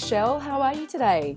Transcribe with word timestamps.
Michelle. 0.00 0.38
How 0.38 0.62
are 0.62 0.74
you 0.74 0.86
today? 0.86 1.36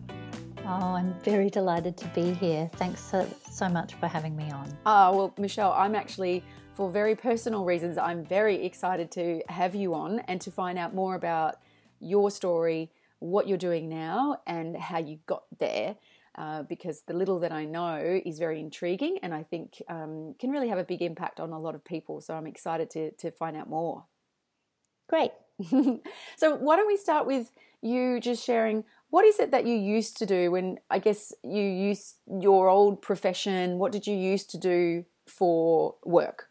Oh, 0.60 0.94
I'm 0.94 1.16
very 1.22 1.50
delighted 1.50 1.98
to 1.98 2.08
be 2.10 2.32
here. 2.34 2.70
Thanks 2.76 3.02
so, 3.02 3.28
so 3.50 3.68
much 3.68 3.96
for 3.96 4.06
having 4.06 4.36
me 4.36 4.52
on. 4.52 4.72
Ah, 4.86 5.12
well, 5.12 5.34
Michelle, 5.40 5.74
I'm 5.74 5.96
actually, 5.96 6.44
for 6.76 6.92
very 6.92 7.16
personal 7.16 7.66
reasons, 7.66 7.98
I'm 7.98 8.24
very 8.24 8.64
excited 8.64 9.10
to 9.14 9.42
have 9.50 9.74
you 9.74 9.96
on 9.96 10.20
and 10.28 10.40
to 10.42 10.52
find 10.52 10.78
out 10.78 10.94
more 10.94 11.16
about 11.16 11.56
your 12.00 12.30
story, 12.30 12.92
what 13.18 13.48
you're 13.48 13.58
doing 13.58 13.90
now, 13.90 14.38
and 14.46 14.78
how 14.78 15.00
you 15.00 15.18
got 15.26 15.44
there. 15.58 15.96
Uh, 16.38 16.62
because 16.62 17.02
the 17.08 17.16
little 17.16 17.40
that 17.40 17.52
I 17.52 17.66
know 17.66 18.22
is 18.24 18.38
very 18.38 18.60
intriguing 18.60 19.18
and 19.24 19.34
I 19.34 19.42
think 19.42 19.82
um, 19.90 20.36
can 20.40 20.52
really 20.52 20.70
have 20.70 20.78
a 20.78 20.84
big 20.84 21.02
impact 21.02 21.40
on 21.40 21.52
a 21.52 21.60
lot 21.60 21.74
of 21.74 21.84
people. 21.84 22.22
So 22.22 22.36
I'm 22.36 22.48
excited 22.48 22.92
to, 22.92 23.12
to 23.12 23.32
find 23.32 23.58
out 23.58 23.68
more. 23.68 24.06
Great. 25.10 25.32
so, 26.38 26.56
why 26.56 26.76
don't 26.76 26.88
we 26.88 26.98
start 26.98 27.28
with 27.28 27.52
you 27.82 28.20
just 28.20 28.46
sharing 28.46 28.84
what 29.12 29.26
is 29.26 29.40
it 29.40 29.52
that 29.52 29.68
you 29.68 29.76
used 29.76 30.18
to 30.18 30.26
do 30.26 30.52
when 30.52 30.78
I 30.90 31.00
guess 31.00 31.34
you 31.44 31.62
used 31.62 32.16
your 32.40 32.70
old 32.70 33.02
profession? 33.02 33.78
What 33.78 33.92
did 33.92 34.08
you 34.08 34.16
used 34.16 34.50
to 34.52 34.58
do 34.58 35.06
for 35.28 35.96
work? 36.06 36.48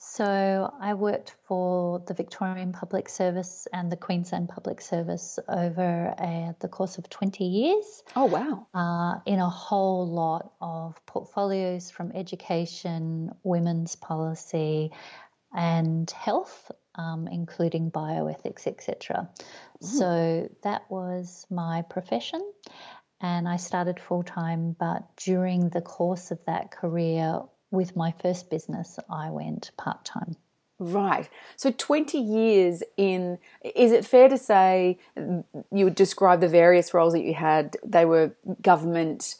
So, 0.00 0.72
I 0.80 0.94
worked 0.94 1.34
for 1.46 2.02
the 2.06 2.14
Victorian 2.14 2.72
Public 2.72 3.08
Service 3.08 3.66
and 3.72 3.90
the 3.90 3.96
Queensland 3.96 4.48
Public 4.48 4.80
Service 4.80 5.38
over 5.48 6.14
uh, 6.16 6.52
the 6.60 6.68
course 6.68 6.98
of 6.98 7.10
20 7.10 7.44
years. 7.44 8.04
Oh, 8.14 8.24
wow. 8.24 8.66
Uh, 8.72 9.20
in 9.26 9.40
a 9.40 9.48
whole 9.48 10.06
lot 10.06 10.52
of 10.60 11.04
portfolios 11.06 11.90
from 11.90 12.12
education, 12.12 13.32
women's 13.42 13.96
policy, 13.96 14.92
and 15.52 16.08
health 16.10 16.70
um, 16.98 17.28
including 17.28 17.90
bioethics, 17.90 18.66
etc. 18.66 19.28
So 19.80 20.50
that 20.62 20.90
was 20.90 21.46
my 21.50 21.82
profession, 21.82 22.42
and 23.20 23.48
I 23.48 23.56
started 23.56 24.00
full 24.00 24.24
time. 24.24 24.76
But 24.78 25.04
during 25.16 25.70
the 25.70 25.80
course 25.80 26.30
of 26.30 26.44
that 26.46 26.70
career, 26.70 27.40
with 27.70 27.96
my 27.96 28.12
first 28.20 28.50
business, 28.50 28.98
I 29.08 29.30
went 29.30 29.70
part 29.78 30.04
time. 30.04 30.36
Right. 30.80 31.28
So 31.56 31.72
20 31.72 32.18
years 32.18 32.82
in, 32.96 33.38
is 33.62 33.90
it 33.90 34.04
fair 34.04 34.28
to 34.28 34.38
say 34.38 34.98
you 35.16 35.84
would 35.84 35.96
describe 35.96 36.40
the 36.40 36.48
various 36.48 36.94
roles 36.94 37.14
that 37.14 37.24
you 37.24 37.34
had? 37.34 37.76
They 37.84 38.04
were 38.04 38.32
government 38.62 39.36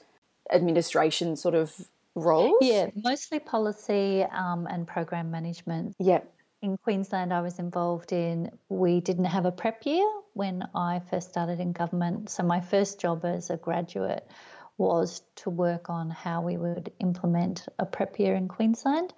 administration 0.52 1.36
sort 1.36 1.54
of 1.54 1.88
roles? 2.16 2.58
Yeah, 2.60 2.90
mostly 2.96 3.38
policy 3.38 4.24
um, 4.24 4.66
and 4.68 4.86
program 4.86 5.30
management. 5.30 5.94
Yep 6.00 6.32
in 6.60 6.76
Queensland, 6.78 7.32
I 7.32 7.40
was 7.40 7.58
involved 7.58 8.12
in, 8.12 8.50
we 8.68 9.00
didn't 9.00 9.26
have 9.26 9.46
a 9.46 9.52
prep 9.52 9.86
year 9.86 10.06
when 10.34 10.64
I 10.74 11.00
first 11.10 11.30
started 11.30 11.60
in 11.60 11.72
government. 11.72 12.30
So, 12.30 12.42
my 12.42 12.60
first 12.60 13.00
job 13.00 13.24
as 13.24 13.50
a 13.50 13.56
graduate 13.56 14.28
was 14.76 15.22
to 15.36 15.50
work 15.50 15.90
on 15.90 16.10
how 16.10 16.42
we 16.42 16.56
would 16.56 16.92
implement 17.00 17.66
a 17.78 17.86
prep 17.86 18.18
year 18.18 18.34
in 18.34 18.48
Queensland. 18.48 19.12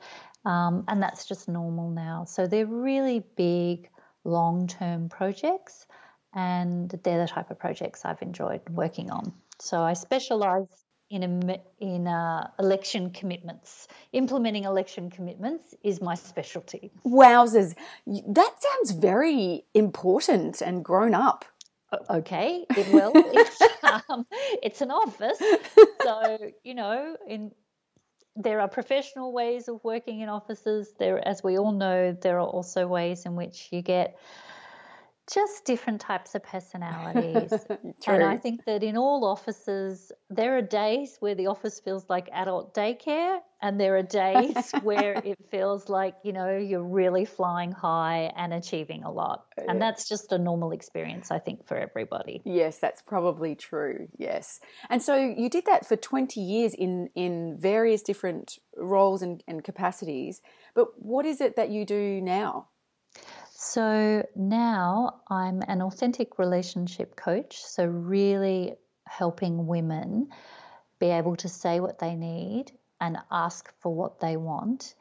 Um, 0.45 0.85
and 0.89 1.03
that's 1.03 1.27
just 1.27 1.49
normal 1.49 1.91
now. 1.91 2.25
So, 2.25 2.47
they're 2.47 2.67
really 2.67 3.25
big, 3.37 3.89
long 4.25 4.67
term 4.67 5.09
projects, 5.09 5.87
and 6.35 6.91
they're 7.03 7.23
the 7.23 7.29
type 7.29 7.51
of 7.51 7.59
projects 7.59 8.05
I've 8.05 8.23
enjoyed 8.23 8.69
working 8.69 9.11
on. 9.11 9.33
So, 9.59 9.81
I 9.81 9.95
specialise 9.95 10.85
in 11.11 11.59
in 11.79 12.07
uh, 12.07 12.49
election 12.59 13.11
commitments. 13.11 13.89
Implementing 14.13 14.65
election 14.65 15.11
commitments 15.11 15.75
is 15.83 16.01
my 16.01 16.15
specialty. 16.15 16.93
Wowzers, 17.05 17.75
that 18.07 18.55
sounds 18.59 18.93
very 18.93 19.65
important 19.75 20.63
and 20.63 20.85
grown 20.85 21.15
up. 21.15 21.45
Okay, 22.09 22.65
it 22.77 22.93
will. 22.93 23.11
it's, 23.15 23.61
um, 24.09 24.25
it's 24.63 24.81
an 24.81 24.93
office, 24.93 25.43
so 26.03 26.39
you 26.63 26.75
know, 26.75 27.17
in 27.29 27.51
there 28.37 28.61
are 28.61 28.69
professional 28.69 29.33
ways 29.33 29.69
of 29.69 29.83
working 29.83 30.21
in 30.21 30.29
offices. 30.29 30.93
There, 30.99 31.27
as 31.27 31.43
we 31.43 31.59
all 31.59 31.73
know, 31.73 32.13
there 32.13 32.39
are 32.39 32.47
also 32.47 32.87
ways 32.87 33.27
in 33.27 33.35
which 33.35 33.69
you 33.73 33.83
get 33.83 34.17
just 35.33 35.65
different 35.65 36.01
types 36.01 36.35
of 36.35 36.43
personalities. 36.43 37.53
and 38.07 38.23
I 38.23 38.37
think 38.37 38.65
that 38.65 38.83
in 38.83 38.97
all 38.97 39.25
offices, 39.25 40.11
there 40.29 40.57
are 40.57 40.63
days 40.63 41.17
where 41.21 41.35
the 41.35 41.47
office 41.47 41.81
feels 41.81 42.05
like 42.09 42.29
adult 42.33 42.75
daycare, 42.75 43.39
and 43.63 43.81
there 43.81 43.97
are 43.97 44.03
days 44.03 44.73
where 44.83 45.13
it 45.13 45.39
feels 45.51 45.89
like, 45.89 46.15
you 46.25 46.33
know, 46.33 46.57
you're 46.57 46.83
really 46.83 47.25
flying 47.25 47.73
high 47.73 48.33
and 48.35 48.53
achieving 48.53 49.05
a 49.05 49.11
lot. 49.11 49.45
Oh, 49.59 49.65
and 49.69 49.81
that's 49.81 50.09
just 50.09 50.33
a 50.33 50.39
normal 50.39 50.73
experience, 50.73 51.31
I 51.31 51.39
think, 51.39 51.67
for 51.67 51.77
everybody. 51.77 52.43
Yes, 52.45 52.79
that's 52.79 53.03
probably 53.03 53.55
true. 53.55 54.09
Yes. 54.17 54.61
And 54.89 55.03
so 55.03 55.15
you 55.15 55.49
did 55.49 55.67
that 55.67 55.87
for 55.87 55.97
20 55.97 56.41
years 56.41 56.75
in, 56.75 57.09
in 57.15 57.57
various 57.57 58.03
different 58.03 58.59
roles 58.77 59.23
and, 59.23 59.45
and 59.47 59.63
capacities. 59.63 60.41
But 60.75 60.89
what 61.01 61.27
is 61.27 61.41
it 61.41 61.57
that 61.57 61.71
you 61.71 61.85
do 61.85 62.21
now? 62.21 62.70
So 63.63 64.27
now 64.35 65.21
I'm 65.29 65.61
an 65.69 65.83
authentic 65.83 66.39
relationship 66.39 67.15
coach. 67.15 67.63
So, 67.63 67.85
really 67.85 68.77
helping 69.07 69.67
women 69.67 70.31
be 70.99 71.09
able 71.09 71.37
to 71.37 71.49
say 71.51 71.79
what 71.79 71.99
they 71.99 72.15
need 72.15 72.73
and 73.03 73.19
ask 73.31 73.71
for 73.81 73.95
what 73.95 74.19
they 74.19 74.39
want 74.39 74.95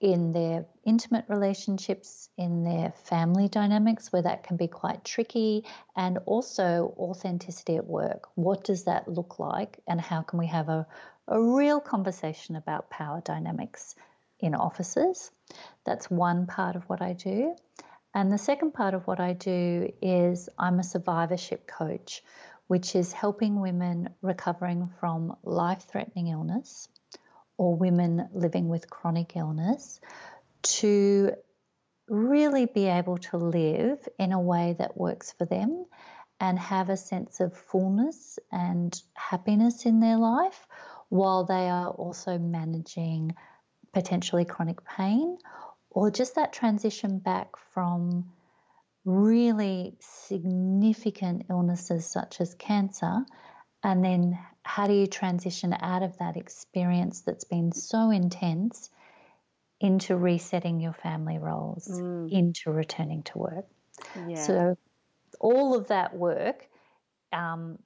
in 0.00 0.32
their 0.32 0.66
intimate 0.84 1.24
relationships, 1.28 2.28
in 2.36 2.62
their 2.62 2.92
family 3.04 3.48
dynamics, 3.48 4.12
where 4.12 4.20
that 4.20 4.42
can 4.42 4.58
be 4.58 4.68
quite 4.68 5.02
tricky, 5.02 5.64
and 5.96 6.18
also 6.26 6.94
authenticity 6.98 7.76
at 7.76 7.86
work. 7.86 8.28
What 8.34 8.64
does 8.64 8.84
that 8.84 9.08
look 9.08 9.38
like, 9.38 9.80
and 9.88 9.98
how 9.98 10.20
can 10.20 10.38
we 10.38 10.48
have 10.48 10.68
a, 10.68 10.86
a 11.26 11.42
real 11.42 11.80
conversation 11.80 12.56
about 12.56 12.90
power 12.90 13.22
dynamics 13.24 13.94
in 14.40 14.54
offices? 14.54 15.30
That's 15.86 16.10
one 16.10 16.46
part 16.46 16.76
of 16.76 16.84
what 16.90 17.00
I 17.00 17.14
do. 17.14 17.56
And 18.14 18.32
the 18.32 18.38
second 18.38 18.72
part 18.72 18.94
of 18.94 19.06
what 19.08 19.18
I 19.18 19.32
do 19.32 19.92
is 20.00 20.48
I'm 20.56 20.78
a 20.78 20.84
survivorship 20.84 21.66
coach, 21.66 22.22
which 22.68 22.94
is 22.94 23.12
helping 23.12 23.60
women 23.60 24.10
recovering 24.22 24.88
from 25.00 25.36
life 25.42 25.82
threatening 25.88 26.28
illness 26.28 26.88
or 27.58 27.76
women 27.76 28.28
living 28.32 28.68
with 28.68 28.88
chronic 28.88 29.36
illness 29.36 30.00
to 30.62 31.32
really 32.08 32.66
be 32.66 32.86
able 32.86 33.18
to 33.18 33.36
live 33.36 34.06
in 34.18 34.32
a 34.32 34.40
way 34.40 34.76
that 34.78 34.96
works 34.96 35.32
for 35.32 35.44
them 35.44 35.84
and 36.40 36.58
have 36.58 36.90
a 36.90 36.96
sense 36.96 37.40
of 37.40 37.56
fullness 37.56 38.38
and 38.52 39.00
happiness 39.14 39.86
in 39.86 40.00
their 40.00 40.18
life 40.18 40.66
while 41.08 41.44
they 41.44 41.68
are 41.68 41.88
also 41.88 42.38
managing 42.38 43.34
potentially 43.92 44.44
chronic 44.44 44.84
pain 44.84 45.38
or 45.94 46.10
just 46.10 46.34
that 46.34 46.52
transition 46.52 47.20
back 47.20 47.56
from 47.72 48.32
really 49.04 49.96
significant 50.00 51.46
illnesses 51.48 52.04
such 52.04 52.40
as 52.40 52.54
cancer, 52.54 53.24
and 53.82 54.04
then 54.04 54.38
how 54.64 54.86
do 54.88 54.92
you 54.92 55.06
transition 55.06 55.72
out 55.72 56.02
of 56.02 56.18
that 56.18 56.36
experience 56.36 57.20
that's 57.20 57.44
been 57.44 57.70
so 57.70 58.10
intense 58.10 58.90
into 59.80 60.16
resetting 60.16 60.80
your 60.80 60.94
family 60.94 61.38
roles, 61.38 61.86
mm. 61.88 62.30
into 62.30 62.72
returning 62.72 63.22
to 63.22 63.38
work? 63.38 63.66
Yeah. 64.26 64.42
So, 64.42 64.78
all 65.38 65.76
of 65.76 65.88
that 65.88 66.16
work 66.16 66.66
um, 67.32 67.78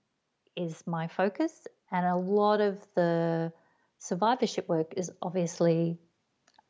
is 0.57 0.83
my 0.87 1.09
focus, 1.09 1.53
and 1.91 2.07
a 2.07 2.17
lot 2.17 2.63
of 2.63 2.79
the 2.95 3.53
survivorship 3.99 4.67
work 4.67 4.95
is 4.97 5.11
obviously 5.21 5.99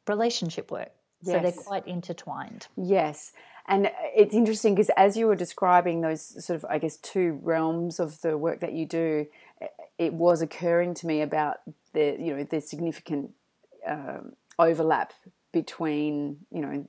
relationship 0.09 0.73
work. 0.73 0.91
Yes. 1.23 1.35
So 1.35 1.43
they're 1.43 1.65
quite 1.65 1.87
intertwined. 1.87 2.69
Yes. 2.77 3.33
And 3.67 3.91
it's 4.17 4.35
interesting 4.35 4.75
because 4.75 4.91
as 4.97 5.17
you 5.17 5.27
were 5.27 5.37
describing 5.37 6.01
those 6.01 6.45
sort 6.45 6.57
of, 6.57 6.65
I 6.71 6.79
guess, 6.79 6.97
two 6.97 7.39
realms 7.43 8.01
of 8.01 8.21
the 8.23 8.39
work 8.39 8.61
that 8.61 8.73
you 8.73 8.87
do, 8.87 9.27
it 9.99 10.15
was 10.15 10.41
occurring 10.41 10.95
to 10.95 11.07
me 11.07 11.21
about 11.21 11.59
the, 11.93 12.17
you 12.19 12.35
know, 12.35 12.45
the 12.45 12.61
significant 12.61 13.33
um, 13.87 14.33
overlap 14.59 15.13
between, 15.53 16.39
you 16.51 16.63
know, 16.63 16.89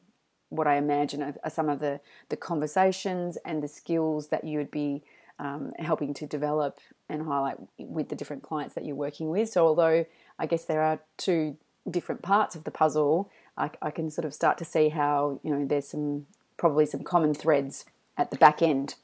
what 0.50 0.68
I 0.68 0.78
imagine 0.78 1.22
are, 1.22 1.36
are 1.44 1.50
some 1.50 1.70
of 1.70 1.80
the, 1.80 2.00
the 2.30 2.38
conversations 2.38 3.38
and 3.46 3.62
the 3.62 3.68
skills 3.68 4.30
that 4.30 4.46
you 4.46 4.58
would 4.58 4.72
be 4.72 5.04
um, 5.38 5.72
helping 5.80 6.14
to 6.16 6.26
develop 6.26 6.80
and 7.08 7.24
highlight 7.24 7.58
with 7.78 8.10
the 8.10 8.16
different 8.16 8.44
clients 8.44 8.76
that 8.76 8.86
you're 8.86 8.96
working 8.96 9.30
with. 9.30 9.50
So, 9.50 9.66
although 9.66 10.06
I 10.38 10.46
guess 10.46 10.66
there 10.66 10.82
are 10.82 11.00
two 11.18 11.58
different 11.90 12.22
parts 12.22 12.56
of 12.56 12.64
the 12.64 12.72
puzzle, 12.72 13.30
I, 13.60 13.70
I 13.82 13.92
can 13.92 14.10
sort 14.10 14.26
of 14.26 14.34
start 14.34 14.58
to 14.60 14.66
see 14.66 14.90
how 14.90 15.40
you 15.44 15.52
know 15.52 15.66
there's 15.66 15.88
some 15.90 16.26
probably 16.58 16.86
some 16.86 17.04
common 17.04 17.34
threads 17.34 17.86
at 18.18 18.32
the 18.32 18.38
back 18.38 18.62
end. 18.62 18.96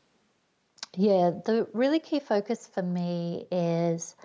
Yeah, 0.96 1.32
the 1.46 1.68
really 1.74 2.00
key 2.00 2.20
focus 2.20 2.68
for 2.74 2.82
me 2.82 3.48
is 3.52 4.16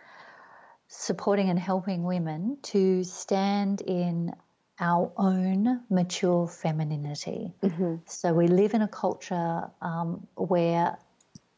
supporting 0.89 1.49
and 1.51 1.59
helping 1.59 2.05
women 2.05 2.59
to 2.63 3.05
stand 3.05 3.81
in 3.81 4.33
our 4.81 5.13
own 5.17 5.83
mature 5.91 6.49
femininity. 6.49 7.53
Mm-hmm. 7.63 7.97
So 8.07 8.33
we 8.33 8.49
live 8.49 8.75
in 8.75 8.83
a 8.83 8.89
culture 8.89 9.71
um, 9.83 10.27
where, 10.37 10.97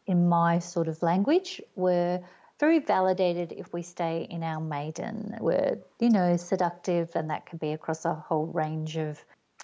in 0.07 0.29
my 0.29 0.59
sort 0.59 0.89
of 0.89 1.03
language, 1.03 1.61
we're 1.77 2.21
very 2.62 2.79
validated 2.79 3.50
if 3.50 3.73
we 3.73 3.82
stay 3.82 4.25
in 4.31 4.44
our 4.44 4.61
maiden. 4.61 5.37
We're, 5.41 5.79
you 5.99 6.11
know, 6.11 6.37
seductive, 6.37 7.11
and 7.17 7.31
that 7.31 7.44
can 7.44 7.59
be 7.59 7.73
across 7.73 8.05
a 8.05 8.14
whole 8.14 8.47
range 8.47 8.97
of 8.97 9.19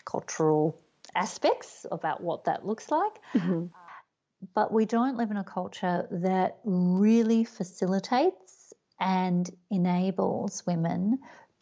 cultural 0.05 0.77
aspects 1.15 1.87
about 1.93 2.21
what 2.21 2.47
that 2.47 2.67
looks 2.67 2.91
like. 2.91 3.13
Mm-hmm. 3.35 3.67
But 4.53 4.73
we 4.73 4.85
don't 4.85 5.17
live 5.17 5.31
in 5.31 5.37
a 5.37 5.45
culture 5.45 6.09
that 6.11 6.59
really 6.65 7.45
facilitates 7.45 8.75
and 8.99 9.49
enables 9.71 10.67
women 10.67 11.21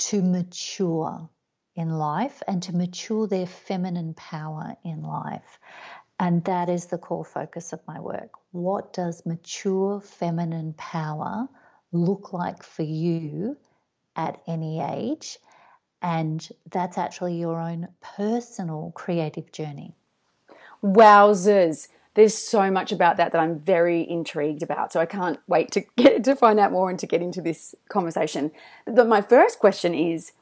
to 0.08 0.22
mature 0.22 1.28
in 1.74 1.90
life 1.90 2.42
and 2.48 2.62
to 2.62 2.74
mature 2.74 3.26
their 3.26 3.46
feminine 3.46 4.14
power 4.14 4.74
in 4.84 5.02
life. 5.02 5.58
And 6.18 6.44
that 6.44 6.68
is 6.68 6.86
the 6.86 6.98
core 6.98 7.24
focus 7.24 7.72
of 7.72 7.80
my 7.86 8.00
work. 8.00 8.30
What 8.52 8.92
does 8.92 9.26
mature 9.26 10.00
feminine 10.00 10.74
power 10.78 11.48
look 11.92 12.32
like 12.32 12.62
for 12.62 12.82
you 12.82 13.56
at 14.16 14.40
any 14.46 14.80
age? 14.80 15.38
And 16.00 16.46
that's 16.70 16.96
actually 16.96 17.36
your 17.38 17.60
own 17.60 17.88
personal 18.00 18.92
creative 18.94 19.52
journey. 19.52 19.94
Wowzers. 20.82 21.88
There's 22.14 22.36
so 22.36 22.70
much 22.70 22.92
about 22.92 23.18
that 23.18 23.32
that 23.32 23.40
I'm 23.40 23.58
very 23.58 24.08
intrigued 24.08 24.62
about. 24.62 24.92
So 24.92 25.00
I 25.00 25.06
can't 25.06 25.38
wait 25.46 25.70
to 25.72 25.82
get 25.96 26.24
to 26.24 26.34
find 26.34 26.58
out 26.58 26.72
more 26.72 26.88
and 26.88 26.98
to 26.98 27.06
get 27.06 27.20
into 27.20 27.42
this 27.42 27.74
conversation. 27.90 28.52
But 28.86 29.06
my 29.06 29.20
first 29.20 29.58
question 29.58 29.94
is 29.94 30.32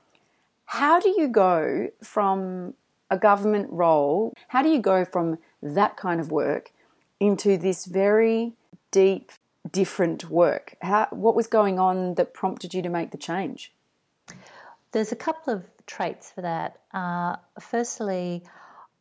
how 0.67 1.00
do 1.00 1.09
you 1.09 1.29
go 1.29 1.88
from 2.03 2.75
a 3.11 3.19
government 3.19 3.69
role? 3.70 4.32
How 4.49 4.62
do 4.62 4.69
you 4.69 4.81
go 4.81 5.05
from 5.05 5.38
that 5.64 5.96
kind 5.96 6.20
of 6.20 6.31
work 6.31 6.70
into 7.19 7.56
this 7.56 7.87
very 7.87 8.52
deep, 8.90 9.32
different 9.70 10.31
work? 10.31 10.76
How, 10.82 11.08
what 11.11 11.34
was 11.34 11.46
going 11.46 11.78
on 11.78 12.14
that 12.14 12.34
prompted 12.34 12.75
you 12.75 12.82
to 12.82 12.88
make 12.88 13.11
the 13.11 13.19
change? 13.19 13.72
There's 14.93 15.11
a 15.11 15.16
couple 15.16 15.55
of 15.55 15.64
traits 15.87 16.31
for 16.31 16.43
that. 16.43 16.81
Uh, 16.93 17.37
firstly, 17.58 18.44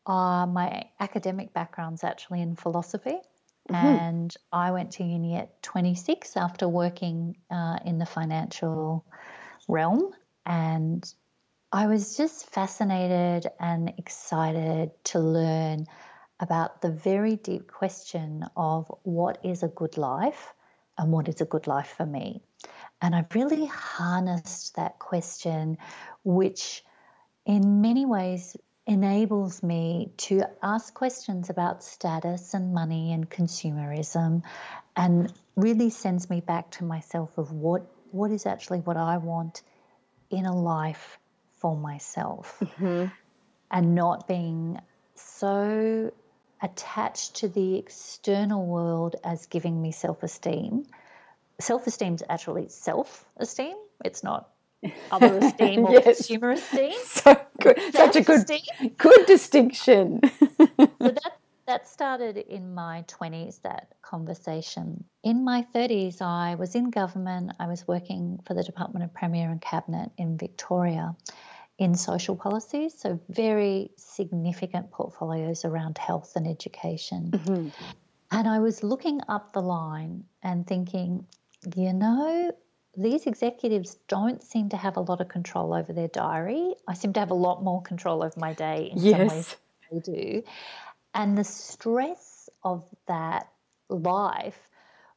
uh, 0.07 0.45
my 0.48 0.89
academic 1.00 1.54
background's 1.54 2.04
actually 2.04 2.42
in 2.42 2.56
philosophy. 2.56 3.18
Mm-hmm. 3.69 3.86
And 3.86 4.36
I 4.51 4.71
went 4.71 4.92
to 4.94 5.04
uni 5.04 5.36
at 5.36 5.62
26 5.62 6.36
after 6.36 6.68
working 6.68 7.38
uh, 7.50 7.80
in 7.86 7.98
the 8.00 8.06
financial 8.06 9.06
realm. 9.68 10.12
And 10.45 11.13
I 11.71 11.88
was 11.88 12.18
just 12.18 12.50
fascinated 12.50 13.50
and 13.59 13.94
excited 13.98 14.92
to 15.06 15.19
learn 15.19 15.88
about 16.39 16.81
the 16.81 16.91
very 16.91 17.35
deep 17.35 17.71
question 17.71 18.45
of 18.56 18.91
what 19.03 19.39
is 19.44 19.63
a 19.63 19.68
good 19.68 19.97
life 19.97 20.53
and 20.97 21.12
what 21.12 21.27
is 21.27 21.41
a 21.41 21.45
good 21.45 21.68
life 21.68 21.94
for 21.97 22.06
me. 22.06 22.41
And 23.01 23.15
I've 23.15 23.33
really 23.33 23.65
harnessed 23.65 24.75
that 24.75 25.00
question, 25.00 25.77
which 26.24 26.83
in 27.45 27.81
many 27.81 28.06
ways 28.06 28.56
enables 28.85 29.63
me 29.63 30.12
to 30.18 30.44
ask 30.62 30.94
questions 30.94 31.50
about 31.50 31.83
status 31.83 32.53
and 32.53 32.74
money 32.74 33.13
and 33.13 33.30
consumerism 33.30 34.44
and 34.95 35.31
really 35.56 35.89
sends 35.89 36.30
me 36.30 36.41
back 36.41 36.69
to 36.71 36.83
myself 36.83 37.38
of 37.38 37.51
what 37.51 37.85
what 38.12 38.31
is 38.31 38.45
actually 38.45 38.80
what 38.80 38.97
I 38.97 39.18
want 39.18 39.63
in 40.30 40.45
a 40.45 40.56
life 40.56 41.18
for 41.56 41.75
myself 41.75 42.57
mm-hmm. 42.62 43.06
and 43.71 43.95
not 43.95 44.27
being 44.27 44.80
so 45.15 46.12
attached 46.63 47.36
to 47.36 47.50
the 47.50 47.75
external 47.75 48.65
world 48.65 49.18
as 49.24 49.45
giving 49.45 49.80
me 49.81 49.92
self 49.92 50.24
esteem. 50.24 50.86
Self 51.60 51.86
esteem 51.86 52.15
is 52.15 52.24
actually 52.30 52.69
self 52.69 53.25
esteem, 53.38 53.75
it's 54.04 54.24
not 54.24 54.50
other 55.12 55.38
esteem 55.38 55.86
or 55.86 55.92
yes. 55.92 56.04
consumer 56.04 56.51
esteem. 56.51 56.94
So 57.04 57.39
good. 57.62 57.80
Such 57.94 58.15
a 58.15 58.21
good, 58.21 58.50
good 58.98 59.25
distinction. 59.27 60.21
so 60.24 60.88
that, 61.00 61.38
that 61.68 61.88
started 61.88 62.38
in 62.38 62.74
my 62.74 63.06
20s, 63.07 63.62
that 63.62 63.94
conversation. 64.01 65.04
In 65.24 65.45
my 65.45 65.66
30s, 65.74 66.21
I 66.21 66.56
was 66.56 66.75
in 66.75 66.89
government. 66.89 67.51
I 67.59 67.68
was 67.68 67.88
working 67.88 68.39
for 68.45 68.54
the 68.54 68.63
Department 68.63 69.06
of 69.06 69.13
Premier 69.13 69.50
and 69.50 69.62
Cabinet 69.62 70.12
in 70.18 70.38
Victoria 70.38 71.16
in 71.78 71.96
social 71.96 72.36
policies, 72.36 72.94
so 72.98 73.20
very 73.30 73.92
significant 73.98 74.92
portfolios 74.92 75.66
around 75.66 75.98
health 75.98 76.34
and 76.36 76.48
education. 76.48 77.31
Mm-hmm. 77.31 77.70
And 78.31 78.48
I 78.48 78.60
was 78.60 78.84
looking 78.84 79.22
up 79.28 79.54
the 79.54 79.62
line 79.62 80.24
and 80.42 80.66
thinking, 80.66 81.25
you 81.75 81.94
know, 81.94 82.52
these 82.96 83.25
executives 83.25 83.98
don't 84.08 84.44
seem 84.44 84.70
to 84.70 84.78
have 84.78 84.98
a 84.98 85.02
lot 85.02 85.20
of 85.20 85.30
control 85.30 85.74
over 85.74 85.94
their 85.94 86.08
diary. 86.10 86.75
I 86.88 86.94
seem 86.94 87.14
to 87.14 87.20
have 87.20 87.31
a 87.31 87.36
lot 87.36 87.64
more 87.64 87.81
control 87.81 88.24
over 88.24 88.40
my 88.40 88.54
day 88.54 88.92
in 88.92 89.00
yes. 89.00 89.18
some 89.18 89.28
ways 89.28 89.56
they 89.92 90.00
do. 90.00 90.44
And 91.16 91.38
the 91.38 91.44
stress 91.44 92.50
of 92.64 92.84
that 93.08 93.50
life 93.90 94.60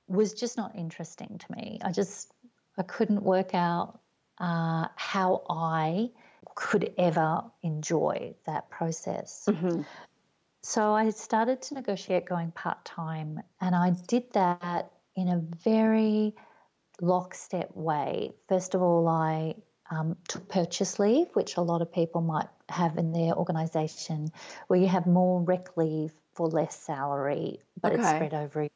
was 0.08 0.32
just 0.34 0.56
not 0.56 0.74
interesting 0.74 1.38
to 1.38 1.52
me. 1.52 1.80
I 1.82 1.92
just 1.92 2.32
I 2.78 2.82
couldn't 2.82 3.22
work 3.22 3.54
out 3.54 4.00
uh, 4.38 4.88
how 4.96 5.42
I 5.48 6.10
could 6.56 6.92
ever 6.98 7.44
enjoy 7.62 8.34
that 8.46 8.68
process. 8.70 9.44
Mm-hmm. 9.48 9.82
So 10.62 10.92
I 10.92 11.10
started 11.10 11.62
to 11.62 11.74
negotiate 11.74 12.26
going 12.26 12.50
part 12.50 12.84
time, 12.84 13.40
and 13.60 13.76
I 13.76 13.94
did 14.08 14.32
that 14.32 14.90
in 15.14 15.28
a 15.28 15.38
very 15.62 16.34
lockstep 17.00 17.70
way. 17.76 18.32
First 18.48 18.74
of 18.74 18.82
all, 18.82 19.06
I 19.06 19.54
um, 19.90 20.16
took 20.26 20.48
purchase 20.48 20.98
leave, 20.98 21.28
which 21.34 21.56
a 21.56 21.60
lot 21.60 21.82
of 21.82 21.92
people 21.92 22.20
might 22.20 22.48
have 22.68 22.98
in 22.98 23.12
their 23.12 23.34
organisation, 23.34 24.32
where 24.66 24.80
you 24.80 24.88
have 24.88 25.06
more 25.06 25.40
rec 25.42 25.76
leave 25.76 26.12
for 26.34 26.48
less 26.48 26.76
salary, 26.76 27.60
but 27.80 27.92
okay. 27.92 28.00
it's 28.00 28.10
spread 28.10 28.34
over. 28.34 28.66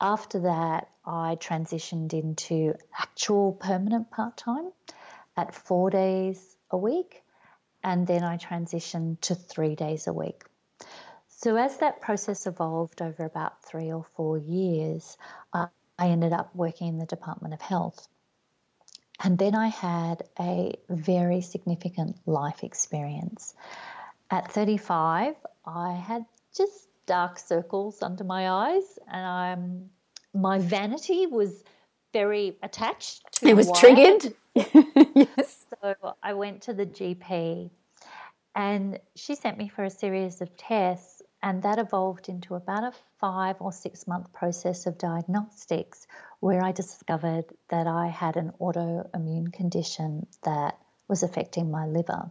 After 0.00 0.40
that, 0.40 0.88
I 1.04 1.36
transitioned 1.36 2.14
into 2.14 2.74
actual 2.98 3.52
permanent 3.52 4.10
part 4.10 4.36
time 4.36 4.72
at 5.38 5.54
four 5.54 5.88
days 5.88 6.56
a 6.72 6.76
week, 6.76 7.22
and 7.84 8.08
then 8.08 8.24
I 8.24 8.36
transitioned 8.36 9.20
to 9.20 9.36
three 9.36 9.76
days 9.76 10.08
a 10.08 10.12
week. 10.12 10.42
So, 11.28 11.54
as 11.54 11.76
that 11.78 12.00
process 12.00 12.46
evolved 12.48 13.00
over 13.00 13.24
about 13.24 13.62
three 13.62 13.92
or 13.92 14.04
four 14.16 14.36
years, 14.36 15.16
uh, 15.52 15.68
I 15.96 16.08
ended 16.08 16.32
up 16.32 16.54
working 16.56 16.88
in 16.88 16.98
the 16.98 17.06
Department 17.06 17.54
of 17.54 17.60
Health. 17.60 18.08
And 19.22 19.38
then 19.38 19.54
I 19.54 19.68
had 19.68 20.24
a 20.40 20.74
very 20.88 21.40
significant 21.40 22.16
life 22.26 22.64
experience. 22.64 23.54
At 24.30 24.50
35, 24.50 25.36
I 25.64 25.92
had 25.92 26.24
just 26.56 26.88
dark 27.06 27.38
circles 27.38 28.02
under 28.02 28.24
my 28.24 28.50
eyes, 28.50 28.98
and 29.06 29.24
I'm, 29.24 29.90
my 30.34 30.58
vanity 30.58 31.26
was 31.26 31.62
very 32.12 32.56
attached 32.62 33.22
to 33.34 33.48
it 33.48 33.56
was 33.56 33.70
triggered 33.72 34.34
yes. 35.14 35.66
So 35.82 35.94
i 36.22 36.34
went 36.34 36.62
to 36.62 36.74
the 36.74 36.86
gp 36.86 37.70
and 38.54 38.98
she 39.14 39.34
sent 39.34 39.58
me 39.58 39.68
for 39.68 39.84
a 39.84 39.90
series 39.90 40.40
of 40.40 40.56
tests 40.56 41.22
and 41.42 41.62
that 41.62 41.78
evolved 41.78 42.28
into 42.28 42.54
about 42.54 42.84
a 42.84 42.92
five 43.20 43.56
or 43.60 43.72
six 43.72 44.06
month 44.06 44.32
process 44.32 44.86
of 44.86 44.98
diagnostics 44.98 46.06
where 46.40 46.62
i 46.64 46.72
discovered 46.72 47.44
that 47.70 47.86
i 47.86 48.08
had 48.08 48.36
an 48.36 48.52
autoimmune 48.60 49.52
condition 49.52 50.26
that 50.44 50.78
was 51.08 51.22
affecting 51.22 51.70
my 51.70 51.86
liver. 51.86 52.30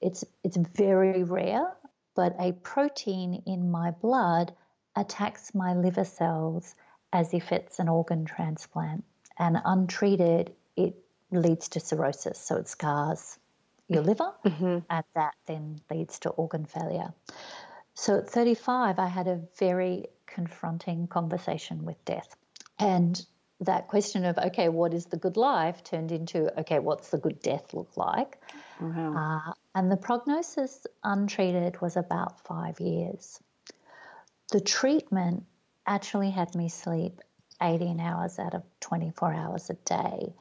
It's 0.00 0.24
it's 0.44 0.56
very 0.56 1.24
rare 1.24 1.66
but 2.14 2.36
a 2.38 2.52
protein 2.52 3.42
in 3.46 3.70
my 3.70 3.90
blood 3.90 4.52
attacks 4.94 5.54
my 5.54 5.74
liver 5.74 6.04
cells 6.04 6.74
as 7.12 7.32
if 7.32 7.52
it's 7.52 7.78
an 7.78 7.88
organ 7.88 8.24
transplant 8.24 9.04
and 9.38 9.58
untreated, 9.64 10.54
it 10.76 10.94
leads 11.32 11.68
to 11.70 11.80
cirrhosis. 11.80 12.38
So 12.38 12.56
it 12.56 12.68
scars 12.68 13.38
your 13.88 14.02
liver, 14.02 14.32
mm-hmm. 14.44 14.78
and 14.88 15.04
that 15.14 15.34
then 15.46 15.80
leads 15.90 16.18
to 16.20 16.30
organ 16.30 16.64
failure. 16.64 17.12
So 17.94 18.18
at 18.18 18.30
35, 18.30 18.98
I 18.98 19.06
had 19.06 19.28
a 19.28 19.40
very 19.58 20.06
confronting 20.26 21.06
conversation 21.08 21.84
with 21.84 22.02
death. 22.04 22.36
And 22.78 23.24
that 23.60 23.88
question 23.88 24.24
of, 24.24 24.38
okay, 24.38 24.68
what 24.68 24.94
is 24.94 25.06
the 25.06 25.16
good 25.16 25.36
life 25.36 25.84
turned 25.84 26.10
into, 26.10 26.58
okay, 26.60 26.78
what's 26.78 27.10
the 27.10 27.18
good 27.18 27.40
death 27.40 27.74
look 27.74 27.96
like? 27.96 28.38
Wow. 28.80 29.44
Uh, 29.46 29.52
and 29.74 29.90
the 29.90 29.96
prognosis 29.96 30.86
untreated 31.04 31.80
was 31.80 31.96
about 31.96 32.44
five 32.44 32.80
years. 32.80 33.40
The 34.50 34.60
treatment 34.60 35.44
actually 35.86 36.30
had 36.30 36.54
me 36.54 36.68
sleep 36.68 37.20
18 37.62 38.00
hours 38.00 38.38
out 38.38 38.54
of 38.54 38.62
24 38.80 39.32
hours 39.32 39.70
a 39.70 39.74
day. 39.74 40.34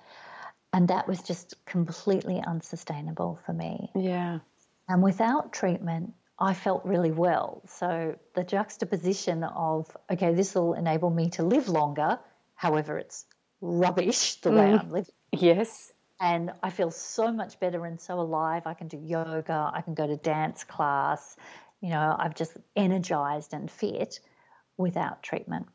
And 0.74 0.88
that 0.88 1.08
was 1.08 1.22
just 1.22 1.56
completely 1.66 2.42
unsustainable 2.46 3.40
for 3.46 3.54
me. 3.54 3.92
Yeah. 3.96 4.40
And 4.88 5.04
without 5.04 5.52
treatment, 5.52 6.14
I 6.40 6.54
felt 6.54 6.86
really 6.86 7.12
well. 7.12 7.62
So 7.68 8.16
the 8.36 8.44
juxtaposition 8.44 9.44
of, 9.44 9.96
okay, 10.12 10.34
this 10.34 10.56
will 10.56 10.74
enable 10.74 11.10
me 11.10 11.30
to 11.32 11.44
live 11.44 11.70
longer. 11.70 12.20
However, 12.56 12.98
it's 12.98 13.26
rubbish 13.62 14.36
the 14.36 14.52
way 14.52 14.72
mm. 14.72 14.80
I'm 14.80 14.92
living. 14.92 15.14
Yes. 15.32 15.92
And 16.20 16.52
I 16.64 16.70
feel 16.70 16.92
so 16.92 17.32
much 17.32 17.60
better 17.60 17.86
and 17.86 18.00
so 18.00 18.20
alive. 18.20 18.64
I 18.66 18.74
can 18.74 18.88
do 18.88 18.98
yoga, 18.98 19.72
I 19.74 19.82
can 19.82 19.94
go 19.94 20.08
to 20.08 20.18
dance 20.18 20.64
class. 20.64 21.36
You 21.82 21.90
know, 21.90 22.16
I've 22.18 22.36
just 22.36 22.56
energized 22.76 23.54
and 23.54 23.70
fit 23.70 24.20
without 24.78 25.24
treatment. 25.24 25.68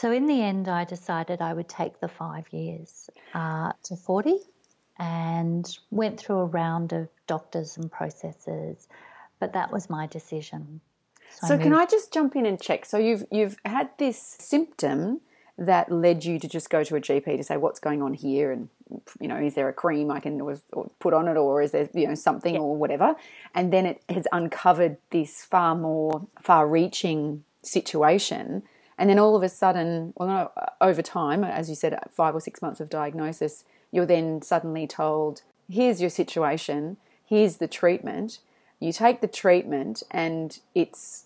So 0.00 0.12
in 0.12 0.24
the 0.24 0.40
end, 0.40 0.66
I 0.66 0.84
decided 0.84 1.42
I 1.42 1.52
would 1.52 1.68
take 1.68 2.00
the 2.00 2.08
five 2.08 2.50
years 2.54 3.10
uh, 3.34 3.72
to 3.82 3.96
40 3.96 4.36
and 4.98 5.78
went 5.90 6.18
through 6.18 6.38
a 6.38 6.46
round 6.46 6.94
of 6.94 7.08
doctors 7.26 7.76
and 7.76 7.92
processes, 7.92 8.88
but 9.40 9.52
that 9.52 9.70
was 9.70 9.90
my 9.90 10.06
decision. 10.06 10.80
So, 11.28 11.48
so 11.48 11.54
I 11.56 11.58
can 11.58 11.74
I 11.74 11.84
just 11.84 12.14
jump 12.14 12.34
in 12.34 12.46
and 12.46 12.58
check? 12.58 12.86
So 12.86 12.96
you've 12.96 13.26
you've 13.30 13.58
had 13.66 13.90
this 13.98 14.36
symptom 14.40 15.20
that 15.58 15.92
led 15.92 16.24
you 16.24 16.38
to 16.38 16.48
just 16.48 16.70
go 16.70 16.82
to 16.82 16.96
a 16.96 17.00
GP 17.02 17.36
to 17.36 17.44
say 17.44 17.58
what's 17.58 17.78
going 17.78 18.00
on 18.00 18.14
here 18.14 18.50
and 18.52 18.70
you 19.20 19.28
know 19.28 19.36
is 19.36 19.52
there 19.54 19.68
a 19.68 19.74
cream 19.74 20.10
I 20.10 20.20
can 20.20 20.40
or 20.40 20.58
put 20.98 21.12
on 21.12 21.28
it 21.28 21.36
or 21.36 21.60
is 21.60 21.72
there 21.72 21.90
you 21.92 22.08
know 22.08 22.14
something 22.14 22.54
yeah. 22.54 22.60
or 22.60 22.74
whatever 22.74 23.16
and 23.54 23.70
then 23.70 23.84
it 23.84 24.02
has 24.08 24.26
uncovered 24.32 24.96
this 25.10 25.44
far 25.44 25.74
more 25.74 26.26
far 26.40 26.66
reaching 26.66 27.44
situation 27.62 28.62
and 29.00 29.08
then 29.08 29.18
all 29.18 29.34
of 29.34 29.42
a 29.42 29.48
sudden, 29.48 30.12
well, 30.14 30.28
no, 30.28 30.52
uh, 30.58 30.66
over 30.82 31.00
time, 31.00 31.42
as 31.42 31.70
you 31.70 31.74
said, 31.74 31.98
five 32.10 32.34
or 32.34 32.40
six 32.40 32.60
months 32.60 32.80
of 32.80 32.90
diagnosis, 32.90 33.64
you're 33.90 34.04
then 34.04 34.42
suddenly 34.42 34.86
told, 34.86 35.40
here's 35.70 36.02
your 36.02 36.10
situation, 36.10 36.98
here's 37.24 37.56
the 37.56 37.66
treatment. 37.66 38.40
You 38.78 38.92
take 38.92 39.22
the 39.22 39.26
treatment, 39.26 40.02
and 40.10 40.58
it's 40.74 41.24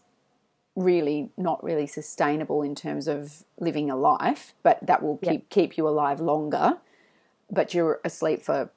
really 0.77 1.31
not 1.37 1.63
really 1.65 1.89
sustainable 1.89 2.63
in 2.63 2.77
terms 2.77 3.09
of 3.09 3.43
living 3.59 3.91
a 3.91 3.97
life, 3.97 4.55
but 4.63 4.79
that 4.87 5.03
will 5.03 5.17
keep 5.17 5.33
yep. 5.33 5.51
keep 5.51 5.77
you 5.77 5.89
alive 5.89 6.21
longer. 6.21 6.79
But 7.51 7.75
you're 7.75 8.01
asleep 8.05 8.45
for 8.45 8.71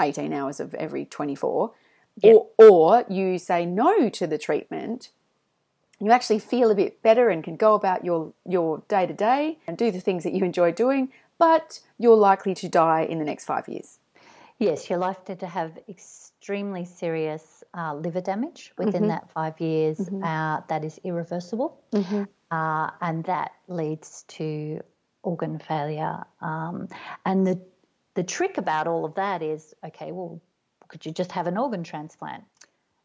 18 0.00 0.32
hours 0.32 0.58
of 0.58 0.72
every 0.74 1.04
24. 1.04 1.70
Yep. 2.22 2.34
Or, 2.34 2.48
or 2.56 3.04
you 3.10 3.38
say 3.38 3.66
no 3.66 4.08
to 4.08 4.26
the 4.26 4.38
treatment 4.38 5.10
you 6.00 6.10
actually 6.12 6.38
feel 6.38 6.70
a 6.70 6.74
bit 6.74 7.02
better 7.02 7.28
and 7.28 7.42
can 7.42 7.56
go 7.56 7.74
about 7.74 8.04
your 8.04 8.32
your 8.46 8.82
day 8.88 9.06
to 9.06 9.14
day 9.14 9.58
and 9.66 9.76
do 9.76 9.90
the 9.90 10.00
things 10.00 10.24
that 10.24 10.32
you 10.32 10.44
enjoy 10.44 10.72
doing, 10.72 11.12
but 11.38 11.80
you're 11.98 12.16
likely 12.16 12.54
to 12.54 12.68
die 12.68 13.02
in 13.02 13.18
the 13.18 13.24
next 13.24 13.44
five 13.44 13.68
years. 13.68 13.98
Yes, 14.58 14.90
you're 14.90 14.98
likely 14.98 15.36
to 15.36 15.46
have 15.46 15.78
extremely 15.88 16.84
serious 16.84 17.62
uh, 17.74 17.94
liver 17.94 18.20
damage 18.20 18.72
within 18.76 19.02
mm-hmm. 19.02 19.10
that 19.10 19.30
five 19.32 19.60
years. 19.60 19.98
Mm-hmm. 19.98 20.24
Uh, 20.24 20.60
that 20.68 20.84
is 20.84 21.00
irreversible, 21.04 21.80
mm-hmm. 21.92 22.24
uh, 22.50 22.90
and 23.00 23.24
that 23.24 23.52
leads 23.68 24.24
to 24.28 24.80
organ 25.22 25.58
failure. 25.58 26.24
Um, 26.40 26.88
and 27.24 27.46
the 27.46 27.60
the 28.14 28.24
trick 28.24 28.58
about 28.58 28.88
all 28.88 29.04
of 29.04 29.14
that 29.14 29.42
is, 29.42 29.74
okay, 29.84 30.10
well, 30.10 30.40
could 30.88 31.06
you 31.06 31.12
just 31.12 31.30
have 31.32 31.46
an 31.46 31.56
organ 31.56 31.84
transplant? 31.84 32.42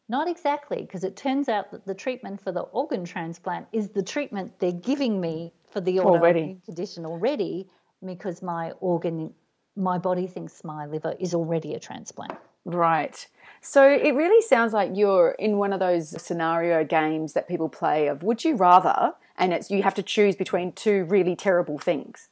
Not 0.10 0.27
exactly, 0.27 0.81
because 0.81 1.03
it 1.03 1.15
turns 1.15 1.48
out 1.48 1.72
that 1.72 1.86
the 1.86 1.93
treatment 1.93 2.41
for 2.41 2.51
the 2.51 2.62
organ 2.62 3.05
transplant 3.05 3.67
is 3.72 3.89
the 3.89 4.03
treatment 4.03 4.60
they're 4.60 4.72
giving 4.72 5.22
me 5.22 5.53
for 5.72 5.81
the 5.81 5.98
autoimmune 5.98 6.63
condition 6.65 7.05
already, 7.05 7.69
because 8.05 8.41
my 8.41 8.72
organ, 8.79 9.33
my 9.75 9.98
body 9.98 10.27
thinks 10.27 10.63
my 10.63 10.86
liver 10.86 11.15
is 11.19 11.33
already 11.33 11.74
a 11.74 11.79
transplant. 11.79 12.38
Right. 12.65 13.27
So 13.62 13.89
it 13.89 14.13
really 14.13 14.41
sounds 14.41 14.74
like 14.74 14.91
you're 14.93 15.36
in 15.39 15.57
one 15.57 15.74
of 15.74 15.79
those 15.79 16.22
scenario 16.22 16.83
games 16.83 17.33
that 17.33 17.48
people 17.48 17.69
play 17.69 18.07
of 18.07 18.24
would 18.24 18.43
you 18.43 18.55
rather, 18.55 19.13
and 19.38 19.53
it's 19.53 19.72
you 19.72 19.83
have 19.83 19.95
to 19.95 20.03
choose 20.03 20.36
between 20.36 20.74
two 20.74 21.05
really 21.05 21.36
terrible 21.36 21.77
things. 21.77 22.29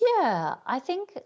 Yeah, 0.00 0.56
I 0.66 0.78
think 0.78 1.18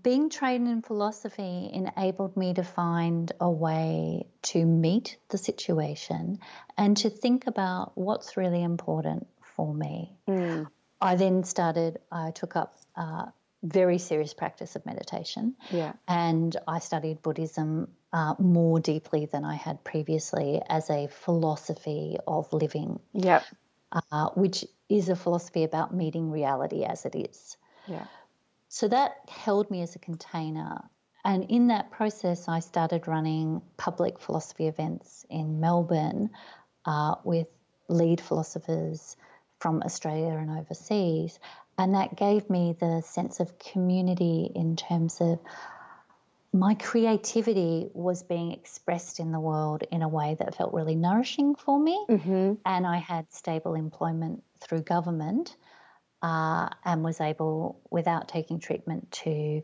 being 0.00 0.30
trained 0.30 0.68
in 0.68 0.82
philosophy 0.82 1.70
enabled 1.72 2.36
me 2.36 2.54
to 2.54 2.62
find 2.62 3.32
a 3.40 3.50
way 3.50 4.26
to 4.42 4.64
meet 4.64 5.16
the 5.28 5.38
situation 5.38 6.38
and 6.76 6.96
to 6.98 7.10
think 7.10 7.46
about 7.46 7.92
what's 7.96 8.36
really 8.36 8.62
important 8.62 9.26
for 9.56 9.74
me. 9.74 10.16
Mm. 10.28 10.68
I 11.00 11.16
then 11.16 11.44
started, 11.44 11.98
I 12.10 12.30
took 12.30 12.56
up 12.56 12.76
uh, 12.94 13.26
very 13.62 13.98
serious 13.98 14.32
practice 14.32 14.76
of 14.76 14.86
meditation. 14.86 15.56
Yeah. 15.70 15.92
And 16.06 16.56
I 16.66 16.78
studied 16.78 17.22
Buddhism 17.22 17.88
uh, 18.12 18.34
more 18.38 18.80
deeply 18.80 19.26
than 19.26 19.44
I 19.44 19.54
had 19.54 19.84
previously 19.84 20.60
as 20.68 20.88
a 20.90 21.08
philosophy 21.08 22.16
of 22.26 22.52
living. 22.52 23.00
Yeah. 23.12 23.42
Uh, 23.92 24.28
which 24.36 24.64
is 24.88 25.08
a 25.08 25.16
philosophy 25.16 25.64
about 25.64 25.92
meeting 25.92 26.30
reality 26.30 26.84
as 26.84 27.04
it 27.04 27.16
is. 27.16 27.56
Yeah. 27.88 28.04
So 28.72 28.86
that 28.86 29.28
held 29.28 29.68
me 29.68 29.82
as 29.82 29.96
a 29.96 29.98
container. 29.98 30.80
And 31.24 31.50
in 31.50 31.66
that 31.66 31.90
process, 31.90 32.46
I 32.48 32.60
started 32.60 33.08
running 33.08 33.60
public 33.76 34.20
philosophy 34.20 34.68
events 34.68 35.26
in 35.28 35.58
Melbourne 35.58 36.30
uh, 36.86 37.16
with 37.24 37.48
lead 37.88 38.20
philosophers 38.20 39.16
from 39.58 39.82
Australia 39.82 40.38
and 40.38 40.56
overseas. 40.56 41.40
And 41.78 41.96
that 41.96 42.14
gave 42.14 42.48
me 42.48 42.76
the 42.78 43.02
sense 43.02 43.40
of 43.40 43.58
community 43.58 44.52
in 44.54 44.76
terms 44.76 45.20
of 45.20 45.40
my 46.52 46.74
creativity 46.74 47.90
was 47.92 48.22
being 48.22 48.52
expressed 48.52 49.18
in 49.18 49.32
the 49.32 49.40
world 49.40 49.82
in 49.90 50.02
a 50.02 50.08
way 50.08 50.36
that 50.38 50.54
felt 50.54 50.72
really 50.72 50.94
nourishing 50.94 51.56
for 51.56 51.78
me. 51.78 52.06
Mm-hmm. 52.08 52.54
And 52.64 52.86
I 52.86 52.98
had 52.98 53.32
stable 53.32 53.74
employment 53.74 54.44
through 54.60 54.82
government 54.82 55.56
uh, 56.22 56.68
and 56.84 57.02
was 57.02 57.20
able, 57.20 57.80
without 57.90 58.28
taking 58.28 58.58
treatment, 58.58 59.10
to 59.12 59.62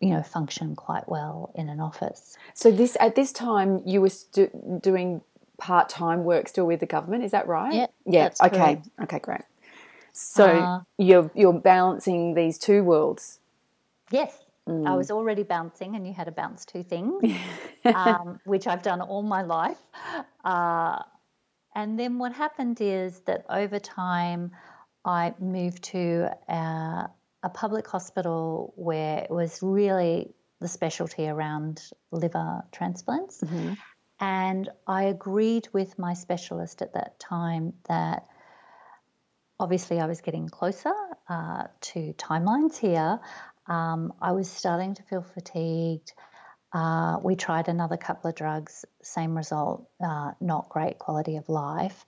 you 0.00 0.10
know 0.10 0.22
function 0.22 0.76
quite 0.76 1.08
well 1.08 1.52
in 1.54 1.68
an 1.68 1.80
office. 1.80 2.36
So 2.54 2.70
this 2.70 2.96
at 3.00 3.14
this 3.14 3.32
time 3.32 3.82
you 3.86 4.00
were 4.00 4.10
stu- 4.10 4.78
doing 4.82 5.22
part 5.58 5.88
time 5.88 6.24
work 6.24 6.48
still 6.48 6.66
with 6.66 6.80
the 6.80 6.86
government, 6.86 7.24
is 7.24 7.30
that 7.32 7.46
right? 7.46 7.72
Yeah. 7.72 7.86
Yeah. 8.04 8.30
Okay. 8.42 8.56
Correct. 8.58 8.88
Okay. 9.02 9.18
Great. 9.18 9.42
So 10.12 10.44
uh, 10.44 10.80
you're 10.98 11.30
you're 11.34 11.52
balancing 11.52 12.34
these 12.34 12.58
two 12.58 12.82
worlds. 12.82 13.40
Yes. 14.10 14.36
Mm. 14.68 14.86
I 14.86 14.96
was 14.96 15.10
already 15.10 15.44
bouncing, 15.44 15.94
and 15.94 16.06
you 16.06 16.12
had 16.12 16.24
to 16.24 16.32
bounce 16.32 16.64
two 16.64 16.82
things, 16.82 17.22
um, 17.84 18.40
which 18.44 18.66
I've 18.66 18.82
done 18.82 19.00
all 19.00 19.22
my 19.22 19.42
life. 19.42 19.78
Uh, 20.44 21.02
and 21.74 21.98
then 21.98 22.18
what 22.18 22.32
happened 22.32 22.78
is 22.80 23.20
that 23.20 23.44
over 23.48 23.78
time, 23.78 24.50
I 25.06 25.34
moved 25.38 25.84
to 25.84 26.28
a, 26.48 27.08
a 27.42 27.48
public 27.48 27.86
hospital 27.86 28.74
where 28.76 29.18
it 29.18 29.30
was 29.30 29.60
really 29.62 30.34
the 30.60 30.68
specialty 30.68 31.28
around 31.28 31.80
liver 32.10 32.64
transplants. 32.72 33.40
Mm-hmm. 33.40 33.74
And 34.18 34.68
I 34.86 35.04
agreed 35.04 35.68
with 35.72 35.98
my 35.98 36.14
specialist 36.14 36.82
at 36.82 36.94
that 36.94 37.20
time 37.20 37.74
that 37.88 38.26
obviously 39.60 40.00
I 40.00 40.06
was 40.06 40.22
getting 40.22 40.48
closer 40.48 40.94
uh, 41.28 41.64
to 41.80 42.14
timelines 42.14 42.76
here. 42.76 43.20
Um, 43.66 44.12
I 44.20 44.32
was 44.32 44.50
starting 44.50 44.94
to 44.94 45.02
feel 45.04 45.22
fatigued. 45.22 46.12
Uh, 46.72 47.18
we 47.22 47.36
tried 47.36 47.68
another 47.68 47.96
couple 47.96 48.28
of 48.28 48.34
drugs, 48.34 48.84
same 49.02 49.36
result, 49.36 49.88
uh, 50.04 50.32
not 50.40 50.68
great 50.68 50.98
quality 50.98 51.36
of 51.36 51.48
life. 51.48 52.04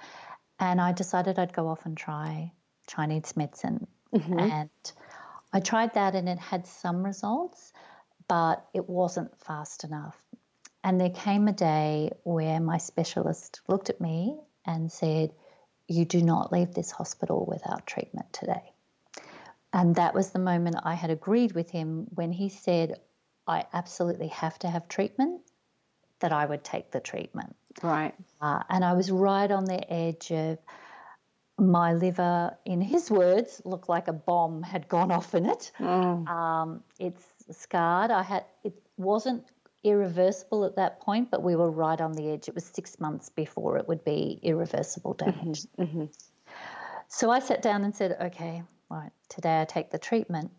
And 0.58 0.80
I 0.80 0.92
decided 0.92 1.38
I'd 1.38 1.52
go 1.52 1.68
off 1.68 1.86
and 1.86 1.96
try 1.96 2.52
Chinese 2.88 3.36
medicine. 3.36 3.86
Mm-hmm. 4.12 4.38
And 4.38 4.92
I 5.52 5.60
tried 5.60 5.94
that 5.94 6.14
and 6.14 6.28
it 6.28 6.38
had 6.38 6.66
some 6.66 7.04
results, 7.04 7.72
but 8.26 8.66
it 8.74 8.88
wasn't 8.88 9.38
fast 9.44 9.84
enough. 9.84 10.16
And 10.82 11.00
there 11.00 11.10
came 11.10 11.46
a 11.48 11.52
day 11.52 12.12
where 12.24 12.60
my 12.60 12.78
specialist 12.78 13.60
looked 13.68 13.90
at 13.90 14.00
me 14.00 14.38
and 14.64 14.90
said, 14.90 15.32
You 15.86 16.04
do 16.04 16.22
not 16.22 16.52
leave 16.52 16.74
this 16.74 16.90
hospital 16.90 17.44
without 17.46 17.86
treatment 17.86 18.32
today. 18.32 18.72
And 19.72 19.96
that 19.96 20.14
was 20.14 20.30
the 20.30 20.38
moment 20.38 20.76
I 20.82 20.94
had 20.94 21.10
agreed 21.10 21.52
with 21.52 21.70
him 21.70 22.06
when 22.14 22.32
he 22.32 22.48
said, 22.48 23.00
I 23.46 23.64
absolutely 23.72 24.28
have 24.28 24.58
to 24.60 24.68
have 24.68 24.88
treatment, 24.88 25.42
that 26.20 26.32
I 26.32 26.44
would 26.44 26.64
take 26.64 26.90
the 26.90 27.00
treatment. 27.00 27.54
Right. 27.82 28.14
Uh, 28.40 28.62
and 28.68 28.84
I 28.84 28.94
was 28.94 29.10
right 29.10 29.50
on 29.50 29.64
the 29.64 29.92
edge 29.92 30.30
of 30.32 30.58
my 31.58 31.92
liver, 31.92 32.56
in 32.64 32.80
his 32.80 33.10
words, 33.10 33.60
looked 33.64 33.88
like 33.88 34.08
a 34.08 34.12
bomb 34.12 34.62
had 34.62 34.88
gone 34.88 35.10
off 35.10 35.34
in 35.34 35.46
it. 35.46 35.72
Mm. 35.78 36.28
Um, 36.28 36.82
it's 36.98 37.24
scarred. 37.50 38.10
I 38.10 38.22
had 38.22 38.44
it 38.62 38.74
wasn't 38.96 39.44
irreversible 39.84 40.64
at 40.64 40.76
that 40.76 41.00
point, 41.00 41.30
but 41.30 41.42
we 41.42 41.56
were 41.56 41.70
right 41.70 42.00
on 42.00 42.12
the 42.12 42.30
edge. 42.30 42.48
It 42.48 42.54
was 42.54 42.64
six 42.64 43.00
months 43.00 43.28
before 43.28 43.76
it 43.78 43.88
would 43.88 44.04
be 44.04 44.38
irreversible 44.42 45.14
damage. 45.14 45.62
Mm-hmm. 45.62 45.82
Mm-hmm. 45.82 46.04
So 47.08 47.30
I 47.30 47.40
sat 47.40 47.62
down 47.62 47.84
and 47.84 47.94
said, 47.94 48.16
okay, 48.20 48.62
right, 48.90 49.10
today 49.28 49.60
I 49.60 49.64
take 49.64 49.90
the 49.90 49.98
treatment. 49.98 50.50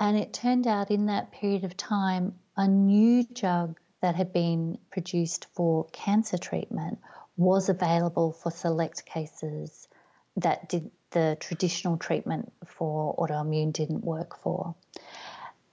And 0.00 0.18
it 0.18 0.32
turned 0.32 0.66
out 0.66 0.90
in 0.90 1.06
that 1.06 1.30
period 1.30 1.64
of 1.64 1.76
time, 1.76 2.34
a 2.56 2.66
new 2.66 3.24
drug 3.24 3.78
that 4.00 4.16
had 4.16 4.32
been 4.32 4.78
produced 4.90 5.46
for 5.54 5.86
cancer 5.92 6.36
treatment 6.36 6.98
was 7.36 7.68
available 7.68 8.32
for 8.32 8.50
select 8.50 9.06
cases 9.06 9.88
that 10.36 10.68
did 10.68 10.90
the 11.10 11.36
traditional 11.40 11.96
treatment 11.96 12.52
for 12.66 13.14
autoimmune 13.16 13.72
didn't 13.72 14.02
work 14.02 14.38
for. 14.42 14.74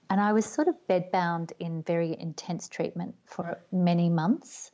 And 0.10 0.20
I 0.20 0.34
was 0.34 0.46
sort 0.46 0.68
of 0.68 0.75
bedbound 0.89 1.51
in 1.60 1.84
very 1.84 2.16
intense 2.20 2.68
treatment 2.68 3.16
for 3.25 3.60
many 3.72 4.10
months. 4.10 4.72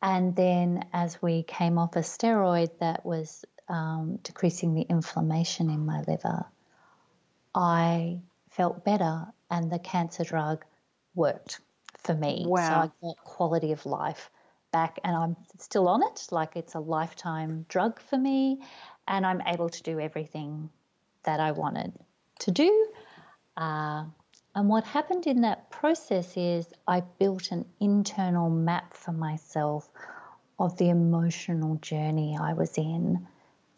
And 0.00 0.36
then, 0.36 0.86
as 0.92 1.20
we 1.20 1.42
came 1.42 1.78
off 1.78 1.96
a 1.96 2.00
steroid 2.00 2.70
that 2.78 3.04
was 3.04 3.44
um, 3.68 4.18
decreasing 4.22 4.74
the 4.74 4.82
inflammation 4.82 5.70
in 5.70 5.84
my 5.86 6.02
liver, 6.06 6.46
I 7.54 8.20
felt 8.50 8.84
better 8.84 9.26
and 9.50 9.70
the 9.70 9.78
cancer 9.78 10.24
drug 10.24 10.64
worked 11.14 11.60
for 11.98 12.14
me. 12.14 12.44
Wow. 12.46 12.68
So 12.68 12.74
I 12.74 12.90
got 13.02 13.24
quality 13.24 13.72
of 13.72 13.86
life 13.86 14.30
back 14.72 14.98
and 15.04 15.16
I'm 15.16 15.36
still 15.58 15.88
on 15.88 16.02
it. 16.02 16.26
Like 16.30 16.56
it's 16.56 16.74
a 16.74 16.80
lifetime 16.80 17.64
drug 17.68 18.00
for 18.00 18.18
me 18.18 18.60
and 19.08 19.26
I'm 19.26 19.42
able 19.46 19.68
to 19.68 19.82
do 19.82 20.00
everything 20.00 20.70
that 21.24 21.40
I 21.40 21.52
wanted 21.52 21.92
to 22.40 22.50
do. 22.50 22.88
Uh, 23.56 24.04
and 24.54 24.68
what 24.68 24.84
happened 24.84 25.26
in 25.26 25.40
that 25.42 25.70
process 25.70 26.36
is 26.36 26.66
I 26.86 27.02
built 27.18 27.50
an 27.50 27.64
internal 27.80 28.50
map 28.50 28.94
for 28.94 29.12
myself 29.12 29.88
of 30.58 30.76
the 30.78 30.90
emotional 30.90 31.76
journey 31.76 32.36
I 32.40 32.52
was 32.52 32.78
in, 32.78 33.26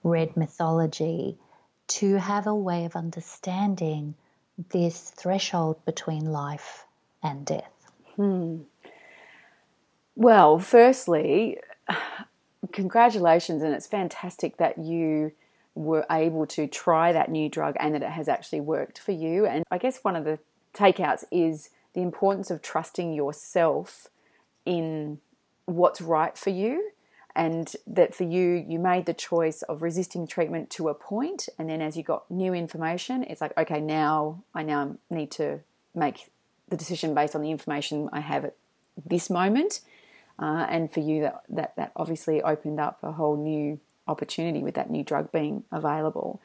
read 0.02 0.36
mythology, 0.36 1.38
to 1.88 2.16
have 2.16 2.46
a 2.46 2.54
way 2.54 2.84
of 2.84 2.96
understanding 2.96 4.14
this 4.70 5.10
threshold 5.10 5.82
between 5.84 6.26
life 6.26 6.84
and 7.22 7.46
death. 7.46 7.72
Hmm. 8.16 8.58
Well, 10.14 10.58
firstly, 10.58 11.58
congratulations, 12.72 13.62
and 13.62 13.74
it's 13.74 13.86
fantastic 13.86 14.56
that 14.56 14.78
you 14.78 15.32
were 15.74 16.06
able 16.10 16.46
to 16.46 16.66
try 16.66 17.12
that 17.12 17.30
new 17.30 17.48
drug 17.48 17.76
and 17.78 17.94
that 17.94 18.02
it 18.02 18.10
has 18.10 18.28
actually 18.28 18.60
worked 18.60 18.98
for 18.98 19.12
you. 19.12 19.46
And 19.46 19.64
I 19.70 19.78
guess 19.78 19.98
one 20.02 20.16
of 20.16 20.24
the 20.24 20.38
takeouts 20.74 21.24
is 21.30 21.70
the 21.92 22.02
importance 22.02 22.50
of 22.50 22.62
trusting 22.62 23.12
yourself 23.12 24.06
in 24.64 25.18
what's 25.66 26.00
right 26.00 26.36
for 26.36 26.50
you 26.50 26.90
and 27.34 27.74
that 27.86 28.14
for 28.14 28.24
you 28.24 28.64
you 28.66 28.78
made 28.78 29.06
the 29.06 29.14
choice 29.14 29.62
of 29.62 29.82
resisting 29.82 30.26
treatment 30.26 30.70
to 30.70 30.88
a 30.88 30.94
point 30.94 31.48
and 31.58 31.68
then 31.68 31.82
as 31.82 31.96
you 31.96 32.02
got 32.02 32.28
new 32.30 32.54
information 32.54 33.22
it's 33.24 33.40
like 33.40 33.56
okay 33.58 33.80
now 33.80 34.42
i 34.54 34.62
now 34.62 34.96
need 35.10 35.30
to 35.30 35.60
make 35.94 36.30
the 36.68 36.76
decision 36.76 37.14
based 37.14 37.34
on 37.34 37.42
the 37.42 37.50
information 37.50 38.08
i 38.12 38.20
have 38.20 38.44
at 38.44 38.54
this 39.04 39.28
moment 39.28 39.80
uh, 40.38 40.66
and 40.68 40.92
for 40.92 41.00
you 41.00 41.22
that, 41.22 41.42
that 41.48 41.76
that 41.76 41.92
obviously 41.96 42.42
opened 42.42 42.80
up 42.80 42.98
a 43.02 43.12
whole 43.12 43.36
new 43.36 43.78
opportunity 44.08 44.60
with 44.60 44.74
that 44.74 44.90
new 44.90 45.02
drug 45.02 45.32
being 45.32 45.64
available 45.72 46.40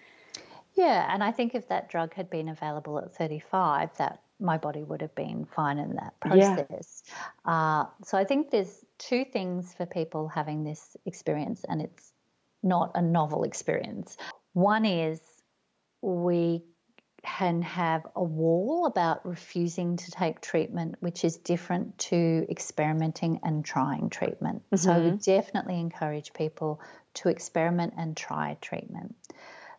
yeah, 0.76 1.14
and 1.14 1.24
I 1.24 1.32
think 1.32 1.54
if 1.54 1.68
that 1.68 1.90
drug 1.90 2.14
had 2.14 2.30
been 2.30 2.50
available 2.50 2.98
at 3.00 3.14
35, 3.16 3.98
that 3.98 4.22
my 4.40 4.58
body 4.58 4.84
would 4.84 5.02
have 5.02 5.14
been 5.16 5.46
fine 5.46 5.78
in 5.78 5.96
that 5.96 6.20
process. 6.20 7.04
Yeah. 7.08 7.52
Uh, 7.52 7.86
so 8.04 8.18
I 8.18 8.24
think 8.24 8.52
there's 8.52 8.84
two 8.98 9.26
things 9.26 9.74
for 9.74 9.86
people 9.86 10.28
having 10.28 10.64
this 10.64 10.96
experience, 11.06 11.66
and 11.68 11.82
it's 11.82 12.14
not 12.64 12.92
a 12.96 13.02
novel 13.02 13.44
experience. 13.44 14.18
One 14.54 14.86
is 14.86 15.20
we 16.02 16.64
can 17.24 17.62
have 17.62 18.06
a 18.16 18.24
wall 18.24 18.88
about 18.88 19.26
refusing 19.26 19.96
to 19.96 20.12
take 20.12 20.42
treatment, 20.42 20.96
which 21.02 21.24
is 21.24 21.38
different 21.38 21.98
to 21.98 22.46
experimenting 22.50 23.40
and 23.44 23.64
trying 23.64 24.10
treatment. 24.10 24.64
Mm-hmm. 24.66 24.76
So 24.78 24.92
I 24.92 24.98
would 25.00 25.22
definitely 25.22 25.80
encourage 25.80 26.34
people 26.34 26.82
to 27.16 27.30
experiment 27.30 27.94
and 27.98 28.18
try 28.18 28.58
treatment. 28.62 29.16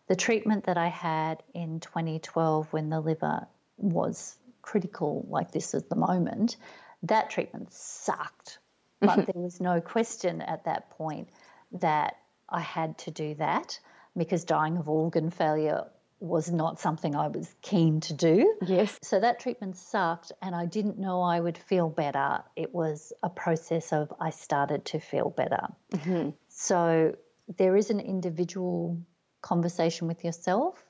The 0.07 0.16
treatment 0.16 0.64
that 0.64 0.76
I 0.76 0.88
had 0.88 1.42
in 1.55 1.81
2012 1.81 2.72
when 2.72 2.90
the 2.90 3.00
liver 3.00 3.46
was 3.76 4.37
critical 4.61 5.26
like 5.28 5.50
this 5.50 5.74
at 5.74 5.88
the 5.88 5.96
moment, 5.96 6.57
that 7.05 7.31
treatment 7.31 7.72
sucked. 7.72 8.59
But 9.00 9.26
there 9.26 9.42
was 9.42 9.61
no 9.61 9.81
question 9.81 10.40
at 10.42 10.64
that 10.66 10.90
point 10.90 11.28
that 11.72 12.18
I 12.48 12.61
had 12.61 12.98
to 12.98 13.11
do 13.11 13.35
that 13.35 13.81
because 14.16 14.44
dying 14.44 14.76
of 14.76 14.88
organ 14.88 15.31
failure 15.31 15.87
was 16.22 16.50
not 16.50 16.78
something 16.78 17.16
I 17.16 17.28
was 17.28 17.52
keen 17.62 18.00
to 18.00 18.14
do. 18.14 18.56
Yes. 18.64 18.98
So 19.02 19.18
that 19.18 19.40
treatment 19.40 19.76
sucked, 19.76 20.32
and 20.40 20.54
I 20.54 20.66
didn't 20.66 20.98
know 20.98 21.20
I 21.20 21.40
would 21.40 21.58
feel 21.58 21.88
better. 21.88 22.42
It 22.54 22.72
was 22.74 23.12
a 23.22 23.28
process 23.28 23.92
of 23.92 24.12
I 24.20 24.30
started 24.30 24.85
to 24.87 25.00
feel 25.00 25.30
better. 25.30 25.66
Mm-hmm. 25.92 26.30
So 26.48 27.16
there 27.58 27.76
is 27.76 27.90
an 27.90 28.00
individual 28.00 28.98
conversation 29.40 30.06
with 30.06 30.24
yourself. 30.24 30.82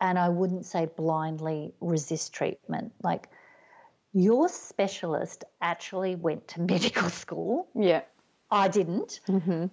And 0.00 0.18
I 0.18 0.30
wouldn't 0.30 0.66
say 0.66 0.86
blindly 0.96 1.74
resist 1.80 2.32
treatment. 2.32 2.92
Like 3.02 3.28
your 4.12 4.48
specialist 4.48 5.44
actually 5.60 6.16
went 6.16 6.48
to 6.48 6.60
medical 6.72 7.08
school. 7.08 7.68
Yeah. 7.74 8.02
I 8.50 8.68
didn't. 8.68 9.20
Mm-hmm. 9.28 9.66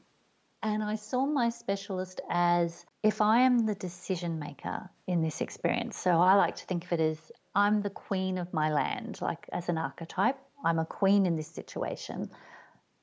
And 0.63 0.83
I 0.83 0.95
saw 0.95 1.25
my 1.25 1.49
specialist 1.49 2.21
as 2.29 2.85
if 3.03 3.21
I 3.21 3.41
am 3.41 3.65
the 3.65 3.75
decision 3.75 4.39
maker 4.39 4.89
in 5.07 5.21
this 5.21 5.41
experience. 5.41 5.97
So 5.97 6.12
I 6.12 6.36
like 6.36 6.55
to 6.57 6.65
think 6.65 6.86
of 6.86 6.93
it 6.93 6.99
as 6.99 7.31
I'm 7.55 7.81
the 7.81 7.89
queen 7.89 8.38
of 8.38 8.53
my 8.53 8.71
land, 8.71 9.19
like 9.21 9.47
as 9.51 9.69
an 9.69 9.77
archetype. 9.77 10.38
I'm 10.65 10.79
a 10.79 10.86
queen 10.86 11.25
in 11.25 11.36
this 11.36 11.47
situation. 11.47 12.29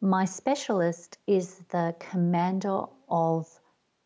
My 0.01 0.25
specialist 0.25 1.19
is 1.27 1.57
the 1.71 1.95
commander 1.99 2.83
of 3.09 3.49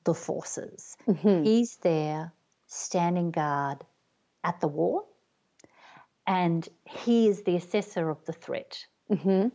the 0.05 0.14
forces. 0.14 0.96
Mm-hmm. 1.07 1.44
He's 1.44 1.77
there 1.79 2.33
standing 2.66 3.31
guard 3.31 3.79
at 4.44 4.61
the 4.61 4.68
war, 4.68 5.05
and 6.27 6.68
he 6.85 7.29
is 7.29 7.42
the 7.42 7.57
assessor 7.57 8.11
of 8.11 8.24
the 8.27 8.33
threat. 8.33 8.87
Mm-hmm. 9.11 9.48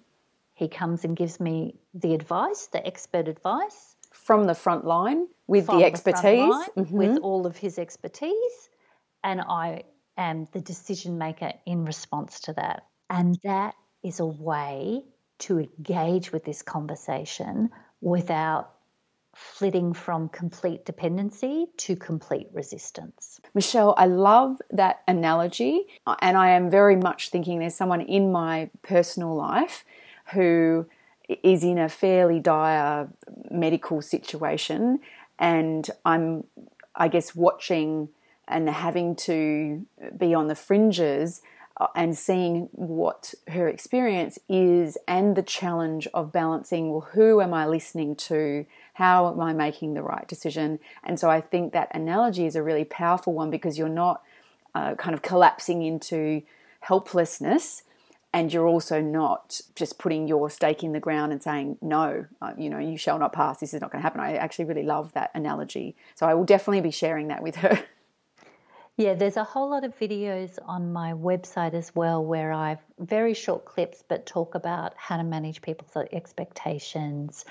He 0.56 0.67
comes 0.67 1.06
and 1.06 1.15
gives 1.15 1.39
me 1.39 1.76
the 1.93 2.13
advice, 2.13 2.67
the 2.67 2.86
expert 2.86 3.28
advice. 3.28 3.92
From 4.24 4.46
the 4.46 4.56
front 4.56 4.86
line 4.86 5.28
with 5.48 5.68
the 5.68 5.84
expertise. 5.84 6.54
The 6.76 6.82
mm-hmm. 6.82 6.96
With 6.96 7.18
all 7.20 7.46
of 7.46 7.58
his 7.58 7.78
expertise. 7.78 8.70
And 9.24 9.42
I 9.42 9.84
am 10.18 10.48
the 10.52 10.62
decision 10.62 11.18
maker 11.18 11.54
in 11.66 11.86
response 11.86 12.40
to 12.42 12.54
that. 12.54 12.86
And 13.10 13.38
that 13.44 13.76
is 14.04 14.20
a 14.20 14.26
way 14.26 15.04
to 15.40 15.60
engage 15.60 16.32
with 16.32 16.44
this 16.46 16.62
conversation 16.62 17.70
without 18.02 18.74
flitting 19.36 19.94
from 19.94 20.30
complete 20.30 20.86
dependency 20.86 21.66
to 21.78 21.96
complete 21.96 22.48
resistance. 22.54 23.40
Michelle, 23.54 23.96
I 23.98 24.06
love 24.06 24.62
that 24.72 25.02
analogy, 25.08 25.86
and 26.22 26.38
I 26.38 26.52
am 26.52 26.70
very 26.70 26.96
much 26.96 27.30
thinking 27.30 27.60
there's 27.60 27.76
someone 27.76 28.02
in 28.02 28.32
my 28.32 28.70
personal 28.84 29.36
life 29.36 29.86
who 30.34 30.86
is 31.28 31.64
in 31.64 31.78
a 31.78 31.90
fairly 31.90 32.40
dire 32.40 33.08
medical 33.50 34.02
situation, 34.02 35.00
and 35.40 35.90
I'm, 36.06 36.46
I 36.96 37.08
guess, 37.08 37.36
watching 37.36 38.10
and 38.48 38.70
having 38.70 39.16
to 39.16 39.86
be 40.18 40.34
on 40.34 40.48
the 40.48 40.56
fringes 40.56 41.42
uh, 41.78 41.88
and 41.96 42.18
seeing 42.18 42.70
what 42.74 43.34
her 43.48 43.68
experience 43.68 44.38
is 44.48 44.98
and 45.08 45.36
the 45.36 45.42
challenge 45.42 46.08
of 46.14 46.32
balancing 46.32 46.92
well 46.92 47.08
who 47.14 47.42
am 47.42 47.54
i 47.54 47.66
listening 47.66 48.16
to? 48.16 48.66
How 48.96 49.32
am 49.32 49.40
i 49.40 49.54
making 49.54 49.94
the 49.94 50.04
right 50.04 50.28
decision? 50.28 50.80
And 51.04 51.20
so 51.20 51.30
i 51.30 51.42
think 51.42 51.74
that 51.74 51.90
analogy 51.96 52.46
is 52.46 52.56
a 52.56 52.64
really 52.64 52.86
powerful 52.86 53.34
one 53.34 53.50
because 53.50 53.78
you're 53.78 53.90
not 53.90 54.22
uh, 54.76 54.96
kind 54.96 55.14
of 55.14 55.22
collapsing 55.22 55.82
into 55.84 56.44
helplessness 56.82 57.84
and 58.34 58.52
you're 58.52 58.67
also 58.67 59.00
not 59.00 59.62
just 59.76 60.00
putting 60.00 60.28
your 60.28 60.50
stake 60.50 60.84
in 60.84 60.91
the 60.91 61.00
ground 61.00 61.32
and 61.32 61.41
saying 61.41 61.78
no 61.82 62.26
uh, 62.41 62.54
you 62.58 62.69
know 62.69 62.80
you 62.80 62.98
shall 62.98 63.19
not 63.19 63.34
pass 63.34 63.60
this 63.60 63.74
is 63.74 63.82
not 63.82 63.91
going 63.91 64.00
to 64.00 64.04
happen 64.04 64.19
i 64.19 64.36
actually 64.36 64.65
really 64.65 64.84
love 64.84 65.13
that 65.13 65.32
analogy 65.34 65.96
so 66.15 66.26
i 66.26 66.34
will 66.34 66.46
definitely 66.46 66.82
be 66.82 66.91
sharing 66.91 67.28
that 67.28 67.43
with 67.43 67.56
her 67.58 67.84
Yeah, 68.96 69.15
there's 69.15 69.38
a 69.38 69.43
whole 69.43 69.72
lot 69.72 69.84
of 69.84 69.98
videos 69.98 70.60
on 70.63 70.93
my 70.93 71.13
website 71.13 71.74
as 71.74 71.93
well 71.96 72.24
where 72.24 72.54
I've 72.54 72.84
very 73.00 73.34
short 73.34 73.65
clips 73.65 74.04
but 74.08 74.28
talk 74.28 74.54
about 74.54 74.93
how 74.96 75.17
to 75.17 75.24
manage 75.24 75.63
people's 75.63 75.96
expectations. 76.12 77.43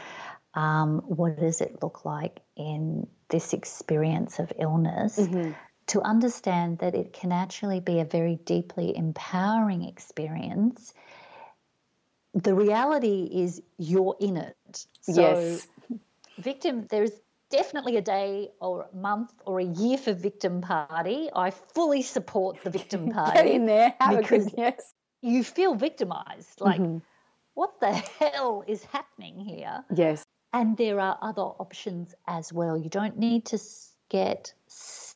Um, 0.54 1.02
what 1.06 1.40
does 1.40 1.60
it 1.60 1.82
look 1.82 2.04
like 2.04 2.40
in 2.56 3.08
this 3.28 3.54
experience 3.54 4.38
of 4.38 4.52
illness? 4.58 5.18
Mm-hmm. 5.18 5.52
To 5.92 6.00
understand 6.00 6.78
that 6.78 6.94
it 6.94 7.12
can 7.12 7.32
actually 7.32 7.80
be 7.80 8.00
a 8.00 8.06
very 8.06 8.36
deeply 8.46 8.96
empowering 8.96 9.84
experience. 9.84 10.94
The 12.32 12.54
reality 12.54 13.28
is 13.30 13.60
you're 13.76 14.16
in 14.18 14.38
it. 14.38 14.86
So, 15.02 15.20
yes. 15.20 15.68
victim, 16.38 16.86
there's 16.88 17.10
definitely 17.50 17.98
a 17.98 18.00
day 18.00 18.48
or 18.58 18.88
a 18.90 18.96
month 18.96 19.34
or 19.44 19.60
a 19.60 19.64
year 19.64 19.98
for 19.98 20.14
victim 20.14 20.62
party. 20.62 21.28
I 21.36 21.50
fully 21.50 22.00
support 22.00 22.64
the 22.64 22.70
victim 22.70 23.10
party. 23.12 23.36
Get 23.36 23.46
in 23.46 23.66
there, 23.66 23.94
have 24.00 24.16
because 24.16 24.46
a 24.46 24.50
good 24.50 24.58
yes. 24.58 24.94
You 25.20 25.44
feel 25.44 25.74
victimized. 25.74 26.62
Like, 26.62 26.80
mm-hmm. 26.80 26.98
what 27.52 27.78
the 27.80 27.92
hell 27.92 28.64
is 28.66 28.82
happening 28.84 29.38
here? 29.38 29.84
Yes. 29.94 30.24
And 30.54 30.74
there 30.78 30.98
are 31.00 31.18
other 31.20 31.42
options 31.42 32.14
as 32.26 32.50
well. 32.50 32.78
You 32.78 32.88
don't 32.88 33.18
need 33.18 33.44
to 33.46 33.58
get 34.08 34.54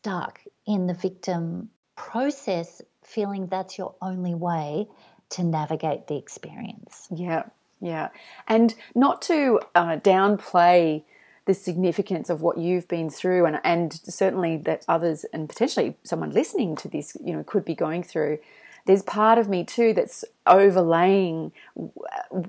stuck 0.07 0.41
in 0.67 0.87
the 0.87 0.95
victim 0.95 1.69
process 1.97 2.81
feeling 3.03 3.49
that's 3.49 3.77
your 3.77 3.93
only 4.01 4.35
way 4.35 4.87
to 5.29 5.43
navigate 5.43 6.07
the 6.07 6.17
experience. 6.17 7.09
Yeah, 7.13 7.43
yeah. 7.81 8.11
And 8.47 8.73
not 8.95 9.21
to 9.23 9.59
uh, 9.75 9.97
downplay 9.97 11.03
the 11.47 11.55
significance 11.55 12.31
of 12.31 12.41
what 12.41 12.57
you've 12.57 12.87
been 12.87 13.11
through 13.11 13.47
and, 13.47 13.61
and 13.65 13.93
certainly 13.93 14.57
that 14.59 14.85
others 14.87 15.25
and 15.33 15.49
potentially 15.49 15.97
someone 16.05 16.31
listening 16.31 16.77
to 16.77 16.89
this 16.89 17.17
you 17.25 17.33
know 17.33 17.43
could 17.45 17.65
be 17.65 17.75
going 17.75 18.03
through 18.03 18.39
there's 18.85 19.03
part 19.03 19.39
of 19.39 19.49
me 19.49 19.63
too 19.63 19.93
that's 19.93 20.25
overlaying 20.45 21.53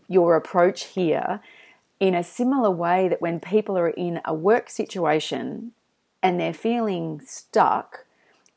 your 0.08 0.36
approach 0.36 0.86
here 0.86 1.40
in 2.00 2.16
a 2.16 2.24
similar 2.24 2.72
way 2.72 3.08
that 3.08 3.22
when 3.22 3.40
people 3.40 3.78
are 3.78 3.90
in 3.90 4.20
a 4.26 4.34
work 4.34 4.68
situation 4.68 5.74
and 6.22 6.40
they're 6.40 6.54
feeling 6.54 7.22
stuck 7.26 8.06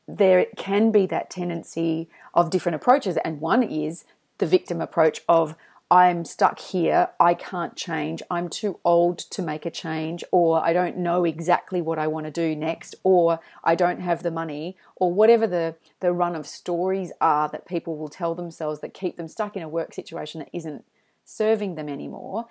there 0.07 0.45
can 0.57 0.91
be 0.91 1.05
that 1.05 1.29
tendency 1.29 2.09
of 2.33 2.49
different 2.49 2.75
approaches. 2.75 3.17
And 3.23 3.39
one 3.39 3.63
is 3.63 4.05
the 4.39 4.45
victim 4.45 4.81
approach 4.81 5.21
of 5.29 5.55
I'm 5.89 6.23
stuck 6.23 6.59
here, 6.59 7.09
I 7.19 7.33
can't 7.33 7.75
change, 7.75 8.23
I'm 8.31 8.47
too 8.47 8.79
old 8.85 9.19
to 9.19 9.41
make 9.41 9.65
a 9.65 9.69
change, 9.69 10.23
or 10.31 10.63
I 10.63 10.71
don't 10.71 10.97
know 10.97 11.25
exactly 11.25 11.81
what 11.81 11.99
I 11.99 12.07
want 12.07 12.27
to 12.27 12.31
do 12.31 12.55
next, 12.55 12.95
or 13.03 13.41
I 13.61 13.75
don't 13.75 13.99
have 13.99 14.23
the 14.23 14.31
money, 14.31 14.77
or 14.95 15.11
whatever 15.11 15.45
the, 15.45 15.75
the 15.99 16.13
run 16.13 16.33
of 16.33 16.47
stories 16.47 17.11
are 17.19 17.49
that 17.49 17.67
people 17.67 17.97
will 17.97 18.07
tell 18.07 18.35
themselves 18.35 18.79
that 18.79 18.93
keep 18.93 19.17
them 19.17 19.27
stuck 19.27 19.57
in 19.57 19.63
a 19.63 19.67
work 19.67 19.93
situation 19.93 20.39
that 20.39 20.49
isn't 20.53 20.85
serving 21.25 21.75
them 21.75 21.89
anymore. 21.89 22.47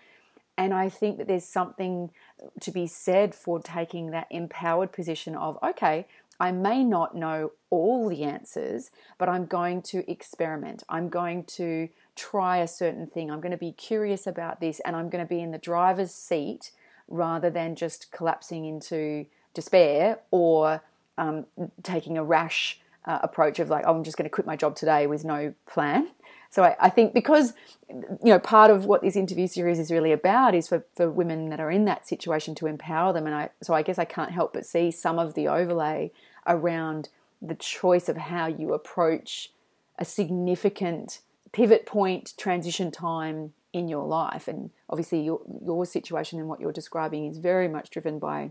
And 0.60 0.74
I 0.74 0.90
think 0.90 1.16
that 1.16 1.26
there's 1.26 1.46
something 1.46 2.10
to 2.60 2.70
be 2.70 2.86
said 2.86 3.34
for 3.34 3.60
taking 3.60 4.10
that 4.10 4.26
empowered 4.28 4.92
position 4.92 5.34
of, 5.34 5.58
okay, 5.62 6.06
I 6.38 6.52
may 6.52 6.84
not 6.84 7.14
know 7.14 7.52
all 7.70 8.10
the 8.10 8.24
answers, 8.24 8.90
but 9.16 9.26
I'm 9.26 9.46
going 9.46 9.80
to 9.84 10.08
experiment. 10.10 10.82
I'm 10.86 11.08
going 11.08 11.44
to 11.44 11.88
try 12.14 12.58
a 12.58 12.68
certain 12.68 13.06
thing. 13.06 13.30
I'm 13.30 13.40
going 13.40 13.52
to 13.52 13.56
be 13.56 13.72
curious 13.72 14.26
about 14.26 14.60
this 14.60 14.80
and 14.80 14.94
I'm 14.94 15.08
going 15.08 15.24
to 15.24 15.28
be 15.28 15.40
in 15.40 15.50
the 15.50 15.56
driver's 15.56 16.12
seat 16.12 16.72
rather 17.08 17.48
than 17.48 17.74
just 17.74 18.12
collapsing 18.12 18.66
into 18.66 19.24
despair 19.54 20.18
or 20.30 20.82
um, 21.16 21.46
taking 21.82 22.18
a 22.18 22.22
rash 22.22 22.82
uh, 23.06 23.20
approach 23.22 23.60
of 23.60 23.70
like, 23.70 23.84
oh, 23.86 23.96
I'm 23.96 24.04
just 24.04 24.18
going 24.18 24.28
to 24.28 24.34
quit 24.34 24.46
my 24.46 24.56
job 24.56 24.76
today 24.76 25.06
with 25.06 25.24
no 25.24 25.54
plan. 25.66 26.10
So 26.50 26.64
I, 26.64 26.76
I, 26.80 26.90
think 26.90 27.14
because 27.14 27.54
you 27.88 28.18
know 28.24 28.40
part 28.40 28.70
of 28.70 28.84
what 28.84 29.02
this 29.02 29.14
interview 29.14 29.46
series 29.46 29.78
is 29.78 29.90
really 29.90 30.10
about 30.10 30.54
is 30.54 30.68
for, 30.68 30.84
for 30.96 31.08
women 31.08 31.48
that 31.50 31.60
are 31.60 31.70
in 31.70 31.84
that 31.84 32.08
situation 32.08 32.56
to 32.56 32.66
empower 32.66 33.12
them, 33.12 33.26
and 33.26 33.34
I 33.34 33.50
so 33.62 33.72
I 33.72 33.82
guess 33.82 33.98
I 33.98 34.04
can't 34.04 34.32
help 34.32 34.52
but 34.52 34.66
see 34.66 34.90
some 34.90 35.18
of 35.18 35.34
the 35.34 35.46
overlay 35.46 36.10
around 36.46 37.08
the 37.40 37.54
choice 37.54 38.08
of 38.08 38.16
how 38.16 38.46
you 38.46 38.74
approach 38.74 39.50
a 39.98 40.04
significant 40.04 41.20
pivot 41.52 41.86
point, 41.86 42.34
transition 42.36 42.90
time 42.90 43.52
in 43.72 43.88
your 43.88 44.06
life. 44.06 44.48
And 44.48 44.70
obviously, 44.88 45.22
your, 45.22 45.40
your 45.64 45.86
situation 45.86 46.38
and 46.38 46.48
what 46.48 46.60
you're 46.60 46.72
describing 46.72 47.26
is 47.26 47.38
very 47.38 47.68
much 47.68 47.90
driven 47.90 48.18
by 48.18 48.50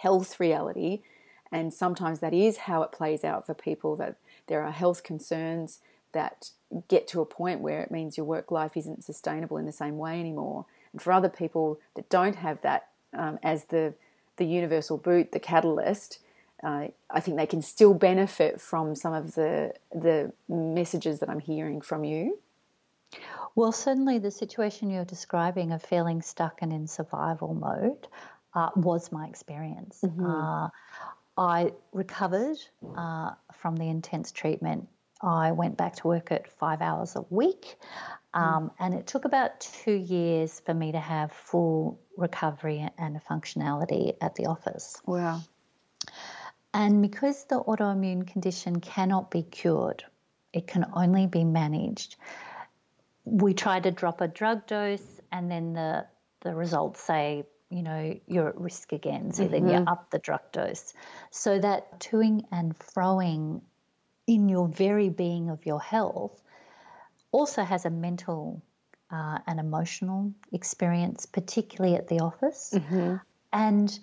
health 0.00 0.38
reality. 0.38 1.02
And 1.52 1.72
sometimes 1.74 2.20
that 2.20 2.34
is 2.34 2.58
how 2.58 2.82
it 2.82 2.92
plays 2.92 3.24
out 3.24 3.46
for 3.46 3.54
people 3.54 3.96
that 3.96 4.16
there 4.46 4.62
are 4.62 4.70
health 4.70 5.02
concerns 5.02 5.80
that 6.12 6.50
get 6.88 7.08
to 7.08 7.20
a 7.20 7.26
point 7.26 7.60
where 7.60 7.80
it 7.82 7.90
means 7.90 8.16
your 8.16 8.26
work 8.26 8.50
life 8.50 8.76
isn't 8.76 9.04
sustainable 9.04 9.56
in 9.56 9.66
the 9.66 9.72
same 9.72 9.98
way 9.98 10.20
anymore. 10.20 10.66
And 10.92 11.02
for 11.02 11.12
other 11.12 11.28
people 11.28 11.80
that 11.94 12.08
don't 12.08 12.36
have 12.36 12.60
that 12.62 12.88
um, 13.12 13.38
as 13.42 13.64
the, 13.66 13.94
the 14.36 14.44
universal 14.44 14.96
boot, 14.96 15.32
the 15.32 15.40
catalyst, 15.40 16.20
uh, 16.62 16.88
I 17.10 17.20
think 17.20 17.36
they 17.36 17.46
can 17.46 17.62
still 17.62 17.94
benefit 17.94 18.60
from 18.60 18.94
some 18.94 19.14
of 19.14 19.34
the 19.34 19.72
the 19.94 20.32
messages 20.48 21.20
that 21.20 21.30
I'm 21.30 21.40
hearing 21.40 21.80
from 21.80 22.04
you. 22.04 22.38
Well, 23.54 23.72
certainly 23.72 24.18
the 24.18 24.30
situation 24.30 24.90
you're 24.90 25.04
describing 25.04 25.72
of 25.72 25.82
feeling 25.82 26.22
stuck 26.22 26.62
and 26.62 26.72
in 26.72 26.86
survival 26.86 27.54
mode 27.54 28.06
uh, 28.54 28.70
was 28.76 29.10
my 29.10 29.26
experience. 29.26 30.00
Mm-hmm. 30.04 30.26
Uh, 30.26 30.68
I 31.36 31.72
recovered 31.92 32.58
uh, 32.96 33.30
from 33.54 33.76
the 33.76 33.88
intense 33.88 34.30
treatment. 34.30 34.86
I 35.22 35.52
went 35.52 35.76
back 35.76 35.96
to 35.96 36.08
work 36.08 36.32
at 36.32 36.50
five 36.50 36.80
hours 36.80 37.16
a 37.16 37.22
week, 37.30 37.76
mm. 38.34 38.40
um, 38.40 38.70
and 38.78 38.94
it 38.94 39.06
took 39.06 39.24
about 39.24 39.60
two 39.60 39.92
years 39.92 40.60
for 40.60 40.74
me 40.74 40.92
to 40.92 41.00
have 41.00 41.32
full 41.32 42.00
recovery 42.16 42.88
and 42.98 43.20
functionality 43.24 44.16
at 44.20 44.34
the 44.34 44.46
office. 44.46 45.00
Wow. 45.06 45.40
And 46.72 47.02
because 47.02 47.44
the 47.44 47.62
autoimmune 47.62 48.26
condition 48.26 48.80
cannot 48.80 49.30
be 49.30 49.42
cured, 49.42 50.04
it 50.52 50.66
can 50.66 50.86
only 50.94 51.26
be 51.26 51.44
managed. 51.44 52.16
We 53.24 53.54
try 53.54 53.80
to 53.80 53.90
drop 53.90 54.20
a 54.20 54.28
drug 54.28 54.66
dose, 54.66 55.20
and 55.32 55.50
then 55.50 55.74
the, 55.74 56.06
the 56.40 56.54
results 56.54 57.02
say, 57.02 57.44
you 57.70 57.82
know, 57.82 58.18
you're 58.26 58.48
at 58.48 58.60
risk 58.60 58.92
again. 58.92 59.32
So 59.32 59.44
mm-hmm. 59.44 59.52
then 59.52 59.68
you 59.68 59.74
up 59.86 60.10
the 60.10 60.18
drug 60.18 60.40
dose. 60.52 60.92
So 61.30 61.58
that 61.58 62.00
toing 62.00 62.44
and 62.50 62.76
froing 62.78 63.62
in 64.30 64.48
your 64.48 64.68
very 64.68 65.08
being 65.08 65.50
of 65.50 65.66
your 65.66 65.80
health 65.80 66.40
also 67.32 67.64
has 67.64 67.84
a 67.84 67.90
mental 67.90 68.62
uh, 69.10 69.38
and 69.44 69.58
emotional 69.58 70.32
experience, 70.52 71.26
particularly 71.26 71.96
at 71.96 72.06
the 72.06 72.20
office. 72.20 72.72
Mm-hmm. 72.72 73.16
And 73.52 73.98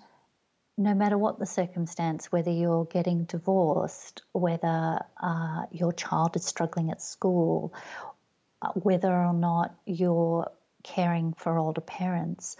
no 0.76 0.92
matter 0.92 1.16
what 1.16 1.38
the 1.38 1.46
circumstance, 1.46 2.30
whether 2.30 2.50
you're 2.50 2.84
getting 2.84 3.24
divorced, 3.24 4.20
whether 4.32 5.00
uh, 5.18 5.62
your 5.72 5.94
child 5.94 6.36
is 6.36 6.44
struggling 6.44 6.90
at 6.90 7.00
school, 7.00 7.72
uh, 8.60 8.68
whether 8.74 9.10
or 9.10 9.32
not 9.32 9.74
you're 9.86 10.50
caring 10.82 11.32
for 11.32 11.56
older 11.56 11.80
parents, 11.80 12.58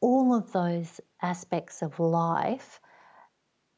all 0.00 0.34
of 0.34 0.50
those 0.50 1.00
aspects 1.22 1.80
of 1.80 2.00
life 2.00 2.80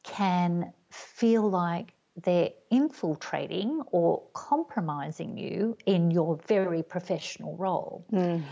can 0.01 0.73
feel 0.89 1.47
like 1.47 1.93
they're 2.15 2.51
infiltrating 2.69 3.81
or 3.91 4.23
compromising 4.33 5.37
you 5.37 5.77
in 5.85 6.11
your 6.11 6.37
very 6.47 6.83
professional 6.83 7.55
role. 7.57 8.05
Mm. 8.11 8.43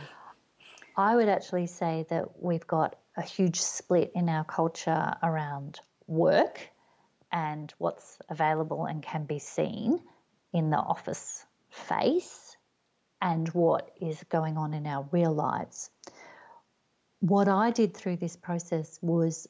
I 0.95 1.15
would 1.15 1.29
actually 1.29 1.67
say 1.67 2.05
that 2.09 2.41
we've 2.41 2.67
got 2.67 2.97
a 3.15 3.21
huge 3.21 3.59
split 3.59 4.11
in 4.15 4.29
our 4.29 4.43
culture 4.43 5.15
around 5.21 5.79
work 6.07 6.69
and 7.31 7.73
what's 7.77 8.17
available 8.29 8.85
and 8.85 9.03
can 9.03 9.25
be 9.25 9.39
seen 9.39 10.01
in 10.53 10.69
the 10.69 10.77
office 10.77 11.45
face 11.69 12.57
and 13.21 13.47
what 13.49 13.91
is 14.01 14.23
going 14.29 14.57
on 14.57 14.73
in 14.73 14.87
our 14.87 15.07
real 15.11 15.33
lives. 15.33 15.89
What 17.19 17.47
I 17.47 17.71
did 17.71 17.95
through 17.95 18.17
this 18.17 18.35
process 18.35 18.97
was 19.01 19.47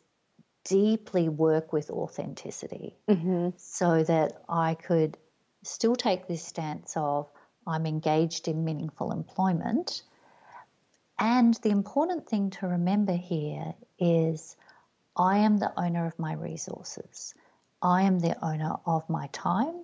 deeply 0.69 1.27
work 1.27 1.73
with 1.73 1.89
authenticity 1.89 2.95
mm-hmm. 3.09 3.49
so 3.57 4.03
that 4.03 4.43
I 4.47 4.75
could 4.75 5.17
still 5.63 5.95
take 5.95 6.27
this 6.27 6.43
stance 6.43 6.93
of 6.95 7.27
I'm 7.67 7.85
engaged 7.85 8.47
in 8.47 8.63
meaningful 8.63 9.11
employment 9.11 10.03
and 11.19 11.53
the 11.55 11.69
important 11.69 12.29
thing 12.29 12.49
to 12.51 12.67
remember 12.67 13.13
here 13.13 13.73
is 13.99 14.55
I 15.17 15.39
am 15.39 15.57
the 15.57 15.77
owner 15.77 16.05
of 16.05 16.17
my 16.17 16.33
resources. 16.33 17.33
I 17.81 18.03
am 18.03 18.19
the 18.19 18.37
owner 18.43 18.75
of 18.85 19.09
my 19.09 19.27
time, 19.33 19.83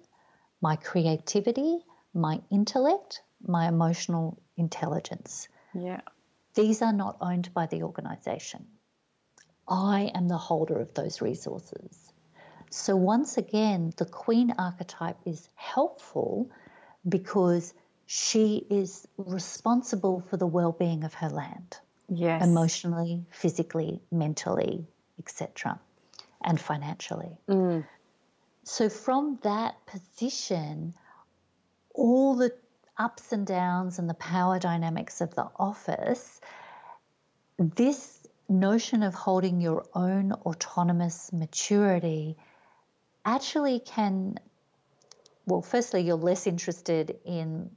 my 0.62 0.78
creativity, 0.78 1.80
my 2.14 2.42
intellect, 2.50 3.22
my 3.46 3.68
emotional 3.68 4.42
intelligence. 4.56 5.50
Yeah. 5.74 6.02
These 6.54 6.82
are 6.82 6.94
not 6.94 7.18
owned 7.20 7.54
by 7.54 7.66
the 7.66 7.84
organization. 7.84 8.66
I 9.68 10.12
am 10.14 10.28
the 10.28 10.38
holder 10.38 10.80
of 10.80 10.94
those 10.94 11.22
resources. 11.22 12.12
So, 12.70 12.96
once 12.96 13.38
again, 13.38 13.94
the 13.98 14.06
queen 14.06 14.54
archetype 14.58 15.18
is 15.26 15.48
helpful 15.56 16.50
because 17.08 17.74
she 18.06 18.66
is 18.70 19.08
responsible 19.18 20.22
for 20.30 20.38
the 20.38 20.48
well 20.48 20.72
being 20.72 21.04
of 21.04 21.14
her 21.16 21.30
land. 21.30 21.78
Yes. 22.10 22.44
Emotionally, 22.44 23.26
physically, 23.32 24.02
mentally, 24.12 24.86
etc., 25.20 25.80
and 26.44 26.60
financially. 26.60 27.38
Mm. 27.48 27.86
So, 28.64 28.90
from 28.90 29.40
that 29.44 29.86
position, 29.86 30.94
all 31.94 32.36
the 32.36 32.54
ups 32.98 33.32
and 33.32 33.46
downs 33.46 34.00
and 34.00 34.10
the 34.10 34.16
power 34.16 34.60
dynamics 34.60 35.22
of 35.22 35.34
the 35.36 35.50
office, 35.58 36.40
this 37.58 38.15
notion 38.48 39.04
of 39.04 39.14
holding 39.14 39.62
your 39.62 39.86
own 39.94 40.32
autonomous 40.32 41.32
maturity 41.34 42.38
actually 43.26 43.80
can, 43.80 44.38
well, 45.46 45.62
firstly, 45.62 46.02
you're 46.02 46.16
less 46.16 46.48
interested 46.48 47.18
in 47.26 47.72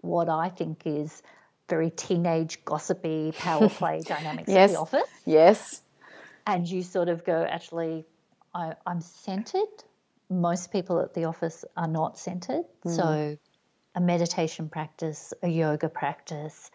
what 0.00 0.28
I 0.28 0.48
think 0.48 0.82
is 0.84 1.22
very 1.68 1.90
teenage, 1.90 2.64
gossipy 2.64 3.32
power 3.36 3.68
play 3.68 4.00
dynamics 4.04 4.48
yes. 4.48 4.70
of 4.70 4.74
the 4.74 4.80
office. 4.80 5.10
Yes. 5.26 5.82
And 6.46 6.66
you 6.66 6.82
sort 6.82 7.08
of 7.08 7.24
go, 7.24 7.44
actually, 7.48 8.06
I, 8.54 8.74
am 8.86 9.00
centered. 9.00 9.84
Most 10.30 10.72
people 10.72 11.00
at 11.00 11.14
the 11.14 11.24
office 11.24 11.64
are 11.76 11.88
not 11.88 12.18
centered. 12.18 12.64
Mm. 12.84 12.96
So, 12.96 13.38
a 13.94 14.00
meditation 14.00 14.68
practice, 14.68 15.34
a 15.42 15.48
yoga 15.48 15.88
practice, 15.88 16.70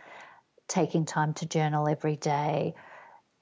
taking 0.68 1.06
time 1.06 1.34
to 1.36 1.46
journal 1.46 1.88
every 1.88 2.18
day, 2.18 2.76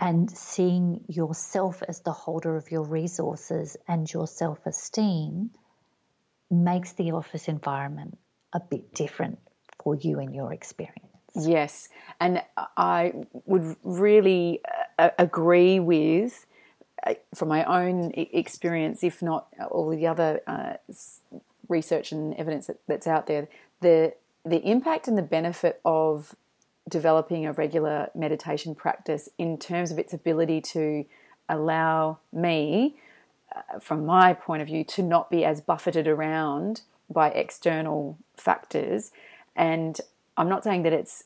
and 0.02 0.30
seeing 0.32 1.06
yourself 1.08 1.84
as 1.88 2.00
the 2.00 2.12
holder 2.12 2.58
of 2.58 2.72
your 2.72 2.84
resources 2.84 3.78
and 3.88 4.12
your 4.12 4.28
self 4.28 4.66
esteem 4.66 5.52
makes 6.50 6.94
the 6.94 7.12
office 7.12 7.48
environment 7.48 8.18
a 8.52 8.60
bit 8.60 8.94
different 8.94 9.40
for 9.82 9.96
you 9.96 10.20
and 10.20 10.36
your 10.36 10.52
experience. 10.52 11.08
Yes, 11.34 11.88
and 12.20 12.44
I 12.76 13.14
would 13.46 13.78
really 13.84 14.60
uh, 15.00 15.12
agree 15.18 15.80
with, 15.80 16.46
uh, 17.06 17.14
from 17.34 17.48
my 17.48 17.64
own 17.64 18.12
experience, 18.16 19.04
if 19.04 19.22
not 19.22 19.48
all 19.70 19.90
the 19.90 20.08
other 20.08 20.42
uh, 20.46 20.74
research 21.70 22.12
and 22.12 22.34
evidence 22.34 22.68
that, 22.68 22.80
that's 22.88 23.08
out 23.08 23.28
there, 23.28 23.48
the 23.80 24.14
the 24.44 24.58
impact 24.68 25.08
and 25.08 25.18
the 25.18 25.22
benefit 25.22 25.80
of 25.86 26.36
developing 26.90 27.46
a 27.46 27.54
regular 27.54 28.10
meditation 28.16 28.76
practice 28.76 29.30
in 29.38 29.58
terms 29.58 29.92
of 29.92 30.00
its 30.00 30.14
ability 30.14 30.62
to 30.62 31.06
allow 31.48 32.20
me, 32.34 32.96
uh, 33.56 33.80
from 33.80 34.06
my 34.06 34.34
point 34.34 34.62
of 34.62 34.68
view, 34.68 34.84
to 34.84 35.04
not 35.04 35.30
be 35.30 35.46
as 35.46 35.62
buffeted 35.62 36.08
around 36.08 36.82
by 37.10 37.30
external 37.30 38.18
factors 38.36 39.12
and 39.56 40.00
I'm 40.38 40.50
not 40.50 40.64
saying 40.64 40.84
that 40.84 40.94
it's 40.94 41.26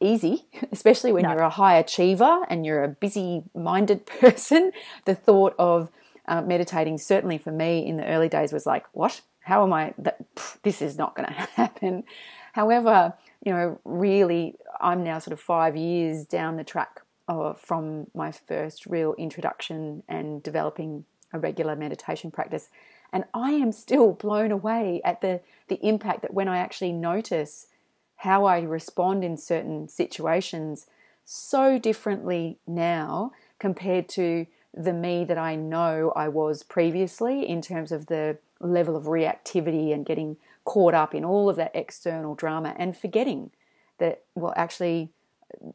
easy, 0.00 0.46
especially 0.72 1.12
when 1.12 1.24
no. 1.24 1.32
you're 1.32 1.42
a 1.42 1.50
high 1.50 1.76
achiever 1.76 2.44
and 2.48 2.64
you're 2.64 2.84
a 2.84 2.88
busy 2.88 3.44
minded 3.54 4.06
person. 4.20 4.72
The 5.04 5.14
thought 5.14 5.54
of 5.58 5.90
uh, 6.26 6.42
meditating, 6.42 6.98
certainly 6.98 7.38
for 7.38 7.52
me 7.52 7.86
in 7.86 7.96
the 7.96 8.06
early 8.06 8.28
days, 8.28 8.52
was 8.52 8.66
like, 8.66 8.86
what? 8.92 9.20
How 9.40 9.62
am 9.62 9.72
I? 9.72 9.94
That, 9.98 10.18
this 10.62 10.82
is 10.82 10.98
not 10.98 11.14
going 11.14 11.28
to 11.32 11.32
happen. 11.32 12.04
However, 12.52 13.14
you 13.46 13.52
know, 13.52 13.80
really, 13.84 14.56
I'm 14.80 15.04
now 15.04 15.20
sort 15.20 15.32
of 15.32 15.40
five 15.40 15.76
years 15.76 16.26
down 16.26 16.56
the 16.56 16.64
track 16.64 17.00
of, 17.28 17.60
from 17.60 18.08
my 18.12 18.32
first 18.32 18.86
real 18.86 19.14
introduction 19.14 20.02
and 20.08 20.42
developing 20.42 21.04
a 21.32 21.38
regular 21.38 21.76
meditation 21.76 22.32
practice. 22.32 22.68
And 23.12 23.24
I 23.32 23.52
am 23.52 23.70
still 23.70 24.12
blown 24.12 24.50
away 24.50 25.00
at 25.04 25.20
the, 25.20 25.40
the 25.68 25.78
impact 25.86 26.22
that 26.22 26.34
when 26.34 26.48
I 26.48 26.58
actually 26.58 26.90
notice 26.90 27.68
how 28.16 28.46
I 28.46 28.62
respond 28.62 29.22
in 29.22 29.36
certain 29.36 29.88
situations 29.88 30.86
so 31.24 31.78
differently 31.78 32.58
now 32.66 33.30
compared 33.60 34.08
to 34.08 34.46
the 34.74 34.92
me 34.92 35.24
that 35.24 35.38
I 35.38 35.54
know 35.54 36.12
I 36.16 36.26
was 36.26 36.64
previously 36.64 37.48
in 37.48 37.62
terms 37.62 37.92
of 37.92 38.06
the 38.06 38.38
level 38.58 38.96
of 38.96 39.04
reactivity 39.04 39.94
and 39.94 40.04
getting 40.04 40.36
caught 40.66 40.92
up 40.92 41.14
in 41.14 41.24
all 41.24 41.48
of 41.48 41.56
that 41.56 41.70
external 41.74 42.34
drama 42.34 42.74
and 42.76 42.94
forgetting 42.94 43.52
that, 43.98 44.24
well, 44.34 44.52
actually, 44.56 45.10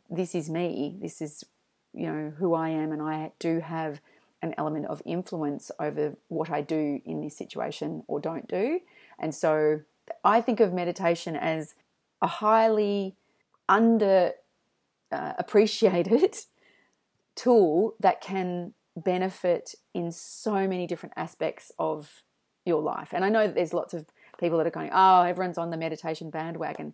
this 0.09 0.35
is 0.35 0.49
me. 0.49 0.97
This 1.01 1.21
is, 1.21 1.43
you 1.93 2.05
know, 2.05 2.33
who 2.37 2.53
I 2.53 2.69
am, 2.69 2.91
and 2.91 3.01
I 3.01 3.31
do 3.39 3.61
have 3.61 4.01
an 4.43 4.53
element 4.57 4.85
of 4.87 5.01
influence 5.05 5.71
over 5.79 6.15
what 6.27 6.49
I 6.51 6.61
do 6.61 7.01
in 7.05 7.21
this 7.21 7.37
situation 7.37 8.03
or 8.07 8.19
don't 8.19 8.47
do. 8.47 8.81
And 9.17 9.33
so 9.33 9.81
I 10.23 10.41
think 10.41 10.59
of 10.59 10.73
meditation 10.73 11.35
as 11.35 11.73
a 12.21 12.27
highly 12.27 13.15
under 13.69 14.33
uh, 15.11 15.33
appreciated 15.37 16.37
tool 17.35 17.95
that 17.99 18.19
can 18.19 18.73
benefit 18.97 19.75
in 19.93 20.11
so 20.11 20.67
many 20.67 20.85
different 20.85 21.13
aspects 21.15 21.71
of 21.79 22.23
your 22.65 22.81
life. 22.81 23.09
And 23.13 23.23
I 23.23 23.29
know 23.29 23.47
that 23.47 23.55
there's 23.55 23.73
lots 23.73 23.93
of 23.93 24.05
people 24.41 24.57
that 24.57 24.67
are 24.67 24.71
going, 24.71 24.89
"Oh, 24.93 25.21
everyone's 25.21 25.57
on 25.57 25.69
the 25.69 25.77
meditation 25.77 26.29
bandwagon." 26.29 26.93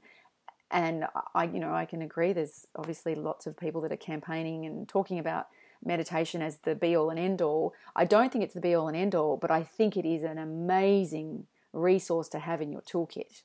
And 0.70 1.06
I 1.34 1.46
you 1.46 1.60
know, 1.60 1.74
I 1.74 1.86
can 1.86 2.04
agree 2.04 2.34
there's 2.34 2.68
obviously 2.76 3.16
lots 3.16 3.48
of 3.48 3.58
people 3.58 3.82
that 3.82 3.92
are 3.92 3.98
campaigning 3.98 4.66
and 4.66 4.88
talking 4.88 5.18
about 5.18 5.48
meditation 5.84 6.42
as 6.42 6.58
the 6.58 6.76
be 6.76 6.96
all 6.96 7.10
and 7.10 7.20
end 7.20 7.42
all. 7.42 7.74
I 7.96 8.06
don't 8.06 8.32
think 8.32 8.44
it's 8.44 8.54
the 8.54 8.62
be 8.62 8.76
all 8.76 8.88
and 8.88 8.98
end 8.98 9.16
all, 9.16 9.38
but 9.38 9.50
I 9.50 9.64
think 9.64 9.98
it 9.98 10.06
is 10.06 10.24
an 10.24 10.38
amazing 10.38 11.48
resource 11.74 12.30
to 12.30 12.40
have 12.40 12.62
in 12.62 12.72
your 12.72 12.82
toolkit. 12.82 13.44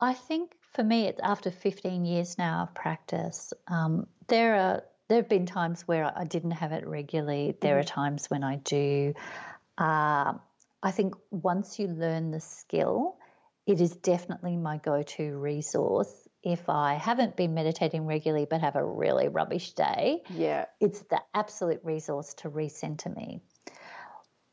I 0.00 0.12
think 0.12 0.52
for 0.72 0.82
me, 0.82 1.06
it's 1.06 1.20
after 1.22 1.50
15 1.50 2.04
years 2.04 2.36
now 2.36 2.64
of 2.64 2.74
practice. 2.74 3.52
Um, 3.68 4.06
there 4.28 4.54
are 4.56 4.82
there 5.08 5.18
have 5.18 5.28
been 5.28 5.46
times 5.46 5.86
where 5.86 6.10
I 6.16 6.24
didn't 6.24 6.52
have 6.52 6.72
it 6.72 6.86
regularly. 6.86 7.56
There 7.60 7.74
mm-hmm. 7.74 7.80
are 7.80 7.84
times 7.84 8.30
when 8.30 8.42
I 8.42 8.56
do. 8.56 9.14
Uh, 9.76 10.34
I 10.84 10.90
think 10.90 11.14
once 11.30 11.78
you 11.78 11.88
learn 11.88 12.30
the 12.30 12.40
skill, 12.40 13.16
it 13.66 13.80
is 13.80 13.96
definitely 13.96 14.56
my 14.56 14.76
go-to 14.76 15.36
resource 15.36 16.28
if 16.44 16.68
I 16.68 16.94
haven't 16.94 17.36
been 17.36 17.54
meditating 17.54 18.04
regularly 18.04 18.46
but 18.48 18.60
have 18.60 18.76
a 18.76 18.84
really 18.84 19.28
rubbish 19.28 19.72
day, 19.72 20.22
yeah, 20.28 20.66
it's 20.78 21.00
the 21.04 21.20
absolute 21.32 21.80
resource 21.82 22.34
to 22.34 22.50
recenter 22.50 23.14
me. 23.16 23.40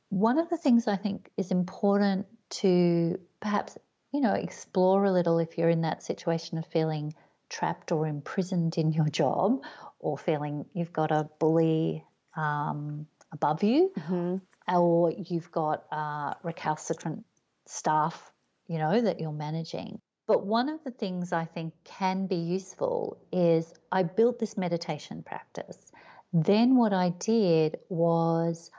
One 0.07 0.39
of 0.39 0.49
the 0.49 0.57
things 0.57 0.87
I 0.87 0.95
think 0.95 1.29
is 1.37 1.51
important 1.51 2.27
to 2.61 3.19
perhaps, 3.41 3.77
you 4.13 4.21
know, 4.21 4.33
explore 4.33 5.03
a 5.03 5.11
little 5.11 5.37
if 5.39 5.57
you're 5.57 5.69
in 5.69 5.81
that 5.81 6.01
situation 6.01 6.57
of 6.57 6.65
feeling 6.65 7.13
trapped 7.49 7.91
or 7.91 8.07
imprisoned 8.07 8.77
in 8.77 8.93
your 8.93 9.09
job 9.09 9.61
or 9.99 10.17
feeling 10.17 10.65
you've 10.73 10.93
got 10.93 11.11
a 11.11 11.29
bully 11.39 12.05
um, 12.37 13.05
above 13.33 13.63
you 13.63 13.91
mm-hmm. 13.99 14.37
Or 14.71 15.11
you've 15.11 15.51
got 15.51 15.85
uh, 15.91 16.33
recalcitrant 16.43 17.25
staff, 17.65 18.31
you 18.67 18.77
know, 18.77 19.01
that 19.01 19.19
you're 19.19 19.31
managing 19.31 19.99
but 20.31 20.45
one 20.45 20.69
of 20.69 20.81
the 20.85 20.91
things 20.91 21.33
I 21.33 21.43
think 21.43 21.73
can 21.83 22.25
be 22.25 22.37
useful 22.37 23.17
is 23.33 23.73
I 23.91 24.03
built 24.03 24.39
this 24.39 24.55
meditation 24.55 25.23
practice. 25.23 25.91
Then 26.31 26.77
what 26.77 26.93
I 26.93 27.09
did 27.09 27.79
was 27.89 28.71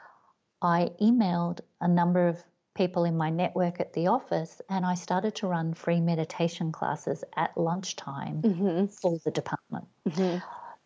I 0.62 0.92
emailed 0.98 1.60
a 1.82 1.88
number 1.88 2.26
of 2.26 2.42
people 2.74 3.04
in 3.04 3.18
my 3.18 3.28
network 3.28 3.80
at 3.80 3.92
the 3.92 4.06
office 4.06 4.62
and 4.70 4.86
I 4.86 4.94
started 4.94 5.34
to 5.36 5.46
run 5.46 5.74
free 5.74 6.00
meditation 6.00 6.72
classes 6.72 7.22
at 7.36 7.54
lunchtime 7.58 8.40
mm-hmm. 8.40 8.86
for 8.86 9.18
the 9.22 9.30
department. 9.30 9.88
Mm-hmm. 10.08 10.38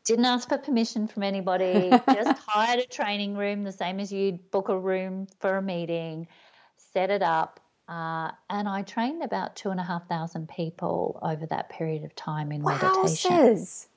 Didn't 0.07 0.25
ask 0.25 0.49
for 0.49 0.59
permission 0.59 1.09
from 1.09 1.23
anybody, 1.23 1.91
just 2.13 2.39
hired 2.47 2.81
a 2.81 2.87
training 2.87 3.37
room, 3.37 3.65
the 3.65 3.73
same 3.73 4.01
as 4.01 4.13
you'd 4.13 4.51
book 4.51 4.69
a 4.69 4.79
room 4.79 5.27
for 5.41 5.57
a 5.57 5.63
meeting, 5.63 6.29
set 6.77 7.11
it 7.11 7.23
up, 7.23 7.61
uh, 7.89 8.31
and 8.51 8.69
I 8.69 8.83
trained 8.83 9.23
about 9.23 9.55
two 9.55 9.71
and 9.71 9.79
a 9.79 9.83
half 9.83 10.09
thousand 10.09 10.49
people 10.49 11.19
over 11.23 11.47
that 11.47 11.69
period 11.71 12.05
of 12.05 12.15
time 12.17 12.51
in 12.51 12.63
wow, 12.63 12.79
meditation. 12.81 13.31
Says. 13.31 13.89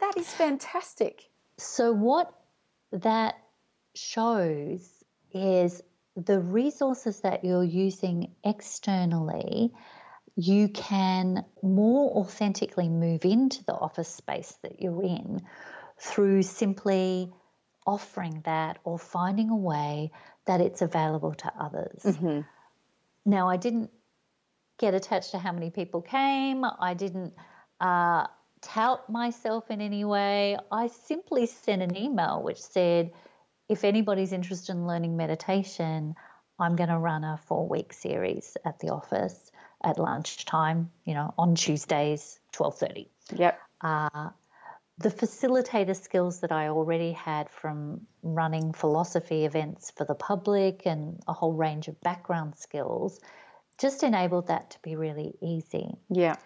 That 0.00 0.16
is 0.16 0.28
fantastic. 0.28 1.30
So, 1.56 1.92
what 1.92 2.34
that 2.92 3.36
shows 3.94 5.04
is 5.32 5.82
the 6.16 6.40
resources 6.40 7.20
that 7.20 7.44
you're 7.44 7.64
using 7.64 8.32
externally, 8.44 9.72
you 10.36 10.68
can 10.68 11.44
more 11.62 12.18
authentically 12.18 12.88
move 12.88 13.24
into 13.24 13.64
the 13.64 13.74
office 13.74 14.08
space 14.08 14.56
that 14.62 14.80
you're 14.80 15.02
in 15.02 15.42
through 15.98 16.42
simply 16.42 17.32
offering 17.86 18.42
that 18.44 18.78
or 18.84 18.98
finding 18.98 19.50
a 19.50 19.56
way 19.56 20.10
that 20.46 20.60
it's 20.60 20.82
available 20.82 21.34
to 21.34 21.52
others. 21.58 22.02
Mm-hmm. 22.04 22.40
Now, 23.24 23.48
I 23.48 23.56
didn't 23.56 23.90
get 24.78 24.94
attached 24.94 25.30
to 25.30 25.38
how 25.38 25.52
many 25.52 25.70
people 25.70 26.02
came. 26.02 26.64
I 26.64 26.94
didn't 26.94 27.34
uh, 27.80 28.26
tout 28.60 29.08
myself 29.08 29.70
in 29.70 29.80
any 29.80 30.04
way. 30.04 30.56
I 30.72 30.88
simply 30.88 31.46
sent 31.46 31.82
an 31.82 31.96
email 31.96 32.42
which 32.42 32.60
said, 32.60 33.12
if 33.68 33.84
anybody's 33.84 34.32
interested 34.32 34.72
in 34.72 34.86
learning 34.86 35.16
meditation, 35.16 36.14
I'm 36.58 36.76
going 36.76 36.90
to 36.90 36.98
run 36.98 37.24
a 37.24 37.38
four 37.46 37.68
week 37.68 37.92
series 37.92 38.56
at 38.64 38.78
the 38.80 38.90
office 38.90 39.50
at 39.84 39.98
lunchtime, 39.98 40.90
you 41.04 41.14
know, 41.14 41.34
on 41.38 41.54
Tuesdays, 41.54 42.40
12.30. 42.52 43.06
Yep. 43.36 43.60
Uh, 43.80 44.30
the 44.98 45.10
facilitator 45.10 45.96
skills 46.00 46.40
that 46.40 46.52
I 46.52 46.68
already 46.68 47.12
had 47.12 47.50
from 47.50 48.06
running 48.22 48.72
philosophy 48.72 49.44
events 49.44 49.90
for 49.96 50.04
the 50.04 50.14
public 50.14 50.86
and 50.86 51.20
a 51.26 51.32
whole 51.32 51.52
range 51.52 51.88
of 51.88 52.00
background 52.00 52.56
skills 52.56 53.20
just 53.78 54.02
enabled 54.04 54.48
that 54.48 54.70
to 54.70 54.78
be 54.82 54.94
really 54.94 55.34
easy. 55.42 55.96
Yeah. 56.08 56.36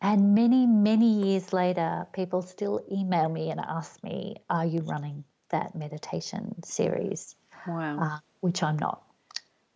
And 0.00 0.34
many, 0.34 0.66
many 0.66 1.28
years 1.28 1.52
later, 1.52 2.06
people 2.12 2.42
still 2.42 2.84
email 2.90 3.28
me 3.28 3.50
and 3.50 3.60
ask 3.60 4.02
me, 4.02 4.36
Are 4.48 4.66
you 4.66 4.80
running 4.80 5.24
that 5.50 5.74
meditation 5.74 6.62
series? 6.64 7.34
Wow. 7.66 7.98
Uh, 8.00 8.18
which 8.40 8.62
I'm 8.62 8.78
not. 8.78 9.02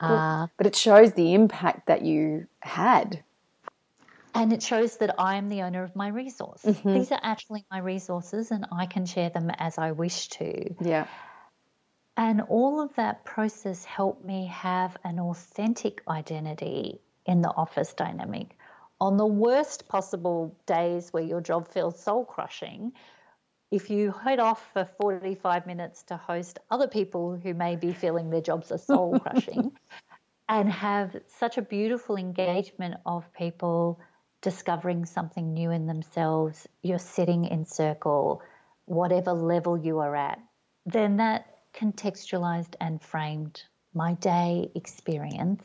Uh, 0.00 0.46
but 0.56 0.66
it 0.66 0.76
shows 0.76 1.12
the 1.14 1.34
impact 1.34 1.86
that 1.86 2.02
you 2.02 2.46
had. 2.60 3.22
And 4.34 4.52
it 4.52 4.62
shows 4.62 4.98
that 4.98 5.14
I 5.18 5.36
am 5.36 5.48
the 5.48 5.62
owner 5.62 5.82
of 5.82 5.96
my 5.96 6.08
resource. 6.08 6.62
Mm-hmm. 6.62 6.92
These 6.92 7.10
are 7.10 7.20
actually 7.22 7.64
my 7.70 7.78
resources 7.78 8.50
and 8.50 8.66
I 8.70 8.84
can 8.84 9.06
share 9.06 9.30
them 9.30 9.50
as 9.58 9.78
I 9.78 9.92
wish 9.92 10.28
to. 10.28 10.74
Yeah. 10.80 11.06
And 12.18 12.42
all 12.42 12.80
of 12.82 12.94
that 12.96 13.24
process 13.24 13.84
helped 13.84 14.24
me 14.24 14.46
have 14.46 14.96
an 15.04 15.18
authentic 15.18 16.02
identity 16.06 17.00
in 17.24 17.40
the 17.40 17.50
office 17.50 17.94
dynamic. 17.94 18.56
On 19.00 19.16
the 19.16 19.26
worst 19.26 19.88
possible 19.88 20.54
days 20.66 21.12
where 21.12 21.22
your 21.22 21.40
job 21.40 21.68
feels 21.68 21.98
soul 21.98 22.24
crushing, 22.24 22.92
if 23.70 23.90
you 23.90 24.12
head 24.12 24.38
off 24.38 24.70
for 24.72 24.88
45 25.00 25.66
minutes 25.66 26.02
to 26.04 26.16
host 26.16 26.58
other 26.70 26.88
people 26.88 27.36
who 27.42 27.54
may 27.54 27.76
be 27.76 27.92
feeling 27.92 28.30
their 28.30 28.40
jobs 28.40 28.70
are 28.70 28.78
soul 28.78 29.18
crushing 29.22 29.72
and 30.48 30.70
have 30.70 31.16
such 31.26 31.58
a 31.58 31.62
beautiful 31.62 32.16
engagement 32.16 32.94
of 33.04 33.32
people 33.34 34.00
discovering 34.42 35.04
something 35.04 35.52
new 35.52 35.70
in 35.72 35.86
themselves, 35.86 36.68
you're 36.82 36.98
sitting 36.98 37.46
in 37.46 37.64
circle, 37.64 38.40
whatever 38.84 39.32
level 39.32 39.76
you 39.76 39.98
are 39.98 40.14
at, 40.14 40.38
then 40.84 41.16
that 41.16 41.46
contextualized 41.74 42.74
and 42.80 43.02
framed 43.02 43.64
my 43.92 44.14
day 44.14 44.70
experience, 44.76 45.64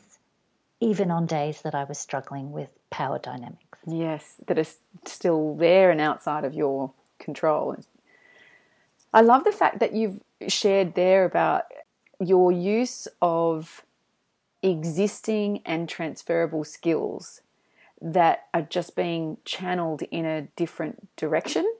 even 0.80 1.10
on 1.12 1.26
days 1.26 1.62
that 1.62 1.76
I 1.76 1.84
was 1.84 1.98
struggling 1.98 2.50
with 2.50 2.70
power 2.90 3.20
dynamics. 3.20 3.78
Yes, 3.86 4.34
that 4.48 4.58
is 4.58 4.78
still 5.06 5.54
there 5.54 5.90
and 5.92 6.00
outside 6.00 6.44
of 6.44 6.54
your 6.54 6.92
control. 7.22 7.76
I 9.14 9.20
love 9.20 9.44
the 9.44 9.52
fact 9.52 9.80
that 9.80 9.94
you've 9.94 10.20
shared 10.48 10.94
there 10.94 11.24
about 11.24 11.64
your 12.20 12.52
use 12.52 13.08
of 13.20 13.84
existing 14.62 15.60
and 15.64 15.88
transferable 15.88 16.64
skills 16.64 17.40
that 18.00 18.46
are 18.52 18.62
just 18.62 18.96
being 18.96 19.38
channeled 19.44 20.02
in 20.10 20.24
a 20.24 20.42
different 20.56 21.08
direction. 21.16 21.70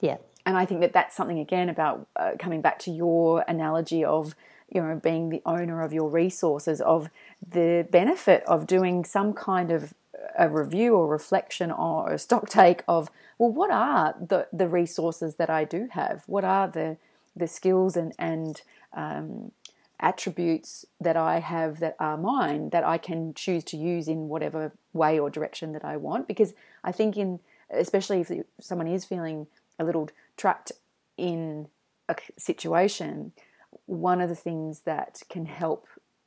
Yeah. 0.00 0.16
And 0.44 0.56
I 0.56 0.64
think 0.64 0.80
that 0.80 0.92
that's 0.92 1.14
something 1.14 1.38
again 1.38 1.68
about 1.68 2.06
uh, 2.16 2.32
coming 2.38 2.60
back 2.60 2.78
to 2.80 2.90
your 2.90 3.44
analogy 3.46 4.04
of 4.04 4.34
you 4.68 4.82
know 4.82 4.96
being 4.96 5.28
the 5.28 5.42
owner 5.44 5.82
of 5.82 5.92
your 5.92 6.08
resources 6.08 6.80
of 6.80 7.10
the 7.46 7.86
benefit 7.90 8.42
of 8.46 8.66
doing 8.66 9.04
some 9.04 9.34
kind 9.34 9.70
of 9.70 9.94
a 10.38 10.48
review 10.48 10.94
or 10.94 11.06
reflection 11.06 11.70
or 11.70 12.12
a 12.12 12.18
stock 12.18 12.48
take 12.48 12.82
of 12.88 13.10
well 13.38 13.50
what 13.50 13.70
are 13.70 14.14
the 14.20 14.46
the 14.52 14.68
resources 14.68 15.36
that 15.36 15.50
I 15.50 15.64
do 15.64 15.88
have? 15.92 16.22
What 16.26 16.44
are 16.44 16.68
the 16.68 16.96
the 17.34 17.46
skills 17.46 17.96
and 17.96 18.12
and 18.18 18.62
um, 18.92 19.52
attributes 20.00 20.84
that 21.00 21.16
I 21.16 21.38
have 21.38 21.80
that 21.80 21.96
are 22.00 22.16
mine 22.16 22.70
that 22.70 22.84
I 22.84 22.98
can 22.98 23.34
choose 23.34 23.64
to 23.64 23.76
use 23.76 24.08
in 24.08 24.28
whatever 24.28 24.72
way 24.92 25.18
or 25.18 25.30
direction 25.30 25.72
that 25.72 25.84
I 25.84 25.96
want? 25.96 26.28
Because 26.28 26.54
I 26.84 26.92
think 26.92 27.16
in 27.16 27.40
especially 27.70 28.20
if 28.20 28.30
someone 28.60 28.86
is 28.86 29.04
feeling 29.04 29.46
a 29.78 29.84
little 29.84 30.10
trapped 30.36 30.72
in 31.16 31.68
a 32.08 32.16
situation 32.36 33.32
one 33.86 34.20
of 34.20 34.28
the 34.28 34.34
things 34.34 34.80
that 34.80 35.22
can 35.28 35.46
help 35.46 35.86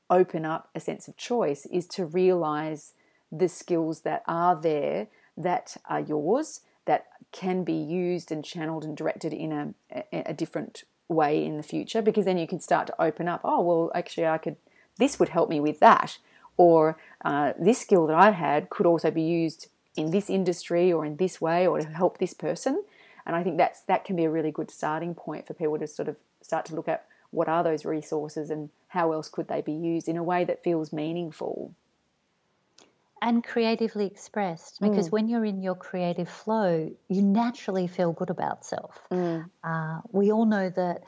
open 0.09 0.45
up 0.45 0.69
a 0.75 0.79
sense 0.79 1.07
of 1.07 1.17
choice 1.17 1.65
is 1.67 1.87
to 1.87 2.05
realize 2.05 2.93
the 3.31 3.49
skills 3.49 4.01
that 4.01 4.23
are 4.27 4.55
there 4.55 5.07
that 5.37 5.77
are 5.89 5.99
yours 5.99 6.61
that 6.85 7.07
can 7.31 7.63
be 7.63 7.73
used 7.73 8.31
and 8.31 8.45
channeled 8.45 8.83
and 8.83 8.95
directed 8.95 9.33
in 9.33 9.51
a, 9.91 10.03
a, 10.13 10.33
different 10.33 10.83
way 11.09 11.43
in 11.43 11.57
the 11.57 11.63
future 11.63 12.01
because 12.01 12.25
then 12.25 12.37
you 12.37 12.47
can 12.47 12.59
start 12.59 12.87
to 12.87 13.01
open 13.01 13.27
up 13.27 13.41
oh 13.43 13.61
well 13.61 13.91
actually 13.93 14.25
i 14.25 14.37
could 14.37 14.55
this 14.97 15.19
would 15.19 15.29
help 15.29 15.49
me 15.49 15.59
with 15.59 15.79
that 15.79 16.17
or 16.57 16.97
uh, 17.25 17.51
this 17.59 17.79
skill 17.79 18.07
that 18.07 18.15
i 18.15 18.31
had 18.31 18.69
could 18.69 18.85
also 18.85 19.11
be 19.11 19.21
used 19.21 19.67
in 19.95 20.11
this 20.11 20.29
industry 20.29 20.91
or 20.91 21.05
in 21.05 21.17
this 21.17 21.39
way 21.39 21.65
or 21.65 21.79
to 21.79 21.87
help 21.87 22.17
this 22.17 22.33
person. 22.33 22.83
And 23.25 23.35
i 23.35 23.43
think 23.43 23.57
that's 23.57 23.81
that 23.81 24.05
can 24.05 24.15
be 24.15 24.25
a 24.25 24.29
really 24.29 24.51
good 24.51 24.69
starting 24.69 25.15
point 25.15 25.47
for 25.47 25.53
people 25.53 25.79
to 25.79 25.87
sort 25.87 26.07
of 26.07 26.17
start 26.41 26.65
to 26.65 26.75
look 26.75 26.87
at 26.87 27.05
what 27.31 27.49
are 27.49 27.63
those 27.63 27.85
resources 27.85 28.49
and 28.49 28.69
how 28.89 29.11
else 29.11 29.29
could 29.29 29.47
they 29.47 29.61
be 29.61 29.73
used 29.73 30.07
in 30.07 30.15
a 30.15 30.23
way 30.23 30.43
that 30.45 30.63
feels 30.63 30.93
meaningful 30.93 31.73
and 33.25 33.43
creatively 33.43 34.05
expressed 34.05 34.79
because 34.79 35.09
mm. 35.09 35.13
when 35.13 35.27
you're 35.27 35.43
in 35.43 35.59
your 35.59 35.73
creative 35.73 36.29
flow 36.29 36.95
you 37.09 37.21
naturally 37.23 37.87
feel 37.87 38.13
good 38.13 38.29
about 38.29 38.63
self 38.63 39.01
mm. 39.11 39.43
uh, 39.63 39.99
we 40.11 40.31
all 40.31 40.45
know 40.45 40.69
that 40.69 41.03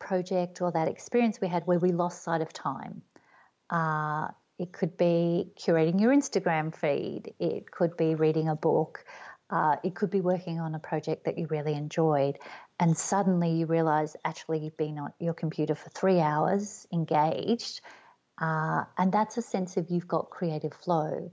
project 0.00 0.60
or 0.60 0.72
that 0.72 0.88
experience 0.88 1.40
we 1.40 1.46
had 1.46 1.64
where 1.66 1.78
we 1.78 1.92
lost 1.92 2.24
sight 2.24 2.42
of 2.42 2.52
time 2.52 3.00
uh, 3.70 4.26
it 4.58 4.72
could 4.72 4.96
be 4.96 5.48
curating 5.56 6.00
your 6.00 6.12
instagram 6.12 6.74
feed 6.74 7.32
it 7.38 7.70
could 7.70 7.96
be 7.96 8.16
reading 8.16 8.48
a 8.48 8.56
book 8.56 9.04
uh, 9.50 9.76
it 9.84 9.94
could 9.94 10.10
be 10.10 10.20
working 10.20 10.58
on 10.58 10.74
a 10.74 10.78
project 10.80 11.24
that 11.24 11.38
you 11.38 11.46
really 11.46 11.74
enjoyed 11.74 12.36
and 12.80 12.96
suddenly 12.98 13.52
you 13.52 13.66
realize 13.66 14.16
actually 14.24 14.58
you've 14.58 14.76
been 14.76 14.98
on 14.98 15.12
your 15.20 15.34
computer 15.34 15.76
for 15.76 15.88
three 15.90 16.18
hours 16.18 16.88
engaged 16.92 17.80
uh, 18.40 18.84
and 18.96 19.12
that's 19.12 19.36
a 19.36 19.42
sense 19.42 19.76
of 19.76 19.90
you've 19.90 20.08
got 20.08 20.30
creative 20.30 20.72
flow. 20.72 21.30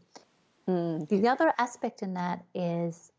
Mm. 0.70 1.08
The 1.08 1.28
other 1.30 1.54
aspect 1.58 2.02
in 2.02 2.16
that 2.16 2.44
is 2.54 3.12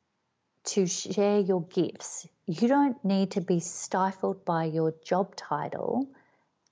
to 0.65 0.87
share 0.87 1.41
your 1.41 1.63
gifts. 1.63 2.27
You 2.47 2.69
don't 2.69 3.03
need 3.05 3.33
to 3.33 3.41
be 3.41 3.61
stifled 3.61 4.45
by 4.45 4.65
your 4.65 4.95
job 5.05 5.35
title 5.37 6.09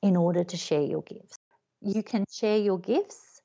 in 0.02 0.16
order 0.16 0.44
to 0.44 0.56
share 0.56 0.82
your 0.82 1.02
gifts. 1.02 1.38
You 1.80 2.02
can 2.02 2.24
share 2.30 2.58
your 2.58 2.78
gifts 2.78 3.40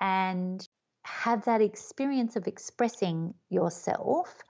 and 0.00 0.66
have 1.04 1.44
that 1.44 1.60
experience 1.60 2.36
of 2.36 2.46
expressing 2.46 3.34
yourself 3.48 4.42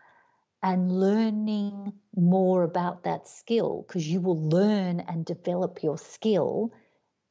and 0.62 0.92
learning 0.92 1.92
more 2.14 2.62
about 2.62 3.04
that 3.04 3.28
skill 3.28 3.84
because 3.86 4.06
you 4.06 4.20
will 4.20 4.40
learn 4.40 5.00
and 5.00 5.24
develop 5.24 5.82
your 5.82 5.98
skill 5.98 6.72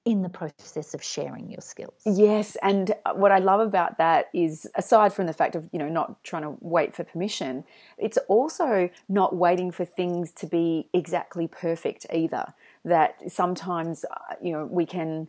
in 0.03 0.23
the 0.23 0.29
process 0.29 0.93
of 0.93 1.03
sharing 1.03 1.49
your 1.49 1.61
skills. 1.61 1.93
Yes, 2.05 2.57
and 2.63 2.93
what 3.13 3.31
I 3.31 3.37
love 3.37 3.59
about 3.59 3.99
that 3.99 4.29
is 4.33 4.67
aside 4.75 5.13
from 5.13 5.27
the 5.27 5.33
fact 5.33 5.55
of, 5.55 5.69
you 5.71 5.77
know, 5.77 5.89
not 5.89 6.23
trying 6.23 6.41
to 6.41 6.57
wait 6.59 6.95
for 6.95 7.03
permission, 7.03 7.63
it's 7.97 8.17
also 8.27 8.89
not 9.07 9.35
waiting 9.35 9.71
for 9.71 9.85
things 9.85 10.31
to 10.33 10.47
be 10.47 10.87
exactly 10.93 11.47
perfect 11.47 12.07
either. 12.11 12.53
That 12.83 13.31
sometimes, 13.31 14.03
uh, 14.05 14.35
you 14.41 14.51
know, 14.51 14.65
we 14.65 14.87
can 14.87 15.27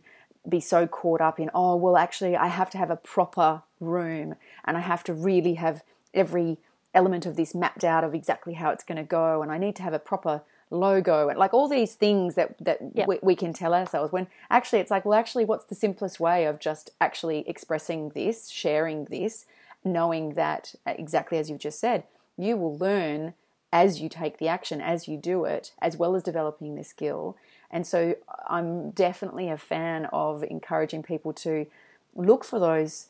be 0.49 0.59
so 0.59 0.87
caught 0.87 1.21
up 1.21 1.39
in, 1.39 1.51
oh, 1.53 1.75
well, 1.75 1.95
actually, 1.95 2.35
I 2.35 2.47
have 2.47 2.69
to 2.71 2.77
have 2.79 2.89
a 2.89 2.97
proper 2.97 3.61
room 3.79 4.35
and 4.65 4.75
I 4.75 4.81
have 4.81 5.03
to 5.05 5.13
really 5.13 5.53
have 5.53 5.83
every 6.13 6.57
element 6.95 7.25
of 7.25 7.35
this 7.35 7.53
mapped 7.55 7.83
out 7.83 8.03
of 8.03 8.13
exactly 8.13 8.53
how 8.53 8.71
it's 8.71 8.83
going 8.83 8.97
to 8.97 9.03
go 9.03 9.41
and 9.41 9.51
I 9.51 9.57
need 9.57 9.75
to 9.77 9.83
have 9.83 9.93
a 9.93 9.99
proper 9.99 10.41
logo 10.73 11.29
and 11.29 11.37
like 11.37 11.53
all 11.53 11.67
these 11.67 11.95
things 11.95 12.35
that 12.35 12.55
that 12.59 12.79
yep. 12.93 13.07
we, 13.07 13.19
we, 13.21 13.35
can 13.35 13.53
tell 13.53 13.73
ourselves 13.73 14.11
when 14.11 14.27
actually 14.49 14.79
it's 14.79 14.91
like 14.91 15.05
well 15.05 15.17
actually 15.17 15.45
what's 15.45 15.65
the 15.65 15.75
simplest 15.75 16.19
way 16.19 16.45
of 16.45 16.59
just 16.59 16.89
actually 16.99 17.47
expressing 17.47 18.09
this 18.09 18.49
sharing 18.49 19.05
this 19.05 19.45
knowing 19.85 20.33
that 20.33 20.73
uh, 20.85 20.93
exactly 20.97 21.37
as 21.37 21.49
you've 21.49 21.59
just 21.59 21.79
said 21.79 22.03
you 22.37 22.57
will 22.57 22.77
learn 22.77 23.33
as 23.71 24.01
you 24.01 24.09
take 24.09 24.37
the 24.39 24.47
action 24.47 24.81
as 24.81 25.07
you 25.07 25.17
do 25.17 25.45
it 25.45 25.71
as 25.81 25.95
well 25.95 26.15
as 26.15 26.23
developing 26.23 26.75
the 26.75 26.83
skill 26.83 27.37
and 27.69 27.85
so 27.85 28.15
i'm 28.47 28.89
definitely 28.91 29.49
a 29.49 29.57
fan 29.57 30.07
of 30.11 30.43
encouraging 30.43 31.03
people 31.03 31.31
to 31.31 31.65
look 32.15 32.43
for 32.43 32.59
those 32.59 33.07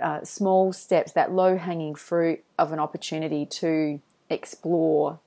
uh, 0.00 0.22
small 0.22 0.72
steps 0.72 1.12
that 1.12 1.32
low 1.32 1.56
hanging 1.56 1.94
fruit 1.94 2.44
of 2.58 2.72
an 2.72 2.78
opportunity 2.78 3.46
to 3.46 4.00
explore 4.28 5.18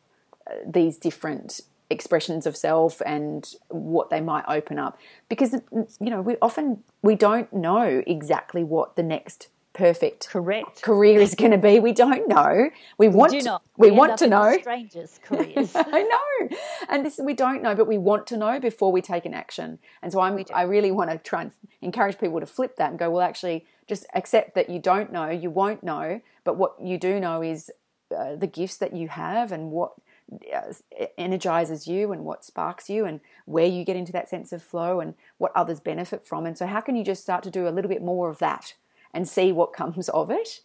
uh, 0.45 0.53
these 0.65 0.97
different 0.97 1.61
expressions 1.89 2.45
of 2.45 2.55
self 2.55 3.01
and 3.05 3.55
what 3.69 4.09
they 4.09 4.21
might 4.21 4.45
open 4.47 4.77
up 4.77 4.97
because 5.27 5.53
you 5.99 6.09
know 6.09 6.21
we 6.21 6.35
often 6.41 6.83
we 7.01 7.15
don't 7.15 7.51
know 7.51 8.03
exactly 8.05 8.63
what 8.63 8.95
the 8.95 9.03
next 9.03 9.49
perfect 9.73 10.27
correct 10.27 10.81
career 10.81 11.19
is 11.19 11.35
going 11.35 11.51
to 11.51 11.57
be. 11.57 11.79
We 11.79 11.93
don't 11.93 12.27
know. 12.27 12.69
We 12.97 13.07
want 13.07 13.31
do 13.31 13.41
not. 13.41 13.61
we, 13.77 13.91
We 13.91 13.97
want 13.97 14.17
to 14.17 14.27
know. 14.27 14.57
Strangers' 14.59 15.19
careers. 15.23 15.71
I 15.75 16.03
know, 16.03 16.57
and 16.89 17.05
this 17.05 17.19
we 17.23 17.33
don't 17.33 17.61
know, 17.61 17.75
but 17.75 17.87
we 17.87 17.97
want 17.97 18.27
to 18.27 18.37
know 18.37 18.59
before 18.59 18.91
we 18.91 19.01
take 19.01 19.25
an 19.25 19.33
action. 19.33 19.79
And 20.01 20.11
so 20.11 20.19
I'm, 20.19 20.43
I 20.53 20.63
really 20.63 20.91
want 20.91 21.11
to 21.11 21.17
try 21.17 21.43
and 21.43 21.51
encourage 21.81 22.19
people 22.19 22.39
to 22.39 22.45
flip 22.45 22.75
that 22.77 22.89
and 22.89 22.99
go, 22.99 23.09
well, 23.09 23.21
actually, 23.21 23.65
just 23.87 24.05
accept 24.13 24.55
that 24.55 24.69
you 24.69 24.79
don't 24.79 25.11
know, 25.11 25.29
you 25.29 25.49
won't 25.49 25.83
know, 25.83 26.21
but 26.43 26.57
what 26.57 26.75
you 26.81 26.97
do 26.97 27.19
know 27.19 27.41
is 27.41 27.71
uh, 28.15 28.35
the 28.35 28.47
gifts 28.47 28.77
that 28.77 28.93
you 28.95 29.07
have 29.07 29.51
and 29.51 29.71
what 29.71 29.93
Uh, 30.31 30.73
energizes 31.17 31.87
you 31.87 32.11
and 32.11 32.23
what 32.23 32.45
sparks 32.45 32.87
you 32.87 33.03
and 33.03 33.19
where 33.45 33.65
you 33.65 33.83
get 33.83 33.95
into 33.95 34.11
that 34.11 34.29
sense 34.29 34.51
of 34.51 34.61
flow 34.61 34.99
and 34.99 35.15
what 35.39 35.51
others 35.55 35.79
benefit 35.79 36.23
from. 36.23 36.45
And 36.45 36.55
so, 36.55 36.67
how 36.67 36.81
can 36.81 36.95
you 36.95 37.03
just 37.03 37.23
start 37.23 37.41
to 37.43 37.49
do 37.49 37.67
a 37.67 37.71
little 37.71 37.89
bit 37.89 38.03
more 38.03 38.29
of 38.29 38.37
that 38.37 38.75
and 39.11 39.27
see 39.27 39.51
what 39.51 39.73
comes 39.81 40.07
of 40.09 40.29
it? 40.29 40.61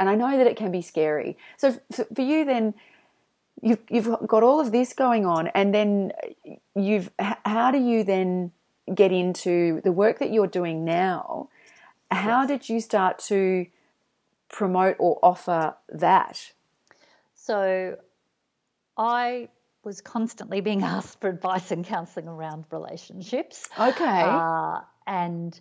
And 0.00 0.08
I 0.08 0.16
know 0.16 0.36
that 0.36 0.48
it 0.48 0.56
can 0.56 0.72
be 0.72 0.82
scary. 0.82 1.38
So, 1.56 1.80
for 2.12 2.22
you, 2.22 2.44
then, 2.44 2.74
you've 3.62 3.78
you've 3.88 4.16
got 4.26 4.42
all 4.42 4.58
of 4.58 4.72
this 4.72 4.92
going 4.92 5.26
on, 5.26 5.46
and 5.48 5.72
then 5.72 6.10
you've 6.74 7.10
how 7.18 7.70
do 7.70 7.78
you 7.78 8.02
then 8.02 8.50
get 8.92 9.12
into 9.12 9.80
the 9.82 9.92
work 9.92 10.18
that 10.18 10.32
you're 10.32 10.48
doing 10.48 10.84
now? 10.84 11.50
How 12.10 12.46
did 12.46 12.68
you 12.68 12.80
start 12.80 13.20
to 13.30 13.66
promote 14.48 14.96
or 14.98 15.20
offer 15.22 15.76
that? 15.88 16.52
So 17.34 17.98
I 18.96 19.48
was 19.84 20.00
constantly 20.00 20.60
being 20.60 20.82
asked 20.96 21.20
for 21.20 21.28
advice 21.28 21.70
and 21.70 21.84
counseling 21.84 22.28
around 22.28 22.64
relationships 22.70 23.68
Okay. 23.78 24.22
uh, 24.22 24.80
and 25.06 25.58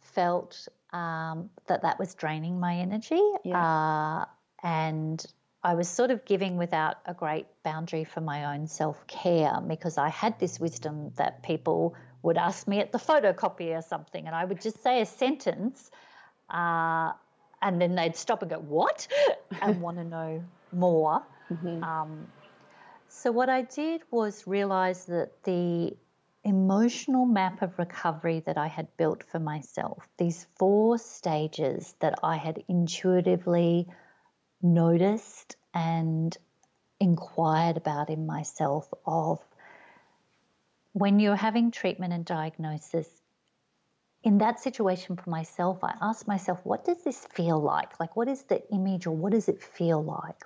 felt 0.00 0.68
um, 0.92 1.50
that 1.66 1.82
that 1.82 1.98
was 1.98 2.14
draining 2.14 2.58
my 2.60 2.76
energy. 2.76 3.22
Uh, 3.44 4.24
and 4.62 5.24
I 5.62 5.74
was 5.74 5.88
sort 5.88 6.10
of 6.10 6.24
giving 6.24 6.56
without 6.56 6.96
a 7.06 7.14
great 7.14 7.46
boundary 7.62 8.04
for 8.04 8.20
my 8.20 8.54
own 8.54 8.66
self 8.66 9.06
care 9.06 9.58
because 9.66 9.98
I 9.98 10.08
had 10.08 10.38
this 10.38 10.58
wisdom 10.58 11.12
that 11.16 11.42
people 11.42 11.94
would 12.22 12.36
ask 12.36 12.66
me 12.68 12.80
at 12.80 12.92
the 12.92 12.98
photocopy 12.98 13.76
or 13.76 13.82
something, 13.82 14.26
and 14.26 14.34
I 14.34 14.44
would 14.44 14.60
just 14.60 14.82
say 14.82 15.00
a 15.00 15.06
sentence. 15.06 15.90
Uh, 16.50 17.12
and 17.62 17.80
then 17.80 17.94
they'd 17.94 18.16
stop 18.16 18.42
and 18.42 18.50
go, 18.50 18.58
What? 18.58 19.06
and 19.62 19.80
want 19.80 19.98
to 19.98 20.04
know 20.04 20.42
more. 20.72 21.22
Um, 21.82 22.26
so, 23.10 23.32
what 23.32 23.48
I 23.48 23.62
did 23.62 24.02
was 24.10 24.46
realize 24.46 25.06
that 25.06 25.42
the 25.42 25.96
emotional 26.44 27.26
map 27.26 27.60
of 27.60 27.78
recovery 27.78 28.40
that 28.46 28.56
I 28.56 28.68
had 28.68 28.96
built 28.96 29.24
for 29.24 29.38
myself, 29.38 30.08
these 30.16 30.46
four 30.56 30.96
stages 30.96 31.94
that 32.00 32.14
I 32.22 32.36
had 32.36 32.62
intuitively 32.68 33.88
noticed 34.62 35.56
and 35.74 36.36
inquired 37.00 37.76
about 37.76 38.10
in 38.10 38.26
myself 38.26 38.88
of 39.04 39.40
when 40.92 41.18
you're 41.18 41.36
having 41.36 41.70
treatment 41.70 42.12
and 42.12 42.24
diagnosis 42.24 43.08
in 44.22 44.38
that 44.38 44.60
situation 44.60 45.16
for 45.16 45.30
myself 45.30 45.82
i 45.82 45.94
asked 46.02 46.28
myself 46.28 46.60
what 46.64 46.84
does 46.84 47.02
this 47.04 47.24
feel 47.32 47.58
like? 47.58 47.98
Like 47.98 48.16
what 48.16 48.28
is 48.28 48.42
the 48.42 48.62
image 48.70 49.06
or 49.06 49.12
what 49.12 49.32
does 49.32 49.48
it 49.48 49.62
feel 49.62 50.02
like 50.02 50.44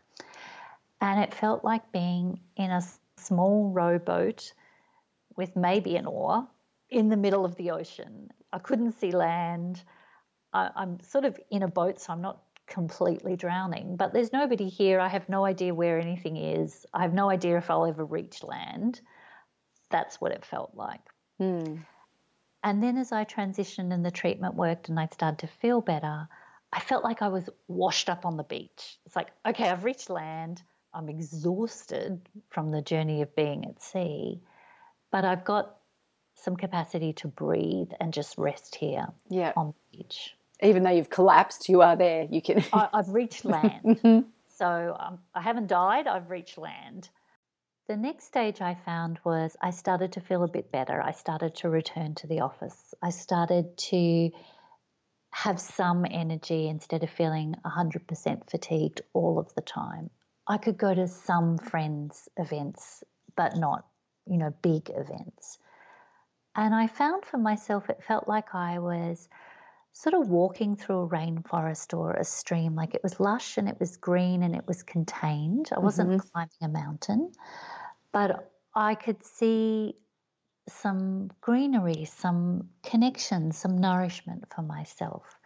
and 1.05 1.21
it 1.21 1.35
felt 1.35 1.63
like 1.63 1.93
being 1.93 2.41
in 2.57 2.71
a 2.71 2.83
small 3.19 3.71
rowboat 3.71 4.55
with 5.37 5.55
maybe 5.55 5.97
an 5.97 6.07
oar 6.07 6.49
in 6.89 7.11
the 7.11 7.17
middle 7.17 7.45
of 7.45 7.57
the 7.57 7.73
ocean. 7.73 8.31
I 8.51 8.59
couldn't 8.59 8.93
see 8.93 9.11
land. 9.11 9.83
I, 10.55 10.71
i'm 10.75 11.01
sort 11.01 11.25
of 11.27 11.39
in 11.51 11.63
a 11.63 11.69
boat 11.69 12.01
so 12.01 12.13
i'm 12.13 12.23
not 12.23 12.43
completely 12.67 13.37
drowning. 13.37 13.97
But 13.97 14.15
there's 14.15 14.33
nobody 14.33 14.71
here. 14.71 14.99
I 14.99 15.09
have 15.09 15.29
no 15.29 15.45
idea 15.45 15.75
where 15.75 16.01
anything 16.01 16.39
is. 16.39 16.87
I 16.95 17.03
have 17.03 17.13
no 17.13 17.29
idea 17.29 17.59
if 17.59 17.69
i'll 17.69 17.85
ever 17.85 18.05
reach 18.05 18.43
land. 18.43 19.03
That's 19.91 20.21
what 20.23 20.33
it 20.33 20.45
felt 20.45 20.73
like. 20.75 21.03
Hmm. 21.39 21.75
and 22.63 22.83
then 22.83 22.97
as 22.97 23.13
I 23.13 23.25
transitioned 23.27 23.93
and 23.93 24.07
the 24.07 24.11
treatment 24.23 24.55
worked 24.55 24.89
and 24.89 24.99
I 24.99 25.09
started 25.13 25.41
to 25.41 25.49
feel 25.49 25.83
better, 25.83 26.29
I 26.73 26.81
felt 26.81 27.05
like 27.05 27.21
I 27.21 27.29
was 27.29 27.51
washed 27.69 28.09
up 28.09 28.25
on 28.25 28.39
the 28.39 28.45
beach. 28.45 28.99
It's 29.05 29.17
like, 29.17 29.33
okay, 29.45 29.69
I've 29.69 29.85
reached 29.85 30.09
land. 30.09 30.63
I'm 30.95 31.09
exhausted 31.09 32.21
from 32.51 32.71
the 32.71 32.81
journey 32.83 33.23
of 33.23 33.35
being 33.35 33.65
at 33.67 33.83
sea, 33.83 34.41
but 35.11 35.25
I've 35.25 35.45
got 35.45 35.77
some 36.37 36.57
capacity 36.57 37.13
to 37.15 37.29
breathe 37.29 37.91
and 38.01 38.13
just 38.13 38.37
rest 38.39 38.77
here 38.77 39.07
Yeah. 39.29 39.53
on 39.57 39.69
the 39.93 39.99
beach. 39.99 40.37
Even 40.63 40.83
though 40.85 40.91
you've 40.91 41.11
collapsed, 41.11 41.69
you 41.69 41.83
are 41.83 41.97
there. 41.97 42.27
You 42.31 42.41
can. 42.41 42.65
I, 42.73 42.89
I've 42.93 43.09
reached 43.09 43.45
land. 43.57 44.25
So 44.57 44.97
um, 44.99 45.19
I 45.35 45.41
haven't 45.43 45.67
died, 45.67 46.07
I've 46.07 46.31
reached 46.31 46.59
land. 46.59 47.09
The 47.89 47.97
next 47.97 48.25
stage 48.25 48.61
I 48.63 48.75
found 48.87 49.19
was 49.25 49.57
I 49.61 49.71
started 49.71 50.13
to 50.13 50.21
feel 50.21 50.43
a 50.45 50.49
bit 50.49 50.73
better. 50.73 51.03
I 51.03 51.11
started 51.13 51.57
to 51.57 51.69
return 51.69 52.15
to 52.17 52.27
the 52.27 52.41
office. 52.41 52.95
I 53.03 53.11
started 53.11 53.77
to 53.77 54.31
have 55.33 55.61
some 55.61 56.07
energy 56.09 56.69
instead 56.69 57.03
of 57.03 57.11
feeling 57.11 57.57
100% 57.67 58.49
fatigued 58.51 59.03
all 59.13 59.39
of 59.39 59.53
the 59.55 59.61
time. 59.61 60.09
I 60.47 60.59
could 60.59 60.77
go 60.77 60.95
to 60.95 61.09
some 61.09 61.59
friends' 61.59 62.29
events, 62.37 63.03
but 63.37 63.57
not, 63.57 63.87
you 64.27 64.37
know, 64.37 64.55
big 64.63 64.91
events. 64.95 65.59
And 66.55 66.75
I 66.75 66.87
found 66.87 67.25
for 67.25 67.39
myself, 67.39 67.89
it 67.89 68.03
felt 68.03 68.29
like 68.29 68.55
I 68.55 68.79
was 68.79 69.29
sort 69.93 70.15
of 70.15 70.29
walking 70.29 70.77
through 70.77 71.03
a 71.03 71.09
rainforest 71.09 71.97
or 71.97 72.13
a 72.13 72.25
stream. 72.25 72.75
Like 72.75 72.95
it 72.95 73.03
was 73.03 73.21
lush 73.21 73.57
and 73.59 73.69
it 73.69 73.79
was 73.81 73.97
green 73.97 74.43
and 74.43 74.55
it 74.55 74.67
was 74.67 74.83
contained. 74.83 75.71
I 75.75 75.81
wasn't 75.81 76.11
mm-hmm. 76.11 76.29
climbing 76.29 76.63
a 76.63 76.69
mountain, 76.69 77.33
but 78.13 78.53
I 78.75 78.97
could 78.97 79.25
see 79.25 79.97
some 80.69 81.31
greenery, 81.41 82.07
some 82.07 82.69
connection, 82.83 83.53
some 83.53 83.79
nourishment 83.79 84.45
for 84.55 84.63
myself. 84.63 85.39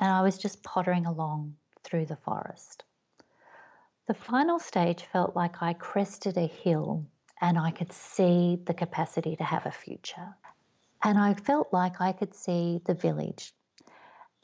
And 0.00 0.10
I 0.10 0.22
was 0.22 0.38
just 0.38 0.62
pottering 0.62 1.06
along 1.06 1.56
through 1.84 2.06
the 2.06 2.16
forest. 2.16 2.84
The 4.12 4.18
final 4.18 4.58
stage 4.58 5.04
felt 5.04 5.34
like 5.34 5.62
I 5.62 5.72
crested 5.72 6.36
a 6.36 6.46
hill 6.46 7.06
and 7.40 7.58
I 7.58 7.70
could 7.70 7.90
see 7.94 8.60
the 8.62 8.74
capacity 8.74 9.36
to 9.36 9.42
have 9.42 9.64
a 9.64 9.70
future. 9.70 10.36
And 11.02 11.18
I 11.18 11.32
felt 11.32 11.72
like 11.72 11.98
I 11.98 12.12
could 12.12 12.34
see 12.34 12.82
the 12.84 12.92
village. 12.92 13.54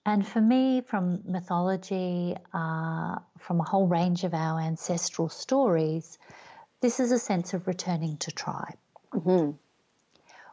And 0.06 0.26
for 0.26 0.40
me, 0.40 0.80
from 0.80 1.20
mythology, 1.26 2.34
uh, 2.54 3.18
from 3.38 3.60
a 3.60 3.68
whole 3.68 3.86
range 3.86 4.24
of 4.24 4.32
our 4.32 4.58
ancestral 4.58 5.28
stories, 5.28 6.18
this 6.80 6.98
is 6.98 7.12
a 7.12 7.18
sense 7.18 7.52
of 7.52 7.66
returning 7.66 8.16
to 8.24 8.32
tribe. 8.32 8.78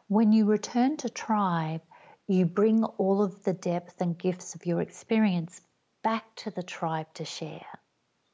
When 0.08 0.32
you 0.32 0.44
return 0.44 0.98
to 0.98 1.08
tribe, 1.08 1.80
you 2.26 2.44
bring 2.44 2.84
all 2.84 3.22
of 3.22 3.44
the 3.44 3.54
depth 3.54 3.98
and 4.02 4.18
gifts 4.18 4.54
of 4.54 4.66
your 4.66 4.82
experience 4.82 5.62
back 6.02 6.34
to 6.36 6.50
the 6.50 6.62
tribe 6.62 7.06
to 7.14 7.24
share. 7.24 7.78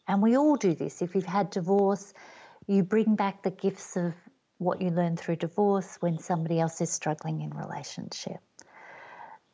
And 0.07 0.23
we 0.23 0.37
all 0.37 0.57
do 0.57 0.75
this. 0.75 1.03
If 1.03 1.15
you've 1.15 1.25
had 1.25 1.51
divorce, 1.51 2.13
you 2.67 2.83
bring 2.83 3.15
back 3.15 3.43
the 3.43 3.51
gifts 3.51 3.97
of 3.97 4.15
what 4.59 4.81
you 4.81 4.91
learned 4.91 5.19
through 5.19 5.37
divorce 5.37 5.97
when 6.01 6.19
somebody 6.19 6.61
else 6.61 6.81
is 6.81 6.91
struggling 6.91 7.41
in 7.43 7.51
relationship. 7.51 8.41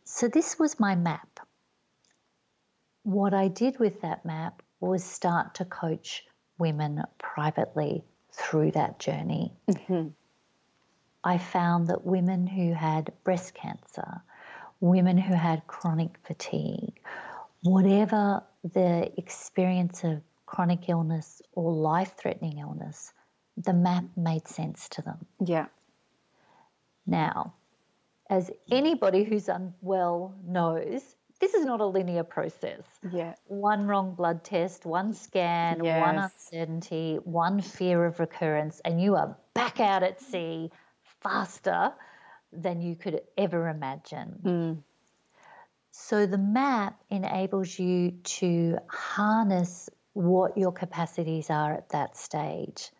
So 0.04 0.28
this 0.28 0.58
was 0.58 0.80
my 0.80 0.94
map. 0.94 1.40
What 3.02 3.34
I 3.34 3.48
did 3.48 3.78
with 3.78 4.02
that 4.02 4.24
map 4.24 4.62
was 4.80 5.04
start 5.04 5.54
to 5.56 5.64
coach 5.64 6.24
women 6.58 7.02
privately 7.18 8.04
through 8.32 8.72
that 8.72 8.98
journey. 8.98 9.52
Mm-hmm. 9.70 10.08
I 11.24 11.38
found 11.38 11.88
that 11.88 12.04
women 12.04 12.46
who 12.46 12.72
had 12.72 13.12
breast 13.24 13.54
cancer, 13.54 14.22
women 14.80 15.18
who 15.18 15.34
had 15.34 15.66
chronic 15.66 16.16
fatigue, 16.24 17.00
whatever 17.62 18.42
the 18.62 19.10
experience 19.16 20.04
of 20.04 20.22
chronic 20.48 20.88
illness 20.88 21.42
or 21.52 21.72
life 21.72 22.14
threatening 22.16 22.58
illness, 22.58 23.12
the 23.58 23.74
map 23.74 24.04
made 24.16 24.48
sense 24.48 24.88
to 24.88 25.02
them. 25.02 25.18
yeah. 25.44 25.66
Now, 27.06 27.54
as 28.28 28.50
anybody 28.70 29.24
who's 29.24 29.48
unwell 29.48 30.34
knows, 30.46 31.16
this 31.40 31.54
is 31.54 31.64
not 31.64 31.80
a 31.80 31.86
linear 31.86 32.24
process. 32.24 32.82
Yeah. 33.10 33.34
One 33.46 33.86
wrong 33.86 34.14
blood 34.14 34.44
test, 34.44 34.84
one 34.84 35.14
scan, 35.14 35.78
one 35.78 36.16
uncertainty, 36.18 37.18
one 37.24 37.62
fear 37.62 38.04
of 38.04 38.20
recurrence, 38.20 38.80
and 38.84 39.00
you 39.00 39.16
are 39.16 39.36
back 39.54 39.80
out 39.80 40.02
at 40.02 40.20
sea 40.20 40.70
faster 41.22 41.92
than 42.52 42.82
you 42.82 42.94
could 42.96 43.20
ever 43.38 43.68
imagine. 43.68 44.28
Hmm. 44.42 44.72
So 45.90 46.26
the 46.26 46.38
map 46.38 47.00
enables 47.08 47.78
you 47.78 48.12
to 48.38 48.78
harness 48.88 49.88
what 50.18 50.58
your 50.58 50.72
capacities 50.72 51.48
are 51.48 51.72
at 51.72 51.90
that 51.90 52.16
stage. 52.16 52.90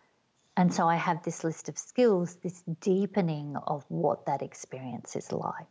And 0.57 0.73
so 0.73 0.87
I 0.87 0.95
have 0.95 1.25
this 1.25 1.43
list 1.43 1.69
of 1.69 1.77
skills, 1.77 2.37
this 2.37 2.63
deepening 2.81 3.57
of 3.57 3.85
what 3.89 4.27
that 4.27 4.41
experience 4.41 5.17
is 5.17 5.33
like. 5.33 5.67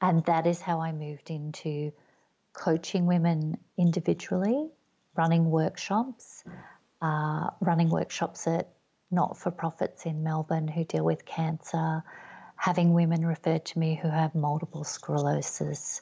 And 0.00 0.24
that 0.26 0.46
is 0.46 0.60
how 0.60 0.80
I 0.80 0.92
moved 0.92 1.30
into 1.30 1.92
coaching 2.52 3.06
women 3.06 3.56
individually, 3.76 4.68
running 5.16 5.50
workshops, 5.50 6.44
uh, 7.00 7.50
running 7.60 7.90
workshops 7.90 8.46
at 8.46 8.68
not 9.10 9.36
for 9.36 9.50
profits 9.50 10.06
in 10.06 10.22
Melbourne 10.22 10.68
who 10.68 10.84
deal 10.84 11.04
with 11.04 11.24
cancer, 11.24 12.04
having 12.54 12.94
women 12.94 13.26
referred 13.26 13.64
to 13.64 13.78
me 13.80 13.98
who 14.00 14.08
have 14.08 14.36
multiple 14.36 14.84
sclerosis. 14.84 16.00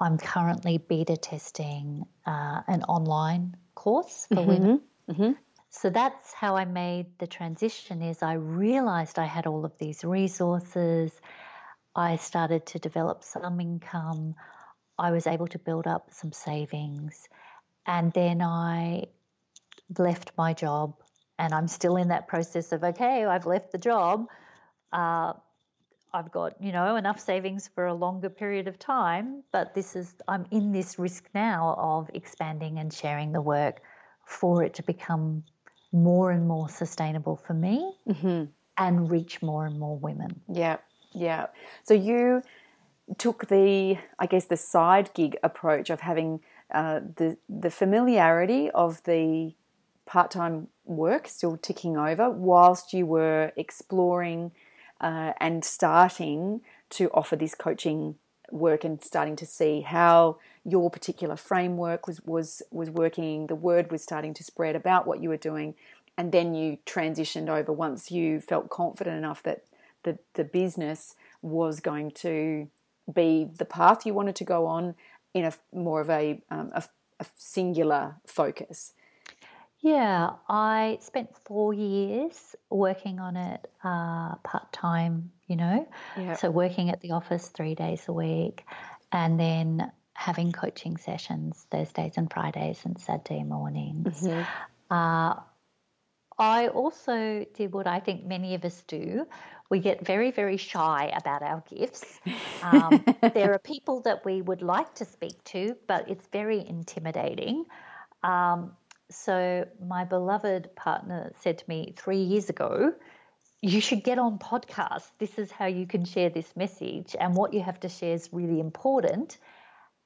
I'm 0.00 0.18
currently 0.18 0.78
beta 0.78 1.16
testing 1.16 2.06
uh, 2.26 2.62
an 2.68 2.82
online 2.84 3.56
course 3.74 4.26
for 4.28 4.36
mm-hmm. 4.36 4.48
women. 4.48 4.80
Mm-hmm. 5.10 5.32
So 5.70 5.90
that's 5.90 6.32
how 6.32 6.56
I 6.56 6.64
made 6.64 7.06
the 7.18 7.26
transition 7.26 8.02
is 8.02 8.22
I 8.22 8.34
realized 8.34 9.18
I 9.18 9.26
had 9.26 9.46
all 9.46 9.64
of 9.64 9.76
these 9.78 10.04
resources. 10.04 11.12
I 11.94 12.16
started 12.16 12.66
to 12.66 12.78
develop 12.78 13.24
some 13.24 13.60
income. 13.60 14.34
I 14.98 15.10
was 15.10 15.26
able 15.26 15.46
to 15.48 15.58
build 15.58 15.86
up 15.86 16.10
some 16.12 16.32
savings. 16.32 17.28
And 17.86 18.12
then 18.12 18.40
I 18.40 19.04
left 19.98 20.32
my 20.36 20.52
job 20.52 20.94
and 21.38 21.52
I'm 21.54 21.68
still 21.68 21.96
in 21.96 22.08
that 22.08 22.28
process 22.28 22.72
of 22.72 22.82
okay, 22.84 23.24
I've 23.24 23.46
left 23.46 23.72
the 23.72 23.78
job. 23.78 24.26
Uh, 24.92 25.34
I've 26.12 26.30
got 26.30 26.60
you 26.60 26.72
know 26.72 26.96
enough 26.96 27.20
savings 27.20 27.68
for 27.74 27.86
a 27.86 27.94
longer 27.94 28.28
period 28.28 28.68
of 28.68 28.78
time, 28.78 29.42
but 29.52 29.74
this 29.74 29.96
is 29.96 30.14
I'm 30.26 30.46
in 30.50 30.72
this 30.72 30.98
risk 30.98 31.28
now 31.34 31.74
of 31.78 32.10
expanding 32.14 32.78
and 32.78 32.92
sharing 32.92 33.32
the 33.32 33.40
work 33.40 33.80
for 34.24 34.62
it 34.62 34.74
to 34.74 34.82
become 34.82 35.44
more 35.92 36.30
and 36.30 36.46
more 36.46 36.68
sustainable 36.68 37.36
for 37.36 37.54
me 37.54 37.92
mm-hmm. 38.08 38.44
and 38.76 39.10
reach 39.10 39.40
more 39.42 39.66
and 39.66 39.78
more 39.78 39.96
women. 39.96 40.40
Yeah, 40.52 40.76
yeah. 41.12 41.46
So 41.82 41.94
you 41.94 42.42
took 43.16 43.48
the 43.48 43.98
I 44.18 44.26
guess 44.26 44.46
the 44.46 44.56
side 44.56 45.10
gig 45.14 45.36
approach 45.42 45.90
of 45.90 46.00
having 46.00 46.40
uh, 46.72 47.00
the 47.16 47.38
the 47.48 47.70
familiarity 47.70 48.70
of 48.70 49.02
the 49.04 49.54
part 50.06 50.30
time 50.30 50.68
work 50.84 51.28
still 51.28 51.56
ticking 51.56 51.96
over 51.96 52.30
whilst 52.30 52.92
you 52.92 53.06
were 53.06 53.52
exploring 53.56 54.52
uh, 55.00 55.32
and 55.40 55.64
starting 55.64 56.60
to 56.90 57.10
offer 57.10 57.36
this 57.36 57.54
coaching 57.54 58.16
work 58.50 58.84
and 58.84 59.02
starting 59.02 59.36
to 59.36 59.46
see 59.46 59.82
how 59.82 60.38
your 60.64 60.90
particular 60.90 61.36
framework 61.36 62.06
was 62.06 62.20
was 62.22 62.62
was 62.70 62.90
working 62.90 63.46
the 63.46 63.54
word 63.54 63.90
was 63.90 64.02
starting 64.02 64.32
to 64.32 64.42
spread 64.42 64.74
about 64.74 65.06
what 65.06 65.22
you 65.22 65.28
were 65.28 65.36
doing 65.36 65.74
and 66.16 66.32
then 66.32 66.54
you 66.54 66.78
transitioned 66.86 67.48
over 67.48 67.72
once 67.72 68.10
you 68.10 68.40
felt 68.40 68.70
confident 68.70 69.16
enough 69.16 69.42
that 69.42 69.64
the 70.04 70.18
the 70.34 70.44
business 70.44 71.14
was 71.42 71.80
going 71.80 72.10
to 72.10 72.68
be 73.12 73.46
the 73.58 73.64
path 73.64 74.06
you 74.06 74.14
wanted 74.14 74.36
to 74.36 74.44
go 74.44 74.66
on 74.66 74.94
in 75.34 75.44
a 75.44 75.52
more 75.72 76.00
of 76.00 76.10
a, 76.10 76.40
um, 76.50 76.70
a, 76.74 76.82
a 77.20 77.26
singular 77.36 78.16
focus 78.26 78.92
yeah, 79.80 80.30
I 80.48 80.98
spent 81.00 81.30
four 81.44 81.72
years 81.72 82.56
working 82.68 83.20
on 83.20 83.36
it 83.36 83.70
uh, 83.84 84.34
part 84.36 84.72
time, 84.72 85.30
you 85.46 85.56
know. 85.56 85.88
Yep. 86.16 86.38
So 86.38 86.50
working 86.50 86.90
at 86.90 87.00
the 87.00 87.12
office 87.12 87.48
three 87.48 87.74
days 87.74 88.04
a 88.08 88.12
week 88.12 88.64
and 89.12 89.38
then 89.38 89.92
having 90.14 90.50
coaching 90.50 90.96
sessions 90.96 91.66
Thursdays 91.70 92.14
and 92.16 92.32
Fridays 92.32 92.80
and 92.84 92.98
Saturday 93.00 93.44
mornings. 93.44 94.22
Mm-hmm. 94.22 94.42
Uh, 94.92 95.34
I 96.40 96.68
also 96.68 97.44
did 97.54 97.72
what 97.72 97.86
I 97.86 98.00
think 98.00 98.24
many 98.24 98.54
of 98.54 98.64
us 98.64 98.82
do. 98.88 99.26
We 99.70 99.80
get 99.80 100.04
very, 100.04 100.30
very 100.30 100.56
shy 100.56 101.12
about 101.16 101.42
our 101.42 101.62
gifts. 101.68 102.20
Um, 102.62 103.04
there 103.34 103.52
are 103.52 103.58
people 103.58 104.00
that 104.02 104.24
we 104.24 104.42
would 104.42 104.62
like 104.62 104.94
to 104.96 105.04
speak 105.04 105.42
to, 105.44 105.76
but 105.86 106.08
it's 106.08 106.26
very 106.28 106.66
intimidating. 106.66 107.64
Um, 108.22 108.72
so, 109.10 109.66
my 109.84 110.04
beloved 110.04 110.74
partner 110.76 111.32
said 111.40 111.58
to 111.58 111.64
me 111.66 111.94
three 111.96 112.22
years 112.22 112.50
ago, 112.50 112.92
you 113.62 113.80
should 113.80 114.04
get 114.04 114.18
on 114.18 114.38
podcasts. 114.38 115.10
This 115.18 115.38
is 115.38 115.50
how 115.50 115.66
you 115.66 115.86
can 115.86 116.04
share 116.04 116.28
this 116.28 116.54
message, 116.56 117.16
and 117.18 117.34
what 117.34 117.54
you 117.54 117.62
have 117.62 117.80
to 117.80 117.88
share 117.88 118.14
is 118.14 118.28
really 118.32 118.60
important. 118.60 119.38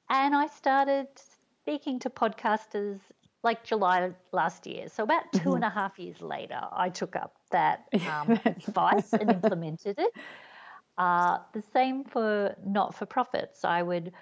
And 0.09 0.33
I 0.33 0.47
started 0.47 1.07
speaking 1.61 1.99
to 1.99 2.09
podcasters 2.09 2.99
like 3.43 3.65
July 3.65 4.11
last 4.31 4.65
year. 4.65 4.87
So, 4.87 5.03
about 5.03 5.31
two 5.33 5.39
mm-hmm. 5.39 5.55
and 5.55 5.65
a 5.65 5.69
half 5.69 5.99
years 5.99 6.21
later, 6.21 6.61
I 6.71 6.89
took 6.89 7.15
up 7.15 7.35
that 7.51 7.83
um, 8.09 8.39
advice 8.45 9.11
and 9.11 9.29
implemented 9.29 9.99
it. 9.99 10.13
Uh, 10.97 11.39
the 11.53 11.63
same 11.73 12.05
for 12.05 12.55
not 12.65 12.95
for 12.95 13.05
profits. 13.05 13.65
I 13.65 13.81
would 13.81 14.13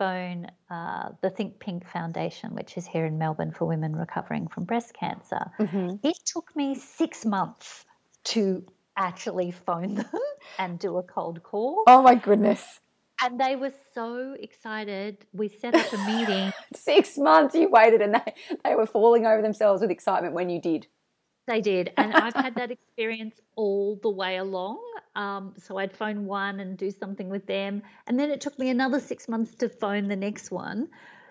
phone 0.00 0.46
uh, 0.70 1.10
the 1.20 1.28
Think 1.28 1.60
Pink 1.60 1.86
Foundation, 1.86 2.54
which 2.54 2.78
is 2.78 2.86
here 2.86 3.04
in 3.04 3.18
Melbourne 3.18 3.52
for 3.52 3.66
women 3.66 3.94
recovering 3.94 4.48
from 4.48 4.64
breast 4.64 4.94
cancer. 4.94 5.52
Mm-hmm. 5.60 5.96
It 6.02 6.18
took 6.24 6.56
me 6.56 6.74
six 6.74 7.26
months 7.26 7.84
to 8.24 8.64
actually 8.96 9.50
phone 9.50 9.96
them 9.96 10.20
and 10.58 10.78
do 10.78 10.96
a 10.96 11.02
cold 11.02 11.42
call. 11.42 11.84
Oh 11.86 12.00
my 12.00 12.14
goodness. 12.14 12.80
And 13.22 13.38
they 13.38 13.56
were 13.56 13.72
so 13.92 14.34
excited. 14.40 15.26
We 15.34 15.48
set 15.48 15.74
up 15.74 15.92
a 15.92 15.98
meeting. 16.06 16.52
Six 16.74 17.18
months 17.18 17.54
you 17.54 17.68
waited 17.68 18.00
and 18.00 18.14
they, 18.14 18.34
they 18.64 18.74
were 18.74 18.86
falling 18.86 19.26
over 19.26 19.42
themselves 19.42 19.82
with 19.82 19.90
excitement 19.90 20.32
when 20.32 20.48
you 20.48 20.58
did. 20.58 20.86
They 21.46 21.60
did. 21.60 21.92
And 21.98 22.14
I've 22.14 22.34
had 22.34 22.54
that 22.54 22.70
experience 22.70 23.38
all 23.56 23.98
the 24.02 24.08
way 24.08 24.38
along. 24.38 24.78
Um, 25.20 25.52
so 25.58 25.76
I'd 25.76 25.92
phone 25.92 26.24
one 26.24 26.60
and 26.60 26.78
do 26.78 26.90
something 26.90 27.28
with 27.28 27.46
them. 27.46 27.82
And 28.06 28.18
then 28.18 28.30
it 28.30 28.40
took 28.40 28.58
me 28.58 28.70
another 28.70 28.98
six 28.98 29.28
months 29.28 29.54
to 29.56 29.68
phone 29.68 30.08
the 30.08 30.16
next 30.16 30.50
one. 30.50 30.88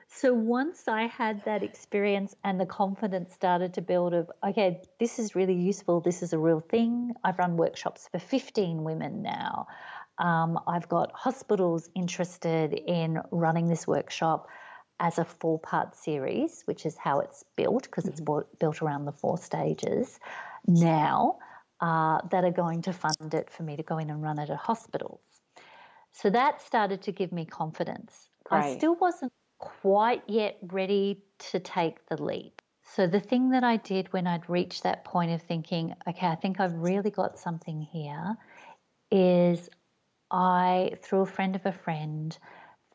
So 0.08 0.32
once 0.32 0.88
I 0.88 1.08
had 1.08 1.44
that 1.46 1.64
experience 1.64 2.36
and 2.44 2.60
the 2.60 2.68
confidence 2.68 3.34
started 3.34 3.74
to 3.76 3.82
build 3.82 4.14
of, 4.14 4.30
okay, 4.44 4.82
this 5.00 5.18
is 5.18 5.34
really 5.34 5.56
useful, 5.56 6.02
this 6.02 6.22
is 6.22 6.34
a 6.34 6.38
real 6.38 6.60
thing. 6.60 7.14
I've 7.24 7.40
run 7.40 7.58
workshops 7.58 8.08
for 8.12 8.20
15 8.20 8.84
women 8.84 9.24
now. 9.24 9.66
Um, 10.20 10.60
I've 10.68 10.88
got 10.88 11.12
hospitals 11.16 11.90
interested 11.96 12.74
in 12.74 13.20
running 13.32 13.70
this 13.70 13.88
workshop 13.88 14.50
as 15.00 15.18
a 15.18 15.26
four 15.26 15.58
part 15.58 15.96
series, 15.96 16.62
which 16.66 16.86
is 16.86 16.96
how 16.96 17.22
it's 17.22 17.44
built 17.56 17.84
because 17.84 18.06
it's 18.06 18.22
mm-hmm. 18.22 18.48
built 18.60 18.84
around 18.84 19.06
the 19.06 19.14
four 19.14 19.40
stages 19.40 20.20
now 20.68 21.40
uh, 21.82 22.20
that 22.32 22.44
are 22.44 22.52
going 22.52 22.82
to 22.84 22.94
fund 22.94 23.34
it 23.34 23.50
for 23.50 23.64
me 23.64 23.76
to 23.76 23.84
go 23.84 23.98
in 23.98 24.10
and 24.10 24.22
run 24.22 24.40
it 24.40 24.50
at 24.50 24.58
hospitals. 24.58 25.22
So 26.12 26.30
that 26.30 26.62
started 26.62 27.02
to 27.04 27.12
give 27.12 27.32
me 27.32 27.46
confidence. 27.46 28.30
Great. 28.44 28.60
I 28.60 28.78
still 28.78 28.96
wasn't 28.96 29.32
quite 29.60 30.24
yet 30.28 30.58
ready 30.72 31.22
to 31.52 31.60
take 31.60 32.06
the 32.08 32.22
leap. 32.22 32.62
So 32.84 33.06
the 33.06 33.20
thing 33.20 33.52
that 33.52 33.64
I 33.64 33.78
did 33.78 34.12
when 34.12 34.26
I'd 34.26 34.50
reached 34.50 34.84
that 34.84 35.06
point 35.06 35.32
of 35.32 35.42
thinking, 35.44 35.94
okay, 36.08 36.28
I 36.28 36.36
think 36.36 36.60
I've 36.60 36.74
really 36.74 37.12
got 37.12 37.38
something 37.38 37.82
here, 37.82 38.36
is 39.12 39.70
I, 40.32 40.94
through 41.04 41.22
a 41.22 41.26
friend 41.28 41.56
of 41.56 41.66
a 41.66 41.72
friend, 41.72 42.36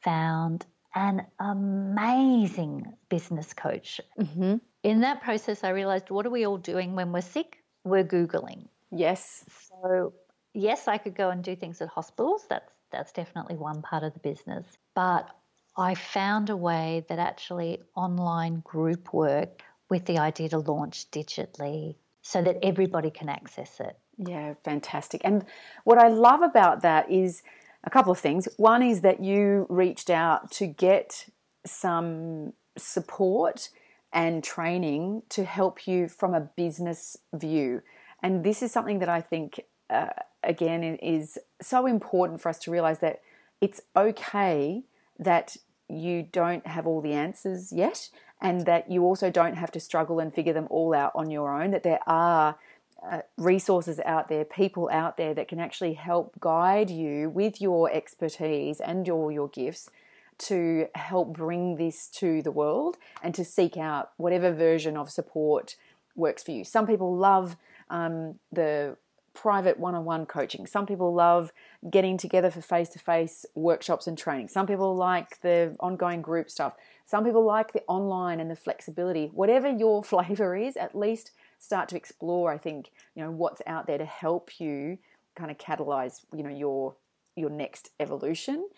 found 0.02 0.66
an 0.94 1.26
amazing 1.38 2.92
business 3.08 3.52
coach. 3.52 4.00
Mm-hmm. 4.18 4.56
In 4.82 5.00
that 5.00 5.22
process, 5.22 5.64
I 5.64 5.70
realized 5.70 6.10
what 6.10 6.26
are 6.26 6.30
we 6.30 6.46
all 6.46 6.58
doing 6.58 6.94
when 6.94 7.12
we're 7.12 7.20
sick? 7.20 7.58
We're 7.84 8.04
Googling. 8.04 8.66
Yes. 8.94 9.44
So, 9.68 10.12
yes, 10.52 10.88
I 10.88 10.98
could 10.98 11.14
go 11.14 11.30
and 11.30 11.42
do 11.42 11.56
things 11.56 11.80
at 11.80 11.88
hospitals. 11.88 12.46
That's, 12.48 12.70
that's 12.90 13.12
definitely 13.12 13.56
one 13.56 13.82
part 13.82 14.04
of 14.04 14.14
the 14.14 14.20
business. 14.20 14.64
But 14.94 15.28
I 15.76 15.94
found 15.94 16.50
a 16.50 16.56
way 16.56 17.04
that 17.08 17.18
actually 17.18 17.80
online 17.96 18.60
group 18.60 19.12
work 19.12 19.62
with 19.90 20.06
the 20.06 20.18
idea 20.18 20.48
to 20.50 20.58
launch 20.58 21.10
digitally 21.10 21.96
so 22.22 22.42
that 22.42 22.58
everybody 22.62 23.10
can 23.10 23.28
access 23.28 23.80
it. 23.80 23.98
Yeah, 24.16 24.54
fantastic. 24.64 25.20
And 25.24 25.44
what 25.84 25.98
I 25.98 26.08
love 26.08 26.42
about 26.42 26.82
that 26.82 27.10
is 27.10 27.42
a 27.82 27.90
couple 27.90 28.12
of 28.12 28.18
things. 28.18 28.48
One 28.56 28.82
is 28.82 29.02
that 29.02 29.22
you 29.22 29.66
reached 29.68 30.08
out 30.08 30.50
to 30.52 30.66
get 30.66 31.26
some 31.66 32.52
support 32.78 33.68
and 34.12 34.42
training 34.44 35.22
to 35.30 35.44
help 35.44 35.86
you 35.86 36.08
from 36.08 36.34
a 36.34 36.40
business 36.40 37.16
view. 37.34 37.82
And 38.24 38.42
this 38.42 38.62
is 38.62 38.72
something 38.72 39.00
that 39.00 39.08
I 39.10 39.20
think, 39.20 39.60
uh, 39.90 40.06
again, 40.42 40.82
is 40.82 41.38
so 41.60 41.84
important 41.84 42.40
for 42.40 42.48
us 42.48 42.58
to 42.60 42.70
realize 42.70 43.00
that 43.00 43.20
it's 43.60 43.82
okay 43.94 44.82
that 45.18 45.58
you 45.90 46.22
don't 46.32 46.66
have 46.66 46.86
all 46.86 47.02
the 47.02 47.12
answers 47.12 47.70
yet, 47.70 48.08
and 48.40 48.64
that 48.64 48.90
you 48.90 49.04
also 49.04 49.30
don't 49.30 49.56
have 49.56 49.70
to 49.72 49.78
struggle 49.78 50.20
and 50.20 50.34
figure 50.34 50.54
them 50.54 50.66
all 50.70 50.94
out 50.94 51.12
on 51.14 51.30
your 51.30 51.52
own, 51.52 51.70
that 51.72 51.82
there 51.82 52.00
are 52.06 52.56
uh, 53.10 53.20
resources 53.36 54.00
out 54.06 54.28
there, 54.30 54.46
people 54.46 54.88
out 54.90 55.18
there 55.18 55.34
that 55.34 55.46
can 55.46 55.60
actually 55.60 55.92
help 55.92 56.32
guide 56.40 56.88
you 56.88 57.28
with 57.28 57.60
your 57.60 57.92
expertise 57.92 58.80
and 58.80 59.06
your 59.06 59.30
your 59.30 59.48
gifts 59.48 59.90
to 60.38 60.88
help 60.94 61.34
bring 61.34 61.76
this 61.76 62.08
to 62.08 62.40
the 62.40 62.50
world 62.50 62.96
and 63.22 63.34
to 63.34 63.44
seek 63.44 63.76
out 63.76 64.12
whatever 64.16 64.50
version 64.50 64.96
of 64.96 65.10
support 65.10 65.76
works 66.16 66.42
for 66.42 66.52
you. 66.52 66.64
Some 66.64 66.86
people 66.86 67.14
love 67.14 67.56
um, 67.90 68.38
the 68.52 68.96
private 69.34 69.78
one 69.78 69.94
on 69.94 70.04
one 70.04 70.26
coaching. 70.26 70.66
Some 70.66 70.86
people 70.86 71.12
love 71.12 71.52
getting 71.90 72.16
together 72.16 72.50
for 72.50 72.60
face 72.60 72.88
to 72.90 72.98
face 72.98 73.44
workshops 73.54 74.06
and 74.06 74.16
training. 74.16 74.48
Some 74.48 74.66
people 74.66 74.94
like 74.94 75.40
the 75.42 75.76
ongoing 75.80 76.22
group 76.22 76.48
stuff. 76.48 76.74
Some 77.04 77.24
people 77.24 77.44
like 77.44 77.72
the 77.72 77.82
online 77.88 78.40
and 78.40 78.50
the 78.50 78.56
flexibility. 78.56 79.30
Whatever 79.34 79.68
your 79.68 80.02
flavor 80.12 80.56
is, 80.56 80.76
at 80.76 80.96
least 80.96 81.32
start 81.58 81.88
to 81.90 81.96
explore, 81.96 82.52
I 82.52 82.58
think, 82.58 82.92
you 83.14 83.22
know, 83.22 83.30
what's 83.30 83.60
out 83.66 83.86
there 83.86 83.98
to 83.98 84.04
help 84.04 84.60
you 84.60 84.98
kind 85.34 85.50
of 85.50 85.58
catalyze, 85.58 86.24
you 86.34 86.42
know, 86.42 86.50
your 86.50 86.94
your 87.36 87.50
next 87.50 87.90
evolution. 87.98 88.68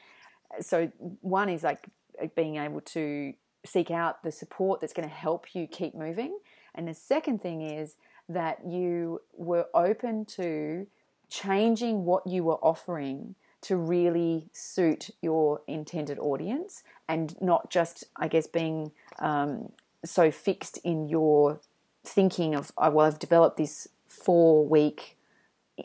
So 0.61 0.91
one 1.21 1.51
is 1.51 1.63
like 1.63 1.87
being 2.35 2.57
able 2.57 2.81
to 2.81 3.35
seek 3.67 3.91
out 3.91 4.23
the 4.23 4.33
support 4.33 4.81
that's 4.81 4.95
going 4.95 5.09
to 5.09 5.15
help 5.15 5.55
you 5.55 5.67
keep 5.67 5.95
moving. 5.95 6.39
And 6.75 6.89
the 6.89 6.95
second 6.95 7.43
thing 7.43 7.61
is 7.61 7.97
that 8.29 8.67
you 8.67 9.21
were 9.33 9.67
open 9.75 10.25
to 10.25 10.87
changing 11.29 12.05
what 12.05 12.27
you 12.27 12.45
were 12.45 12.57
offering 12.57 13.35
to 13.63 13.77
really 13.77 14.49
suit 14.53 15.11
your 15.23 15.61
intended 15.67 16.19
audience 16.19 16.83
and 17.09 17.41
not 17.41 17.71
just, 17.71 18.05
I 18.17 18.29
guess, 18.29 18.47
being 18.47 18.93
um, 19.19 19.73
so 20.05 20.31
fixed 20.31 20.79
in 20.85 21.09
your 21.09 21.61
thinking 22.05 22.55
of, 22.55 22.71
oh, 22.79 22.91
well, 22.91 23.07
I've 23.07 23.19
developed 23.19 23.57
this 23.57 23.89
four 24.07 24.65
week 24.67 25.17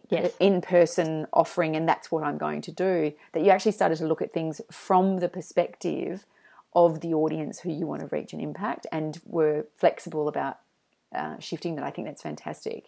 yes. 0.09 0.33
in 0.39 0.61
person 0.61 1.25
offering 1.33 1.75
and 1.75 1.87
that's 1.87 2.11
what 2.11 2.23
I'm 2.23 2.37
going 2.37 2.61
to 2.61 2.71
do, 2.71 3.13
that 3.33 3.43
you 3.43 3.49
actually 3.49 3.71
started 3.71 3.97
to 3.97 4.07
look 4.07 4.21
at 4.21 4.31
things 4.31 4.61
from 4.71 5.17
the 5.17 5.29
perspective 5.29 6.25
of 6.73 7.01
the 7.01 7.13
audience 7.13 7.59
who 7.59 7.71
you 7.71 7.87
want 7.87 8.01
to 8.01 8.15
reach 8.15 8.31
and 8.31 8.41
impact 8.41 8.85
and 8.91 9.19
were 9.25 9.65
flexible 9.75 10.27
about 10.27 10.59
uh, 11.15 11.39
shifting 11.39 11.75
that. 11.75 11.83
I 11.83 11.91
think 11.91 12.07
that's 12.07 12.21
fantastic. 12.21 12.85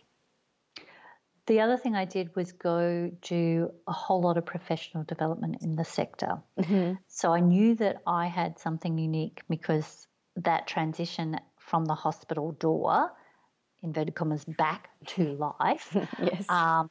The 1.46 1.60
other 1.60 1.76
thing 1.76 1.94
I 1.94 2.06
did 2.06 2.34
was 2.36 2.54
go 2.54 3.12
do 3.22 3.72
a 3.86 3.92
whole 3.92 4.22
lot 4.22 4.38
of 4.38 4.46
professional 4.46 5.04
development 5.04 5.58
in 5.62 5.76
the 5.76 5.84
sector. 5.84 6.42
Mm-hmm. 6.58 6.94
So 7.08 7.34
I 7.34 7.42
knew 7.42 7.76
that 7.76 7.98
I 8.08 8.28
had 8.28 8.60
something 8.60 8.98
unique 8.98 9.42
because 9.50 10.08
that 10.38 10.68
transition 10.68 11.38
from 11.60 11.86
the 11.86 11.96
hospital 11.96 12.54
door, 12.54 13.12
inverted 13.82 14.16
commas, 14.16 14.46
back 14.46 14.90
to 15.08 15.34
life, 15.60 15.96
yes. 16.22 16.50
um, 16.50 16.90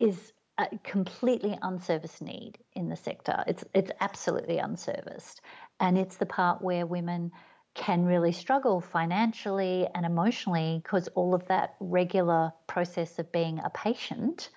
is 0.00 0.32
a 0.58 0.66
completely 0.82 1.56
unserviced 1.62 2.20
need 2.20 2.58
in 2.72 2.88
the 2.88 2.96
sector. 2.96 3.44
It's 3.46 3.64
it's 3.74 3.92
absolutely 4.00 4.58
unserviced, 4.58 5.40
and 5.78 5.96
it's 5.96 6.16
the 6.16 6.26
part 6.26 6.60
where 6.60 6.84
women 6.84 7.30
can 7.78 8.04
really 8.04 8.32
struggle 8.32 8.80
financially 8.80 9.86
and 9.94 10.04
emotionally 10.04 10.80
because 10.82 11.08
all 11.14 11.32
of 11.32 11.46
that 11.46 11.76
regular 11.80 12.52
process 12.66 13.18
of 13.18 13.30
being 13.32 13.60
a 13.60 13.70
patient 13.70 14.50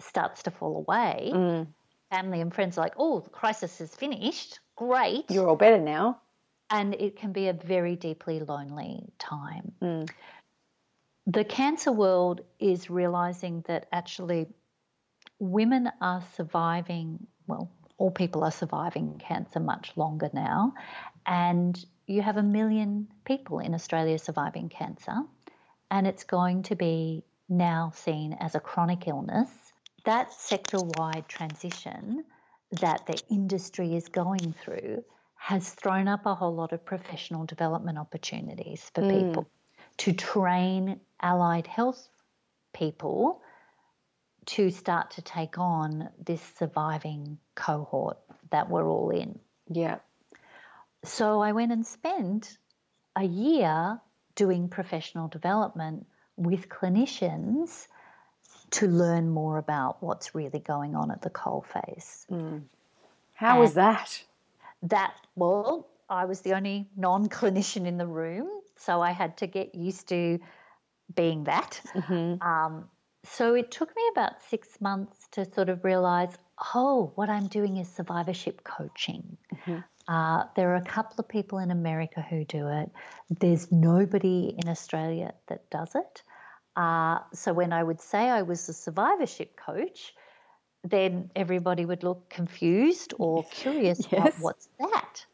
starts 0.00 0.42
to 0.42 0.50
fall 0.50 0.76
away. 0.76 1.30
Mm. 1.32 1.68
Family 2.10 2.40
and 2.40 2.52
friends 2.52 2.76
are 2.76 2.82
like, 2.82 2.94
"Oh, 2.98 3.20
the 3.20 3.30
crisis 3.30 3.80
is 3.80 3.94
finished. 3.94 4.58
Great, 4.76 5.30
you're 5.30 5.48
all 5.48 5.56
better 5.56 5.80
now." 5.80 6.20
And 6.68 6.94
it 6.94 7.16
can 7.16 7.32
be 7.32 7.48
a 7.48 7.52
very 7.52 7.94
deeply 7.94 8.40
lonely 8.40 9.04
time. 9.18 9.72
Mm. 9.80 10.10
The 11.26 11.44
cancer 11.44 11.92
world 11.92 12.40
is 12.58 12.90
realizing 12.90 13.62
that 13.68 13.86
actually 13.92 14.48
women 15.38 15.90
are 16.00 16.22
surviving, 16.34 17.26
well, 17.46 17.70
all 17.98 18.10
people 18.10 18.42
are 18.44 18.52
surviving 18.52 19.18
cancer 19.18 19.60
much 19.60 19.96
longer 19.96 20.30
now. 20.32 20.74
And 21.26 21.84
you 22.06 22.22
have 22.22 22.36
a 22.36 22.42
million 22.42 23.08
people 23.24 23.58
in 23.58 23.74
Australia 23.74 24.18
surviving 24.18 24.68
cancer, 24.68 25.22
and 25.90 26.06
it's 26.06 26.24
going 26.24 26.62
to 26.64 26.76
be 26.76 27.24
now 27.48 27.92
seen 27.94 28.34
as 28.34 28.54
a 28.54 28.60
chronic 28.60 29.06
illness. 29.08 29.48
That 30.04 30.32
sector 30.32 30.78
wide 30.80 31.28
transition 31.28 32.24
that 32.80 33.06
the 33.06 33.20
industry 33.30 33.94
is 33.94 34.08
going 34.08 34.54
through 34.60 35.04
has 35.36 35.68
thrown 35.70 36.08
up 36.08 36.26
a 36.26 36.34
whole 36.34 36.54
lot 36.54 36.72
of 36.72 36.84
professional 36.84 37.44
development 37.44 37.98
opportunities 37.98 38.90
for 38.94 39.02
mm. 39.02 39.10
people 39.10 39.48
to 39.98 40.12
train 40.12 41.00
allied 41.20 41.66
health 41.66 42.08
people 42.72 43.40
to 44.46 44.70
start 44.70 45.10
to 45.12 45.22
take 45.22 45.58
on 45.58 46.08
this 46.24 46.42
surviving 46.58 47.38
cohort 47.54 48.18
that 48.50 48.68
we're 48.70 48.88
all 48.88 49.10
in. 49.10 49.38
Yeah. 49.68 49.98
So 51.06 51.40
I 51.40 51.52
went 51.52 51.72
and 51.72 51.86
spent 51.86 52.58
a 53.14 53.24
year 53.24 54.00
doing 54.34 54.68
professional 54.68 55.28
development 55.28 56.06
with 56.36 56.68
clinicians 56.68 57.86
to 58.70 58.86
learn 58.86 59.30
more 59.30 59.58
about 59.58 60.02
what's 60.02 60.34
really 60.34 60.58
going 60.58 60.94
on 60.94 61.10
at 61.10 61.22
the 61.22 61.30
coalface. 61.30 62.26
Mm. 62.30 62.64
How 63.34 63.52
and 63.52 63.60
was 63.60 63.74
that? 63.74 64.22
That, 64.82 65.14
well, 65.36 65.86
I 66.10 66.24
was 66.24 66.40
the 66.40 66.54
only 66.54 66.88
non 66.96 67.28
clinician 67.28 67.86
in 67.86 67.96
the 67.96 68.06
room, 68.06 68.48
so 68.76 69.00
I 69.00 69.12
had 69.12 69.36
to 69.38 69.46
get 69.46 69.74
used 69.74 70.08
to 70.08 70.38
being 71.14 71.44
that. 71.44 71.80
Mm-hmm. 71.94 72.46
Um, 72.46 72.88
so 73.24 73.54
it 73.54 73.70
took 73.70 73.94
me 73.94 74.02
about 74.12 74.42
six 74.48 74.80
months 74.80 75.28
to 75.32 75.44
sort 75.52 75.68
of 75.68 75.84
realize 75.84 76.36
oh, 76.74 77.12
what 77.16 77.28
I'm 77.28 77.48
doing 77.48 77.76
is 77.76 77.88
survivorship 77.88 78.64
coaching. 78.64 79.36
Mm-hmm. 79.54 79.80
Uh, 80.08 80.44
there 80.54 80.72
are 80.72 80.76
a 80.76 80.84
couple 80.84 81.16
of 81.18 81.28
people 81.28 81.58
in 81.58 81.70
America 81.70 82.22
who 82.22 82.44
do 82.44 82.68
it. 82.68 82.90
There's 83.40 83.72
nobody 83.72 84.54
in 84.56 84.68
Australia 84.68 85.34
that 85.48 85.68
does 85.70 85.94
it. 85.94 86.22
Uh, 86.76 87.18
so 87.32 87.52
when 87.52 87.72
I 87.72 87.82
would 87.82 88.00
say 88.00 88.28
I 88.28 88.42
was 88.42 88.68
a 88.68 88.72
survivorship 88.72 89.56
coach, 89.56 90.14
then 90.84 91.30
everybody 91.34 91.84
would 91.84 92.04
look 92.04 92.28
confused 92.28 93.14
or 93.18 93.44
curious 93.50 94.06
yes. 94.10 94.12
about 94.12 94.34
what's 94.40 94.68
that. 94.78 95.26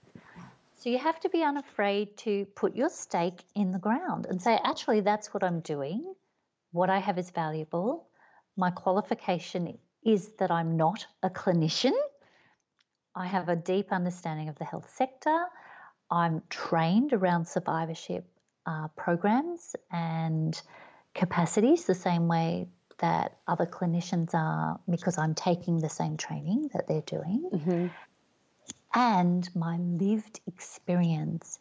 So 0.77 0.91
you 0.91 0.99
have 0.99 1.21
to 1.21 1.29
be 1.29 1.43
unafraid 1.43 2.17
to 2.19 2.45
put 2.57 2.75
your 2.75 2.89
stake 2.89 3.45
in 3.55 3.71
the 3.71 3.79
ground 3.79 4.27
and 4.29 4.43
say, 4.43 4.59
actually, 4.65 5.01
that's 5.01 5.33
what 5.33 5.45
I'm 5.45 5.61
doing. 5.61 6.15
What 6.73 6.91
I 6.91 6.99
have 6.99 7.19
is 7.19 7.31
valuable. 7.31 8.09
My 8.57 8.71
qualification 8.71 9.79
is 10.05 10.33
that 10.39 10.51
I'm 10.51 10.77
not 10.77 11.07
a 11.23 11.31
clinician. 11.31 11.93
I 13.15 13.27
have 13.27 13.49
a 13.49 13.57
deep 13.57 13.93
understanding 13.93 14.49
of 14.49 14.59
the 14.59 14.65
health 14.65 14.93
sector. 14.95 15.45
I'm 16.11 16.43
trained 16.51 17.13
around 17.13 17.47
survivorship 17.47 18.27
uh, 18.67 18.89
programs 18.97 19.75
and 19.91 20.61
capacities 21.15 21.85
the 21.85 21.95
same 21.95 22.29
way 22.29 22.69
that 22.99 23.39
other 23.49 23.67
clinicians 23.67 24.35
are 24.35 24.79
because 24.89 25.19
I'm 25.19 25.35
taking 25.35 25.79
the 25.79 25.89
same 25.89 26.17
training 26.17 26.71
that 26.73 26.87
they're 26.87 27.03
doing. 27.03 27.51
Mm-hmm. 27.53 27.87
And 28.95 29.57
my 29.57 29.79
lived 29.79 30.41
experience 30.47 31.59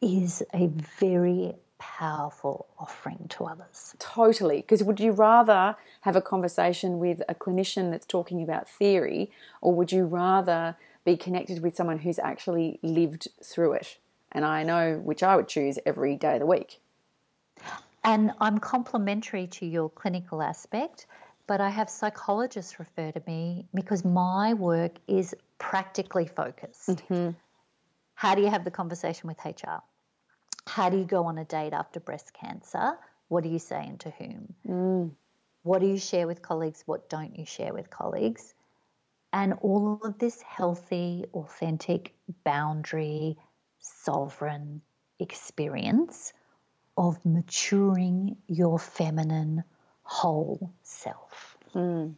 is 0.00 0.42
a 0.54 0.68
very 0.98 1.54
powerful 1.82 2.66
offering 2.78 3.26
to 3.28 3.44
others. 3.44 3.96
Totally. 3.98 4.58
Because 4.58 4.84
would 4.84 5.00
you 5.00 5.10
rather 5.10 5.74
have 6.02 6.14
a 6.14 6.20
conversation 6.20 7.00
with 7.00 7.22
a 7.28 7.34
clinician 7.34 7.90
that's 7.90 8.06
talking 8.06 8.40
about 8.40 8.68
theory, 8.68 9.32
or 9.60 9.74
would 9.74 9.90
you 9.90 10.04
rather 10.04 10.76
be 11.04 11.16
connected 11.16 11.60
with 11.60 11.74
someone 11.74 11.98
who's 11.98 12.20
actually 12.20 12.78
lived 12.82 13.26
through 13.42 13.72
it? 13.72 13.98
And 14.30 14.44
I 14.44 14.62
know 14.62 15.00
which 15.02 15.24
I 15.24 15.34
would 15.34 15.48
choose 15.48 15.76
every 15.84 16.14
day 16.14 16.34
of 16.34 16.40
the 16.40 16.46
week. 16.46 16.78
And 18.04 18.30
I'm 18.40 18.58
complementary 18.58 19.48
to 19.48 19.66
your 19.66 19.90
clinical 19.90 20.40
aspect, 20.40 21.06
but 21.48 21.60
I 21.60 21.68
have 21.68 21.90
psychologists 21.90 22.78
refer 22.78 23.10
to 23.10 23.22
me 23.26 23.66
because 23.74 24.04
my 24.04 24.54
work 24.54 24.92
is 25.08 25.34
practically 25.58 26.28
focused. 26.28 26.90
Mm-hmm. 26.90 27.30
How 28.14 28.36
do 28.36 28.42
you 28.42 28.50
have 28.50 28.64
the 28.64 28.70
conversation 28.70 29.26
with 29.26 29.38
HR? 29.44 29.82
How 30.66 30.88
do 30.88 30.96
you 30.96 31.04
go 31.04 31.24
on 31.24 31.38
a 31.38 31.44
date 31.44 31.72
after 31.72 32.00
breast 32.00 32.32
cancer? 32.32 32.92
What 33.28 33.44
do 33.44 33.50
you 33.50 33.58
say 33.58 33.84
and 33.86 34.00
to 34.00 34.10
whom? 34.10 34.54
Mm. 34.66 35.10
What 35.62 35.80
do 35.80 35.86
you 35.86 35.98
share 35.98 36.26
with 36.26 36.42
colleagues? 36.42 36.82
What 36.86 37.08
don't 37.08 37.38
you 37.38 37.46
share 37.46 37.72
with 37.72 37.90
colleagues? 37.90 38.54
And 39.32 39.54
all 39.62 40.00
of 40.04 40.18
this 40.18 40.42
healthy, 40.42 41.24
authentic, 41.32 42.14
boundary, 42.44 43.38
sovereign 43.78 44.82
experience 45.18 46.32
of 46.96 47.24
maturing 47.24 48.36
your 48.48 48.78
feminine 48.78 49.64
whole 50.02 50.72
self. 50.82 51.56
Mm. 51.74 52.14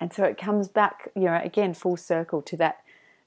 And 0.00 0.12
so 0.12 0.24
it 0.24 0.38
comes 0.38 0.68
back, 0.68 1.08
you 1.14 1.24
know, 1.24 1.40
again, 1.42 1.74
full 1.74 1.96
circle 1.96 2.42
to 2.42 2.56
that 2.56 2.78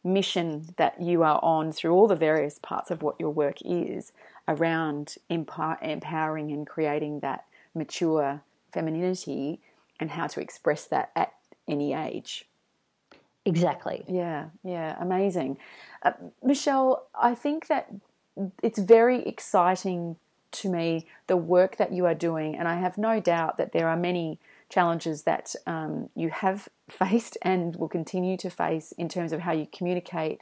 mission 0.04 0.66
that 0.78 1.02
you 1.02 1.24
are 1.24 1.40
on 1.44 1.72
through 1.72 1.92
all 1.92 2.08
the 2.08 2.16
various 2.16 2.60
parts 2.60 2.90
of 2.90 3.04
what 3.04 3.20
your 3.20 3.30
work 3.30 3.58
is 3.64 4.12
around 4.48 5.16
empower, 5.30 5.78
empowering 5.82 6.52
and 6.52 6.66
creating 6.66 7.20
that 7.20 7.46
mature 7.76 8.42
femininity 8.72 9.60
and 10.00 10.12
how 10.12 10.28
to 10.28 10.40
express 10.40 10.86
that 10.86 11.12
at 11.16 11.34
any 11.68 11.94
age. 11.94 12.46
Exactly. 13.46 14.04
Yeah, 14.08 14.50
yeah, 14.64 14.98
amazing. 15.00 15.58
Uh, 16.04 16.12
Michelle, 16.44 17.08
I 17.16 17.34
think 17.34 17.68
that 17.68 17.90
it's 18.62 18.80
very 18.80 19.26
exciting 19.26 20.18
to 20.52 20.70
me 20.70 21.08
the 21.28 21.38
work 21.38 21.78
that 21.78 21.92
you 21.94 22.06
are 22.06 22.14
doing, 22.14 22.56
and 22.58 22.68
I 22.68 22.76
have 22.76 22.98
no 22.98 23.20
doubt 23.20 23.58
that 23.58 23.72
there 23.72 23.88
are 23.88 23.96
many 23.96 24.40
challenges 24.70 25.24
that 25.24 25.56
um, 25.66 26.10
you 26.14 26.30
have 26.30 26.68
faced 26.90 27.38
and 27.42 27.76
will 27.78 27.88
continue 27.88 28.38
to 28.38 28.50
face 28.50 28.92
in 28.98 29.08
terms 29.08 29.32
of 29.32 29.42
how 29.42 29.54
you 29.54 29.68
communicate, 29.72 30.42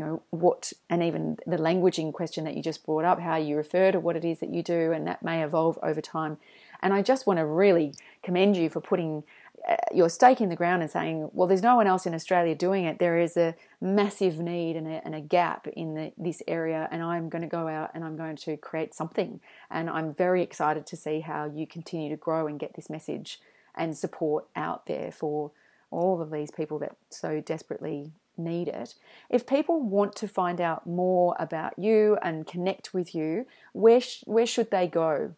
you 0.00 0.06
know, 0.06 0.22
what, 0.30 0.72
and 0.88 1.02
even 1.02 1.36
the 1.46 1.58
languaging 1.58 2.10
question 2.10 2.44
that 2.44 2.56
you 2.56 2.62
just 2.62 2.86
brought 2.86 3.04
up, 3.04 3.20
how 3.20 3.36
you 3.36 3.54
refer 3.54 3.92
to 3.92 4.00
what 4.00 4.16
it 4.16 4.24
is 4.24 4.40
that 4.40 4.48
you 4.48 4.62
do, 4.62 4.92
and 4.92 5.06
that 5.06 5.22
may 5.22 5.44
evolve 5.44 5.78
over 5.82 6.00
time. 6.00 6.38
And 6.80 6.94
I 6.94 7.02
just 7.02 7.26
want 7.26 7.38
to 7.38 7.44
really 7.44 7.92
commend 8.22 8.56
you 8.56 8.70
for 8.70 8.80
putting 8.80 9.24
uh, 9.68 9.76
your 9.94 10.08
stake 10.08 10.40
in 10.40 10.48
the 10.48 10.56
ground 10.56 10.80
and 10.80 10.90
saying, 10.90 11.28
well, 11.34 11.46
there's 11.46 11.62
no 11.62 11.76
one 11.76 11.86
else 11.86 12.06
in 12.06 12.14
Australia 12.14 12.54
doing 12.54 12.86
it. 12.86 12.98
There 12.98 13.18
is 13.18 13.36
a 13.36 13.54
massive 13.78 14.38
need 14.38 14.74
and 14.74 14.86
a, 14.86 15.04
and 15.04 15.14
a 15.14 15.20
gap 15.20 15.66
in 15.66 15.92
the, 15.92 16.12
this 16.16 16.42
area, 16.48 16.88
and 16.90 17.02
I'm 17.02 17.28
going 17.28 17.42
to 17.42 17.48
go 17.48 17.68
out 17.68 17.90
and 17.92 18.02
I'm 18.02 18.16
going 18.16 18.36
to 18.36 18.56
create 18.56 18.94
something. 18.94 19.38
And 19.70 19.90
I'm 19.90 20.14
very 20.14 20.42
excited 20.42 20.86
to 20.86 20.96
see 20.96 21.20
how 21.20 21.44
you 21.44 21.66
continue 21.66 22.08
to 22.08 22.16
grow 22.16 22.46
and 22.46 22.58
get 22.58 22.74
this 22.74 22.88
message 22.88 23.38
and 23.74 23.98
support 23.98 24.46
out 24.56 24.86
there 24.86 25.12
for 25.12 25.50
all 25.90 26.22
of 26.22 26.30
these 26.30 26.50
people 26.50 26.78
that 26.78 26.96
so 27.10 27.42
desperately 27.42 28.12
need 28.42 28.68
it. 28.68 28.94
If 29.28 29.46
people 29.46 29.80
want 29.80 30.16
to 30.16 30.28
find 30.28 30.60
out 30.60 30.86
more 30.86 31.36
about 31.38 31.78
you 31.78 32.16
and 32.22 32.46
connect 32.46 32.94
with 32.94 33.14
you, 33.14 33.46
where 33.72 34.00
sh- 34.00 34.24
where 34.26 34.46
should 34.46 34.70
they 34.70 34.88
go? 34.88 35.34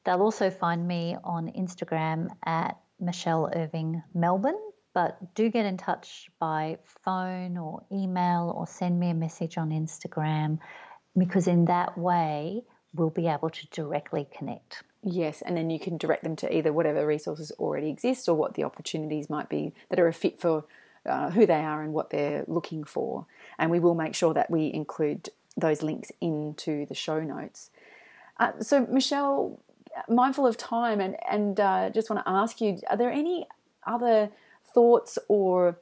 They'll 0.04 0.22
also 0.22 0.48
find 0.48 0.86
me 0.86 1.16
on 1.24 1.50
Instagram 1.52 2.28
at 2.44 2.78
Michelle 3.02 3.50
Irving 3.54 4.02
Melbourne, 4.14 4.58
but 4.94 5.34
do 5.34 5.50
get 5.50 5.66
in 5.66 5.76
touch 5.76 6.30
by 6.38 6.78
phone 7.04 7.58
or 7.58 7.84
email 7.92 8.54
or 8.56 8.66
send 8.66 8.98
me 8.98 9.10
a 9.10 9.14
message 9.14 9.58
on 9.58 9.70
Instagram 9.70 10.58
because 11.16 11.46
in 11.46 11.66
that 11.66 11.98
way 11.98 12.62
we'll 12.94 13.10
be 13.10 13.26
able 13.26 13.50
to 13.50 13.66
directly 13.68 14.26
connect. 14.36 14.82
Yes, 15.02 15.42
and 15.42 15.56
then 15.56 15.70
you 15.70 15.80
can 15.80 15.96
direct 15.96 16.22
them 16.22 16.36
to 16.36 16.56
either 16.56 16.72
whatever 16.72 17.06
resources 17.06 17.50
already 17.58 17.88
exist 17.88 18.28
or 18.28 18.36
what 18.36 18.54
the 18.54 18.64
opportunities 18.64 19.28
might 19.28 19.48
be 19.48 19.74
that 19.90 19.98
are 19.98 20.06
a 20.06 20.12
fit 20.12 20.40
for 20.40 20.64
uh, 21.04 21.30
who 21.30 21.44
they 21.46 21.60
are 21.60 21.82
and 21.82 21.92
what 21.92 22.10
they're 22.10 22.44
looking 22.46 22.84
for. 22.84 23.26
And 23.58 23.70
we 23.70 23.80
will 23.80 23.94
make 23.94 24.14
sure 24.14 24.32
that 24.34 24.50
we 24.50 24.72
include 24.72 25.30
those 25.56 25.82
links 25.82 26.12
into 26.20 26.86
the 26.86 26.94
show 26.94 27.20
notes. 27.20 27.70
Uh, 28.38 28.52
so, 28.60 28.86
Michelle, 28.86 29.60
mindful 30.08 30.46
of 30.46 30.56
time, 30.56 31.00
and 31.00 31.16
and 31.30 31.58
uh, 31.58 31.90
just 31.90 32.10
want 32.10 32.24
to 32.24 32.30
ask 32.30 32.60
you: 32.60 32.78
Are 32.88 32.96
there 32.96 33.10
any 33.10 33.46
other 33.86 34.30
thoughts 34.64 35.18
or 35.28 35.78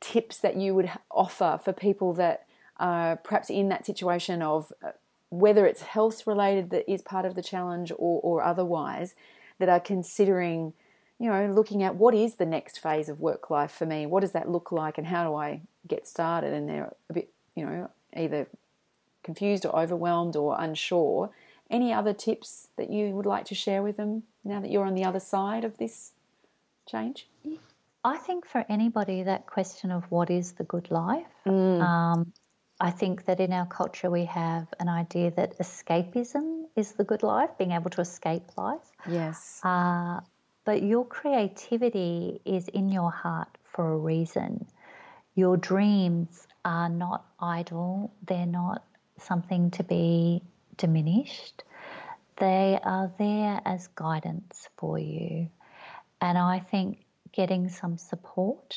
tips 0.00 0.38
that 0.38 0.56
you 0.56 0.74
would 0.74 0.90
offer 1.10 1.58
for 1.62 1.72
people 1.72 2.12
that 2.14 2.46
are 2.78 3.16
perhaps 3.16 3.50
in 3.50 3.68
that 3.68 3.86
situation 3.86 4.42
of 4.42 4.72
uh, 4.84 4.90
whether 5.30 5.66
it's 5.66 5.82
health 5.82 6.26
related 6.26 6.70
that 6.70 6.90
is 6.90 7.02
part 7.02 7.24
of 7.24 7.34
the 7.34 7.42
challenge 7.42 7.90
or, 7.92 8.20
or 8.22 8.42
otherwise, 8.42 9.14
that 9.58 9.68
are 9.68 9.80
considering, 9.80 10.72
you 11.18 11.30
know, 11.30 11.46
looking 11.46 11.82
at 11.82 11.94
what 11.94 12.14
is 12.14 12.34
the 12.34 12.46
next 12.46 12.78
phase 12.78 13.08
of 13.08 13.20
work 13.20 13.50
life 13.50 13.70
for 13.70 13.86
me? 13.86 14.06
What 14.06 14.20
does 14.20 14.32
that 14.32 14.48
look 14.48 14.72
like 14.72 14.98
and 14.98 15.06
how 15.06 15.28
do 15.28 15.34
I 15.34 15.62
get 15.86 16.06
started? 16.06 16.52
And 16.52 16.68
they're 16.68 16.92
a 17.08 17.12
bit, 17.12 17.30
you 17.54 17.64
know, 17.64 17.90
either 18.16 18.46
confused 19.22 19.64
or 19.64 19.78
overwhelmed 19.78 20.36
or 20.36 20.56
unsure. 20.58 21.30
Any 21.70 21.92
other 21.92 22.12
tips 22.12 22.68
that 22.76 22.90
you 22.90 23.10
would 23.10 23.26
like 23.26 23.46
to 23.46 23.54
share 23.54 23.82
with 23.82 23.96
them 23.96 24.24
now 24.44 24.60
that 24.60 24.70
you're 24.70 24.84
on 24.84 24.94
the 24.94 25.04
other 25.04 25.20
side 25.20 25.64
of 25.64 25.78
this 25.78 26.12
change? 26.86 27.26
I 28.04 28.18
think 28.18 28.46
for 28.46 28.66
anybody, 28.68 29.22
that 29.22 29.46
question 29.46 29.90
of 29.90 30.04
what 30.10 30.30
is 30.30 30.52
the 30.52 30.64
good 30.64 30.90
life, 30.90 31.26
mm. 31.46 31.80
um, 31.80 32.32
I 32.80 32.90
think 32.90 33.24
that 33.24 33.40
in 33.40 33.52
our 33.52 33.66
culture 33.66 34.10
we 34.10 34.26
have 34.26 34.66
an 34.78 34.88
idea 34.88 35.30
that 35.32 35.58
escapism 35.58 36.64
is 36.76 36.92
the 36.92 37.04
good 37.04 37.22
life, 37.22 37.50
being 37.56 37.72
able 37.72 37.90
to 37.90 38.02
escape 38.02 38.42
life. 38.58 38.92
Yes. 39.08 39.60
Uh, 39.62 40.20
but 40.64 40.82
your 40.82 41.06
creativity 41.06 42.40
is 42.44 42.68
in 42.68 42.90
your 42.90 43.10
heart 43.10 43.48
for 43.64 43.92
a 43.92 43.96
reason. 43.96 44.66
Your 45.34 45.56
dreams 45.56 46.46
are 46.64 46.88
not 46.88 47.24
idle, 47.40 48.12
they're 48.26 48.46
not 48.46 48.84
something 49.18 49.70
to 49.72 49.82
be 49.82 50.42
diminished. 50.76 51.64
They 52.38 52.78
are 52.82 53.12
there 53.18 53.60
as 53.64 53.88
guidance 53.88 54.68
for 54.76 54.98
you. 54.98 55.48
And 56.20 56.38
I 56.38 56.58
think 56.58 57.04
getting 57.32 57.68
some 57.68 57.98
support, 57.98 58.76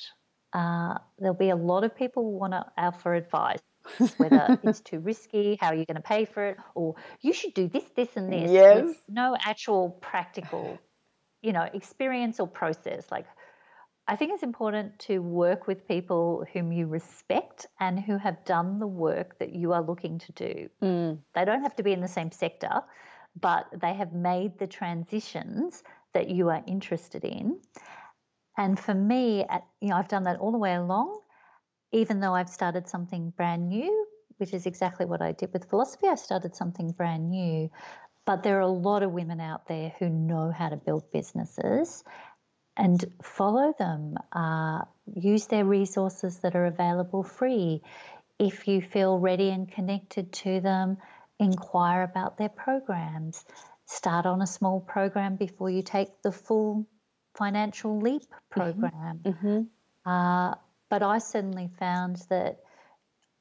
uh, 0.53 0.97
there'll 1.19 1.33
be 1.33 1.49
a 1.49 1.55
lot 1.55 1.83
of 1.83 1.95
people 1.95 2.23
who 2.23 2.37
want 2.37 2.53
to 2.53 2.65
offer 2.77 3.13
advice 3.13 3.59
whether 4.17 4.59
it's 4.63 4.81
too 4.81 4.99
risky, 4.99 5.57
how 5.59 5.67
are 5.67 5.75
you 5.75 5.85
going 5.85 5.95
to 5.95 6.01
pay 6.01 6.25
for 6.25 6.49
it, 6.49 6.57
or 6.75 6.95
you 7.21 7.33
should 7.33 7.53
do 7.53 7.67
this, 7.67 7.83
this, 7.95 8.09
and 8.15 8.31
this. 8.31 8.51
Yes. 8.51 8.95
no 9.07 9.35
actual 9.39 9.91
practical, 10.01 10.77
you 11.41 11.53
know, 11.53 11.67
experience 11.73 12.39
or 12.39 12.47
process. 12.47 13.05
Like, 13.11 13.25
I 14.07 14.15
think 14.15 14.33
it's 14.33 14.43
important 14.43 14.97
to 14.99 15.19
work 15.19 15.67
with 15.67 15.87
people 15.87 16.45
whom 16.53 16.71
you 16.71 16.87
respect 16.87 17.67
and 17.79 17.99
who 17.99 18.17
have 18.17 18.43
done 18.45 18.79
the 18.79 18.87
work 18.87 19.37
that 19.39 19.53
you 19.53 19.73
are 19.73 19.81
looking 19.81 20.17
to 20.19 20.31
do. 20.31 20.69
Mm. 20.81 21.19
They 21.35 21.45
don't 21.45 21.61
have 21.61 21.75
to 21.75 21.83
be 21.83 21.91
in 21.91 22.01
the 22.01 22.07
same 22.07 22.31
sector, 22.31 22.81
but 23.39 23.67
they 23.81 23.93
have 23.93 24.13
made 24.13 24.57
the 24.59 24.67
transitions 24.67 25.83
that 26.13 26.29
you 26.29 26.49
are 26.49 26.63
interested 26.67 27.25
in. 27.25 27.59
And 28.57 28.79
for 28.79 28.93
me, 28.93 29.45
you 29.81 29.89
know, 29.89 29.97
I've 29.97 30.07
done 30.07 30.23
that 30.23 30.39
all 30.39 30.51
the 30.51 30.57
way 30.57 30.73
along 30.73 31.19
even 31.91 32.19
though 32.19 32.33
I've 32.33 32.49
started 32.49 32.87
something 32.87 33.31
brand 33.31 33.69
new, 33.69 34.07
which 34.37 34.53
is 34.53 34.65
exactly 34.65 35.05
what 35.05 35.21
I 35.21 35.31
did 35.31 35.53
with 35.53 35.69
philosophy, 35.69 36.07
I 36.07 36.15
started 36.15 36.55
something 36.55 36.91
brand 36.91 37.29
new. 37.29 37.69
But 38.25 38.43
there 38.43 38.57
are 38.57 38.61
a 38.61 38.67
lot 38.67 39.03
of 39.03 39.11
women 39.11 39.39
out 39.39 39.67
there 39.67 39.93
who 39.99 40.09
know 40.09 40.51
how 40.51 40.69
to 40.69 40.75
build 40.75 41.11
businesses 41.13 42.03
and 42.77 43.03
follow 43.23 43.73
them, 43.77 44.15
uh, 44.31 44.81
use 45.15 45.47
their 45.47 45.65
resources 45.65 46.37
that 46.39 46.55
are 46.55 46.67
available 46.67 47.23
free. 47.23 47.81
If 48.39 48.67
you 48.67 48.81
feel 48.81 49.17
ready 49.17 49.49
and 49.49 49.69
connected 49.69 50.31
to 50.43 50.61
them, 50.61 50.97
inquire 51.39 52.03
about 52.03 52.37
their 52.37 52.49
programs. 52.49 53.43
Start 53.85 54.25
on 54.25 54.41
a 54.41 54.47
small 54.47 54.79
program 54.79 55.37
before 55.37 55.69
you 55.69 55.81
take 55.81 56.21
the 56.21 56.31
full 56.31 56.87
financial 57.35 57.99
leap 57.99 58.21
mm-hmm. 58.21 58.59
program. 58.59 59.19
Mm-hmm. 59.23 60.09
Uh, 60.09 60.55
but 60.89 61.03
I 61.03 61.17
certainly 61.17 61.69
found 61.79 62.17
that 62.29 62.59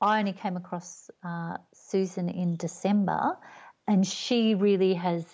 I 0.01 0.19
only 0.19 0.33
came 0.33 0.57
across 0.57 1.11
uh, 1.25 1.59
Susan 1.75 2.29
in 2.29 2.57
December, 2.57 3.37
and 3.87 4.07
she 4.07 4.55
really 4.55 4.95
has 4.95 5.25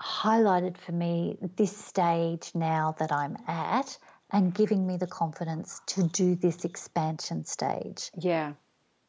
highlighted 0.00 0.76
for 0.76 0.92
me 0.92 1.38
this 1.56 1.76
stage 1.76 2.50
now 2.54 2.94
that 2.98 3.12
I'm 3.12 3.36
at 3.46 3.98
and 4.32 4.54
giving 4.54 4.86
me 4.86 4.96
the 4.96 5.06
confidence 5.06 5.80
to 5.86 6.08
do 6.08 6.34
this 6.34 6.64
expansion 6.64 7.44
stage. 7.44 8.10
Yeah. 8.18 8.54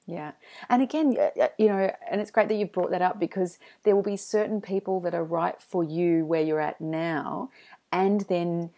Yeah. 0.05 0.31
And 0.69 0.81
again, 0.81 1.17
you 1.57 1.67
know, 1.67 1.91
and 2.09 2.21
it's 2.21 2.31
great 2.31 2.47
that 2.47 2.55
you 2.55 2.65
brought 2.65 2.91
that 2.91 3.01
up 3.01 3.19
because 3.19 3.59
there 3.83 3.93
will 3.93 4.03
be 4.03 4.15
certain 4.15 4.61
people 4.61 5.01
that 5.01 5.13
are 5.13 5.23
right 5.23 5.61
for 5.61 5.83
you 5.83 6.25
where 6.25 6.41
you're 6.41 6.61
at 6.61 6.79
now 6.79 7.49
and 7.91 8.21
then 8.21 8.69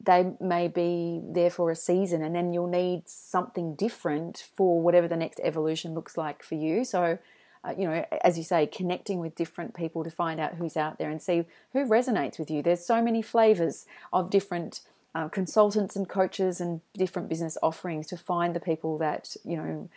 they 0.00 0.32
may 0.40 0.68
be 0.68 1.20
there 1.24 1.50
for 1.50 1.70
a 1.70 1.76
season 1.76 2.22
and 2.22 2.34
then 2.34 2.52
you'll 2.52 2.68
need 2.68 3.02
something 3.06 3.74
different 3.74 4.46
for 4.56 4.80
whatever 4.80 5.08
the 5.08 5.16
next 5.16 5.40
evolution 5.42 5.94
looks 5.94 6.16
like 6.16 6.42
for 6.42 6.54
you 6.54 6.84
so 6.84 7.18
uh, 7.64 7.74
you 7.76 7.88
know 7.88 8.04
as 8.22 8.38
you 8.38 8.44
say 8.44 8.66
connecting 8.66 9.18
with 9.18 9.34
different 9.34 9.74
people 9.74 10.04
to 10.04 10.10
find 10.10 10.40
out 10.40 10.54
who's 10.54 10.76
out 10.76 10.98
there 10.98 11.10
and 11.10 11.20
see 11.20 11.44
who 11.72 11.86
resonates 11.86 12.38
with 12.38 12.50
you. 12.50 12.62
There's 12.62 12.84
so 12.84 13.02
many 13.02 13.22
flavors 13.22 13.86
of 14.12 14.30
different 14.30 14.80
uh, 15.14 15.28
consultants 15.28 15.96
and 15.96 16.08
coaches 16.08 16.60
and 16.60 16.80
different 16.94 17.28
business 17.28 17.56
offerings 17.62 18.06
to 18.08 18.16
find 18.16 18.54
the 18.54 18.60
people 18.60 18.98
that 18.98 19.36
you 19.44 19.56
know 19.56 19.88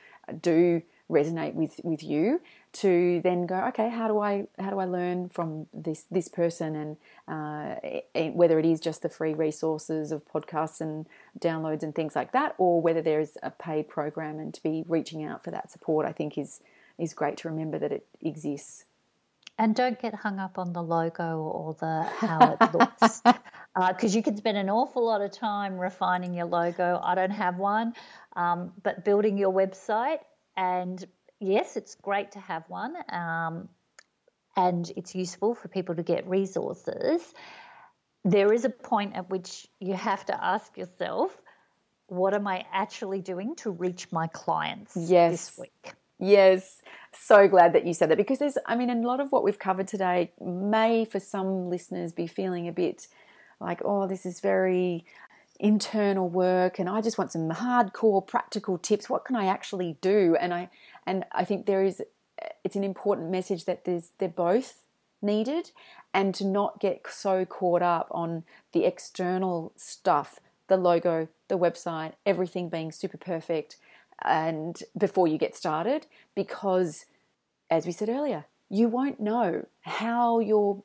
do 0.41 0.81
resonate 1.09 1.53
with 1.53 1.79
with 1.83 2.01
you 2.01 2.41
to 2.71 3.19
then 3.21 3.45
go 3.45 3.55
okay 3.65 3.89
how 3.89 4.07
do 4.07 4.19
i 4.19 4.47
how 4.57 4.69
do 4.69 4.79
i 4.79 4.85
learn 4.85 5.27
from 5.27 5.67
this 5.73 6.05
this 6.09 6.27
person? 6.27 6.75
And 6.75 6.97
uh, 7.27 8.29
whether 8.31 8.57
it 8.59 8.65
is 8.65 8.79
just 8.79 9.01
the 9.01 9.09
free 9.09 9.33
resources 9.33 10.11
of 10.11 10.23
podcasts 10.25 10.81
and 10.81 11.05
downloads 11.39 11.83
and 11.83 11.93
things 11.93 12.15
like 12.15 12.31
that 12.31 12.55
or 12.57 12.81
whether 12.81 13.01
there 13.01 13.19
is 13.19 13.37
a 13.43 13.51
paid 13.51 13.89
program 13.89 14.39
and 14.39 14.53
to 14.53 14.63
be 14.63 14.83
reaching 14.87 15.23
out 15.23 15.43
for 15.43 15.51
that 15.51 15.71
support 15.71 16.05
i 16.05 16.11
think 16.11 16.37
is 16.37 16.61
is 17.01 17.13
great 17.13 17.37
to 17.37 17.49
remember 17.49 17.79
that 17.79 17.91
it 17.91 18.05
exists 18.21 18.85
and 19.57 19.75
don't 19.75 19.99
get 20.01 20.13
hung 20.15 20.39
up 20.39 20.57
on 20.57 20.73
the 20.73 20.81
logo 20.81 21.39
or 21.39 21.73
the 21.79 22.03
how 22.03 22.57
it 22.59 22.73
looks 22.73 23.21
because 23.21 24.13
uh, 24.13 24.17
you 24.17 24.23
can 24.23 24.37
spend 24.37 24.57
an 24.57 24.69
awful 24.69 25.05
lot 25.05 25.21
of 25.21 25.31
time 25.31 25.77
refining 25.77 26.33
your 26.33 26.45
logo 26.45 26.99
i 27.03 27.15
don't 27.15 27.31
have 27.31 27.57
one 27.57 27.93
um, 28.35 28.71
but 28.81 29.03
building 29.03 29.37
your 29.37 29.51
website 29.51 30.19
and 30.55 31.05
yes, 31.41 31.75
it's 31.75 31.95
great 31.95 32.31
to 32.33 32.39
have 32.39 32.63
one. 32.69 32.95
Um, 33.09 33.67
and 34.55 34.89
it's 34.95 35.15
useful 35.15 35.55
for 35.55 35.67
people 35.67 35.95
to 35.95 36.03
get 36.03 36.27
resources, 36.27 37.21
there 38.23 38.53
is 38.53 38.65
a 38.65 38.69
point 38.69 39.15
at 39.15 39.29
which 39.29 39.67
you 39.79 39.95
have 39.95 40.25
to 40.27 40.43
ask 40.43 40.77
yourself, 40.77 41.35
what 42.07 42.33
am 42.33 42.45
I 42.45 42.65
actually 42.71 43.21
doing 43.21 43.55
to 43.57 43.71
reach 43.71 44.11
my 44.11 44.27
clients 44.27 44.95
yes. 44.95 45.31
this 45.31 45.57
week? 45.57 45.93
Yes, 46.21 46.83
so 47.11 47.47
glad 47.47 47.73
that 47.73 47.85
you 47.85 47.95
said 47.95 48.11
that 48.11 48.17
because 48.17 48.37
there's, 48.37 48.57
I 48.67 48.75
mean, 48.75 48.91
a 48.91 48.95
lot 48.95 49.19
of 49.19 49.31
what 49.31 49.43
we've 49.43 49.57
covered 49.57 49.87
today 49.87 50.31
may 50.39 51.03
for 51.03 51.19
some 51.19 51.67
listeners 51.67 52.11
be 52.11 52.27
feeling 52.27 52.67
a 52.67 52.71
bit 52.71 53.07
like, 53.59 53.81
oh, 53.83 54.07
this 54.07 54.23
is 54.23 54.39
very 54.39 55.03
internal 55.59 56.29
work 56.29 56.77
and 56.77 56.87
I 56.87 57.01
just 57.01 57.17
want 57.17 57.31
some 57.31 57.49
hardcore 57.49 58.25
practical 58.25 58.77
tips. 58.77 59.09
What 59.09 59.25
can 59.25 59.35
I 59.35 59.45
actually 59.45 59.97
do? 60.01 60.37
And 60.39 60.53
I 60.53 60.69
and 61.07 61.25
I 61.31 61.43
think 61.43 61.65
there 61.65 61.83
is 61.83 62.03
it's 62.63 62.75
an 62.75 62.83
important 62.83 63.31
message 63.31 63.65
that 63.65 63.85
there's 63.85 64.11
they're 64.19 64.29
both 64.29 64.83
needed 65.23 65.71
and 66.13 66.35
to 66.35 66.45
not 66.45 66.79
get 66.79 67.05
so 67.09 67.45
caught 67.45 67.81
up 67.81 68.07
on 68.11 68.43
the 68.73 68.85
external 68.85 69.71
stuff, 69.75 70.39
the 70.67 70.77
logo, 70.77 71.27
the 71.47 71.57
website, 71.57 72.13
everything 72.25 72.69
being 72.69 72.91
super 72.91 73.17
perfect 73.17 73.77
and 74.23 74.81
before 74.97 75.27
you 75.27 75.37
get 75.37 75.55
started 75.55 76.05
because 76.35 77.05
as 77.71 77.85
we 77.85 77.91
said 77.91 78.09
earlier, 78.09 78.45
you 78.69 78.87
won't 78.87 79.19
know 79.19 79.65
how 79.81 80.39
your 80.39 80.83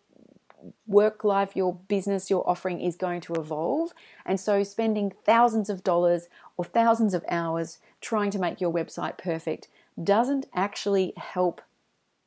work 0.86 1.24
life, 1.24 1.54
your 1.54 1.74
business, 1.74 2.30
your 2.30 2.48
offering 2.48 2.80
is 2.80 2.96
going 2.96 3.20
to 3.22 3.34
evolve. 3.34 3.92
And 4.24 4.40
so, 4.40 4.62
spending 4.62 5.12
thousands 5.24 5.68
of 5.68 5.84
dollars 5.84 6.28
or 6.56 6.64
thousands 6.64 7.12
of 7.12 7.24
hours 7.28 7.78
trying 8.00 8.30
to 8.30 8.38
make 8.38 8.60
your 8.60 8.72
website 8.72 9.18
perfect 9.18 9.68
doesn't 10.02 10.46
actually 10.54 11.12
help 11.16 11.60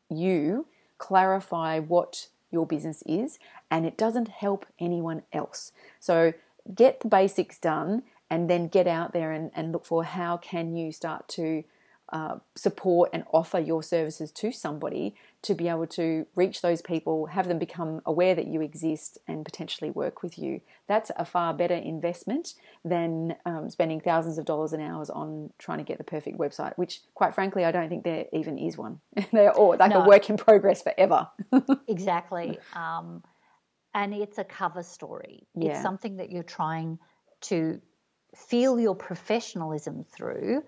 you 0.10 0.68
clarify 0.98 1.80
what 1.80 2.28
your 2.52 2.66
business 2.66 3.04
is, 3.06 3.40
and 3.72 3.86
it 3.86 3.98
doesn't 3.98 4.28
help 4.28 4.66
anyone 4.80 5.24
else. 5.32 5.72
So, 6.00 6.34
get 6.74 7.00
the 7.00 7.08
basics 7.08 7.58
done 7.58 8.04
and 8.30 8.50
then 8.50 8.68
get 8.68 8.88
out 8.88 9.14
there 9.14 9.32
and, 9.32 9.52
and 9.56 9.72
look 9.72 9.86
for 9.86 10.04
how 10.04 10.38
can 10.38 10.76
you 10.76 10.92
start 10.92 11.28
to 11.30 11.64
uh, 12.12 12.40
support 12.56 13.10
and 13.14 13.24
offer 13.32 13.60
your 13.60 13.84
services 13.84 14.32
to 14.32 14.52
somebody 14.52 15.16
to 15.42 15.54
be 15.54 15.68
able 15.68 15.86
to 15.88 16.26
reach 16.36 16.62
those 16.62 16.82
people, 16.82 17.28
have 17.28 17.48
them 17.48 17.60
become 17.60 18.02
aware 18.06 18.36
that 18.36 18.48
you 18.48 18.62
exist, 18.62 19.18
and 19.28 19.46
potentially 19.46 19.90
work 19.92 20.22
with 20.24 20.38
you. 20.38 20.60
That's 20.88 21.12
a 21.16 21.24
far 21.24 21.54
better 21.54 21.76
investment 21.76 22.56
than 22.84 23.36
um, 23.46 23.70
spending 23.70 24.02
thousands 24.02 24.38
of 24.38 24.46
dollars 24.46 24.74
and 24.74 24.82
hours 24.82 25.10
on 25.10 25.52
trying 25.60 25.78
to 25.78 25.84
get 25.84 25.98
the 25.98 26.04
perfect 26.04 26.38
website, 26.38 26.74
which, 26.78 27.02
quite 27.14 27.36
frankly, 27.36 27.64
I 27.64 27.72
don't 27.72 27.90
think 27.90 28.04
there 28.04 28.26
even 28.34 28.58
is 28.58 28.78
one. 28.78 29.00
They're 29.32 29.54
all 29.54 29.78
like 29.78 29.92
no. 29.92 30.02
a 30.02 30.08
work 30.08 30.30
in 30.30 30.38
progress 30.38 30.82
forever. 30.82 31.30
exactly. 31.88 32.58
Um, 32.74 33.24
and 33.94 34.14
it's 34.14 34.38
a 34.38 34.44
cover 34.44 34.84
story, 34.84 35.48
yeah. 35.56 35.72
it's 35.72 35.82
something 35.82 36.18
that 36.18 36.32
you're 36.32 36.44
trying 36.44 37.00
to 37.42 37.82
feel 38.36 38.80
your 38.80 38.96
professionalism 38.96 40.04
through. 40.04 40.64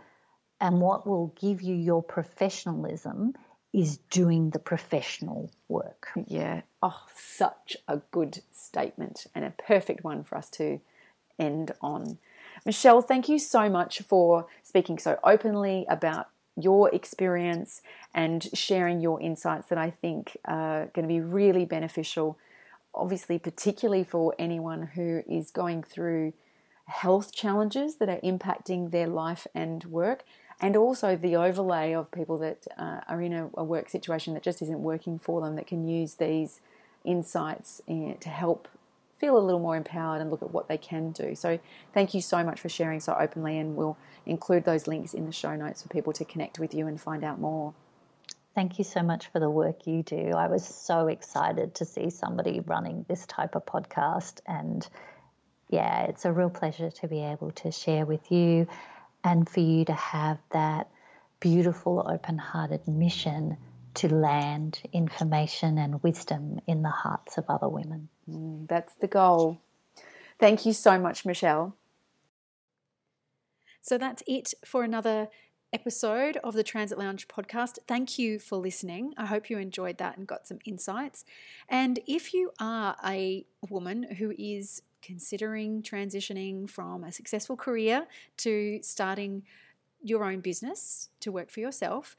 And 0.59 0.79
what 0.79 1.07
will 1.07 1.33
give 1.39 1.61
you 1.61 1.73
your 1.73 2.03
professionalism 2.03 3.33
is 3.73 3.97
doing 4.09 4.49
the 4.49 4.59
professional 4.59 5.49
work. 5.69 6.09
Yeah. 6.27 6.61
Oh, 6.83 7.05
such 7.15 7.77
a 7.87 7.97
good 8.11 8.41
statement 8.51 9.25
and 9.33 9.45
a 9.45 9.53
perfect 9.65 10.03
one 10.03 10.23
for 10.23 10.37
us 10.37 10.49
to 10.51 10.79
end 11.39 11.71
on. 11.81 12.19
Michelle, 12.65 13.01
thank 13.01 13.29
you 13.29 13.39
so 13.39 13.69
much 13.69 14.01
for 14.01 14.45
speaking 14.61 14.99
so 14.99 15.17
openly 15.23 15.85
about 15.89 16.27
your 16.55 16.93
experience 16.93 17.81
and 18.13 18.49
sharing 18.53 18.99
your 18.99 19.21
insights 19.21 19.67
that 19.67 19.77
I 19.77 19.89
think 19.89 20.37
are 20.45 20.87
going 20.93 21.07
to 21.07 21.13
be 21.13 21.21
really 21.21 21.65
beneficial, 21.65 22.37
obviously, 22.93 23.39
particularly 23.39 24.03
for 24.03 24.35
anyone 24.37 24.83
who 24.83 25.23
is 25.27 25.49
going 25.49 25.81
through 25.81 26.33
health 26.91 27.33
challenges 27.33 27.95
that 27.95 28.09
are 28.09 28.19
impacting 28.19 28.91
their 28.91 29.07
life 29.07 29.47
and 29.55 29.83
work 29.85 30.23
and 30.61 30.77
also 30.77 31.15
the 31.15 31.35
overlay 31.35 31.93
of 31.93 32.11
people 32.11 32.37
that 32.37 32.67
uh, 32.77 32.99
are 33.07 33.21
in 33.21 33.33
a, 33.33 33.49
a, 33.55 33.63
work 33.63 33.89
situation 33.89 34.35
that 34.35 34.43
just 34.43 34.61
isn't 34.61 34.79
working 34.79 35.17
for 35.17 35.41
them 35.41 35.55
that 35.55 35.65
can 35.65 35.87
use 35.87 36.15
these 36.15 36.61
insights 37.03 37.81
in, 37.87 38.15
to 38.19 38.29
help 38.29 38.67
feel 39.17 39.37
a 39.37 39.39
little 39.39 39.59
more 39.59 39.75
empowered 39.75 40.21
and 40.21 40.29
look 40.29 40.43
at 40.43 40.51
what 40.51 40.67
they 40.67 40.77
can 40.77 41.11
do. 41.11 41.33
So, 41.35 41.59
thank 41.93 42.13
you 42.13 42.21
so 42.21 42.43
much 42.43 42.59
for 42.59 42.69
sharing 42.69 42.99
so 42.99 43.15
openly, 43.19 43.57
and 43.57 43.75
we'll 43.75 43.97
include 44.25 44.65
those 44.65 44.87
links 44.87 45.13
in 45.13 45.25
the 45.25 45.31
show 45.31 45.55
notes 45.55 45.81
for 45.81 45.89
people 45.89 46.13
to 46.13 46.25
connect 46.25 46.59
with 46.59 46.73
you 46.73 46.87
and 46.87 47.01
find 47.01 47.23
out 47.23 47.39
more. 47.39 47.73
Thank 48.53 48.77
you 48.77 48.83
so 48.83 49.01
much 49.01 49.27
for 49.27 49.39
the 49.39 49.49
work 49.49 49.87
you 49.87 50.03
do. 50.03 50.31
I 50.35 50.47
was 50.47 50.65
so 50.65 51.07
excited 51.07 51.73
to 51.75 51.85
see 51.85 52.09
somebody 52.09 52.59
running 52.59 53.05
this 53.07 53.25
type 53.25 53.55
of 53.55 53.65
podcast, 53.65 54.41
and 54.45 54.87
yeah, 55.71 56.03
it's 56.03 56.25
a 56.25 56.31
real 56.31 56.49
pleasure 56.49 56.91
to 56.91 57.07
be 57.07 57.23
able 57.23 57.51
to 57.51 57.71
share 57.71 58.05
with 58.05 58.31
you 58.31 58.67
and 59.23 59.49
for 59.49 59.61
you 59.61 59.85
to 59.85 59.93
have 59.93 60.37
that 60.51 60.89
beautiful, 61.39 62.05
open 62.07 62.37
hearted 62.37 62.87
mission 62.87 63.57
to 63.93 64.13
land 64.13 64.81
information 64.93 65.77
and 65.77 66.03
wisdom 66.03 66.59
in 66.67 66.81
the 66.81 66.89
hearts 66.89 67.37
of 67.37 67.45
other 67.49 67.69
women. 67.69 68.09
Mm, 68.29 68.67
that's 68.67 68.93
the 68.95 69.07
goal. 69.07 69.59
Thank 70.39 70.65
you 70.65 70.73
so 70.73 70.99
much, 70.99 71.25
Michelle. 71.25 71.75
So 73.81 73.97
that's 73.97 74.23
it 74.27 74.53
for 74.65 74.83
another 74.83 75.29
episode 75.73 76.37
of 76.43 76.53
the 76.53 76.63
Transit 76.63 76.97
Lounge 76.97 77.27
podcast. 77.27 77.79
Thank 77.87 78.19
you 78.19 78.39
for 78.39 78.57
listening. 78.57 79.13
I 79.17 79.25
hope 79.25 79.49
you 79.49 79.57
enjoyed 79.57 79.97
that 79.99 80.17
and 80.17 80.27
got 80.27 80.47
some 80.47 80.59
insights. 80.65 81.23
And 81.69 81.99
if 82.07 82.33
you 82.33 82.51
are 82.59 82.95
a 83.05 83.45
woman 83.69 84.15
who 84.17 84.33
is 84.37 84.81
considering 85.01 85.81
transitioning 85.81 86.69
from 86.69 87.03
a 87.03 87.11
successful 87.11 87.55
career 87.55 88.07
to 88.37 88.79
starting 88.81 89.43
your 90.01 90.23
own 90.23 90.39
business 90.39 91.09
to 91.19 91.31
work 91.31 91.51
for 91.51 91.59
yourself. 91.59 92.15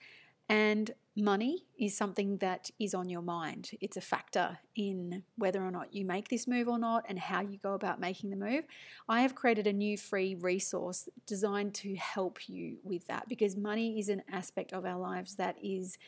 And 0.49 0.91
money 1.17 1.65
is 1.79 1.97
something 1.97 2.39
that 2.39 2.71
is 2.79 2.95
on 2.95 3.09
your 3.09 3.23
mind. 3.23 3.71
It's 3.81 3.97
a 3.97 4.01
factor 4.01 4.59
in 4.75 5.23
whether 5.37 5.63
or 5.63 5.71
not 5.71 5.95
you 5.95 6.05
make 6.05 6.29
this 6.29 6.47
move 6.47 6.69
or 6.69 6.79
not 6.79 7.05
and 7.09 7.19
how 7.19 7.41
you 7.41 7.59
go 7.59 7.75
about 7.75 8.01
making 8.01 8.31
the 8.31 8.37
move. 8.37 8.65
I 9.09 9.23
have 9.23 9.35
created 9.35 9.67
a 9.67 9.73
new 9.73 9.97
free 9.97 10.35
resource 10.35 11.09
designed 11.27 11.75
to 11.77 11.95
help 11.97 12.49
you 12.49 12.79
with 12.83 13.07
that 13.09 13.29
because 13.29 13.57
money 13.57 13.99
is 13.99 14.09
an 14.09 14.23
aspect 14.31 14.73
of 14.73 14.85
our 14.85 14.99
lives 14.99 15.37
that 15.37 15.57
is 15.63 15.99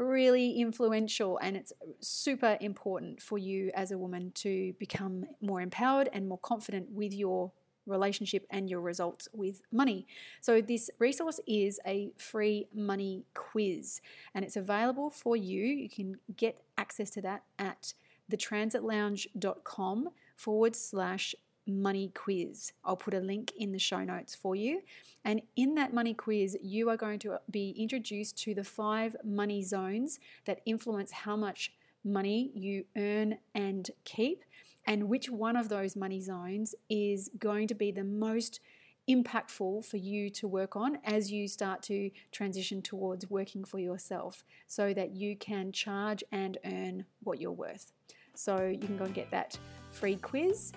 really 0.00 0.58
influential 0.58 1.38
and 1.38 1.56
it's 1.56 1.72
super 2.00 2.56
important 2.60 3.20
for 3.20 3.38
you 3.38 3.70
as 3.74 3.92
a 3.92 3.98
woman 3.98 4.32
to 4.32 4.72
become 4.78 5.24
more 5.40 5.60
empowered 5.60 6.08
and 6.12 6.28
more 6.28 6.38
confident 6.38 6.90
with 6.90 7.12
your 7.12 7.52
relationship 7.86 8.46
and 8.50 8.70
your 8.70 8.80
results 8.80 9.28
with 9.32 9.62
money. 9.72 10.06
So, 10.40 10.60
this 10.60 10.90
resource 10.98 11.40
is 11.46 11.80
a 11.86 12.12
free 12.16 12.68
money 12.74 13.24
quiz 13.34 14.00
and 14.34 14.44
it's 14.44 14.56
available 14.56 15.10
for 15.10 15.36
you. 15.36 15.64
You 15.64 15.88
can 15.88 16.16
get 16.36 16.60
access 16.78 17.10
to 17.10 17.22
that 17.22 17.42
at 17.58 17.94
thetransitlounge.com 18.30 20.08
forward 20.36 20.76
slash 20.76 21.34
money 21.66 22.10
quiz. 22.14 22.72
I'll 22.84 22.96
put 22.96 23.14
a 23.14 23.20
link 23.20 23.52
in 23.56 23.72
the 23.72 23.78
show 23.78 24.02
notes 24.04 24.34
for 24.34 24.54
you. 24.56 24.82
And 25.24 25.42
in 25.56 25.74
that 25.74 25.92
money 25.92 26.14
quiz, 26.14 26.56
you 26.62 26.88
are 26.90 26.96
going 26.96 27.18
to 27.20 27.38
be 27.50 27.70
introduced 27.78 28.38
to 28.44 28.54
the 28.54 28.64
five 28.64 29.16
money 29.24 29.62
zones 29.62 30.18
that 30.46 30.60
influence 30.66 31.12
how 31.12 31.36
much 31.36 31.72
money 32.04 32.50
you 32.54 32.84
earn 32.96 33.38
and 33.54 33.90
keep, 34.04 34.44
and 34.86 35.08
which 35.08 35.28
one 35.28 35.56
of 35.56 35.68
those 35.68 35.94
money 35.94 36.20
zones 36.20 36.74
is 36.88 37.30
going 37.38 37.68
to 37.68 37.74
be 37.74 37.90
the 37.92 38.04
most 38.04 38.60
impactful 39.08 39.84
for 39.84 39.96
you 39.96 40.30
to 40.30 40.46
work 40.46 40.76
on 40.76 40.98
as 41.04 41.32
you 41.32 41.48
start 41.48 41.82
to 41.82 42.10
transition 42.32 42.80
towards 42.80 43.28
working 43.28 43.64
for 43.64 43.78
yourself 43.78 44.44
so 44.68 44.94
that 44.94 45.10
you 45.16 45.36
can 45.36 45.72
charge 45.72 46.22
and 46.32 46.58
earn 46.64 47.04
what 47.22 47.40
you're 47.40 47.50
worth. 47.50 47.92
So 48.34 48.66
you 48.66 48.78
can 48.78 48.96
go 48.96 49.04
and 49.04 49.14
get 49.14 49.30
that 49.32 49.58
free 49.90 50.16
quiz 50.16 50.72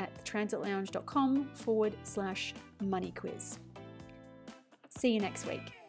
at 0.00 0.24
transitlounge.com 0.24 1.50
forward 1.54 1.94
slash 2.02 2.54
money 2.80 3.12
quiz. 3.12 3.58
See 4.88 5.12
you 5.12 5.20
next 5.20 5.46
week. 5.46 5.79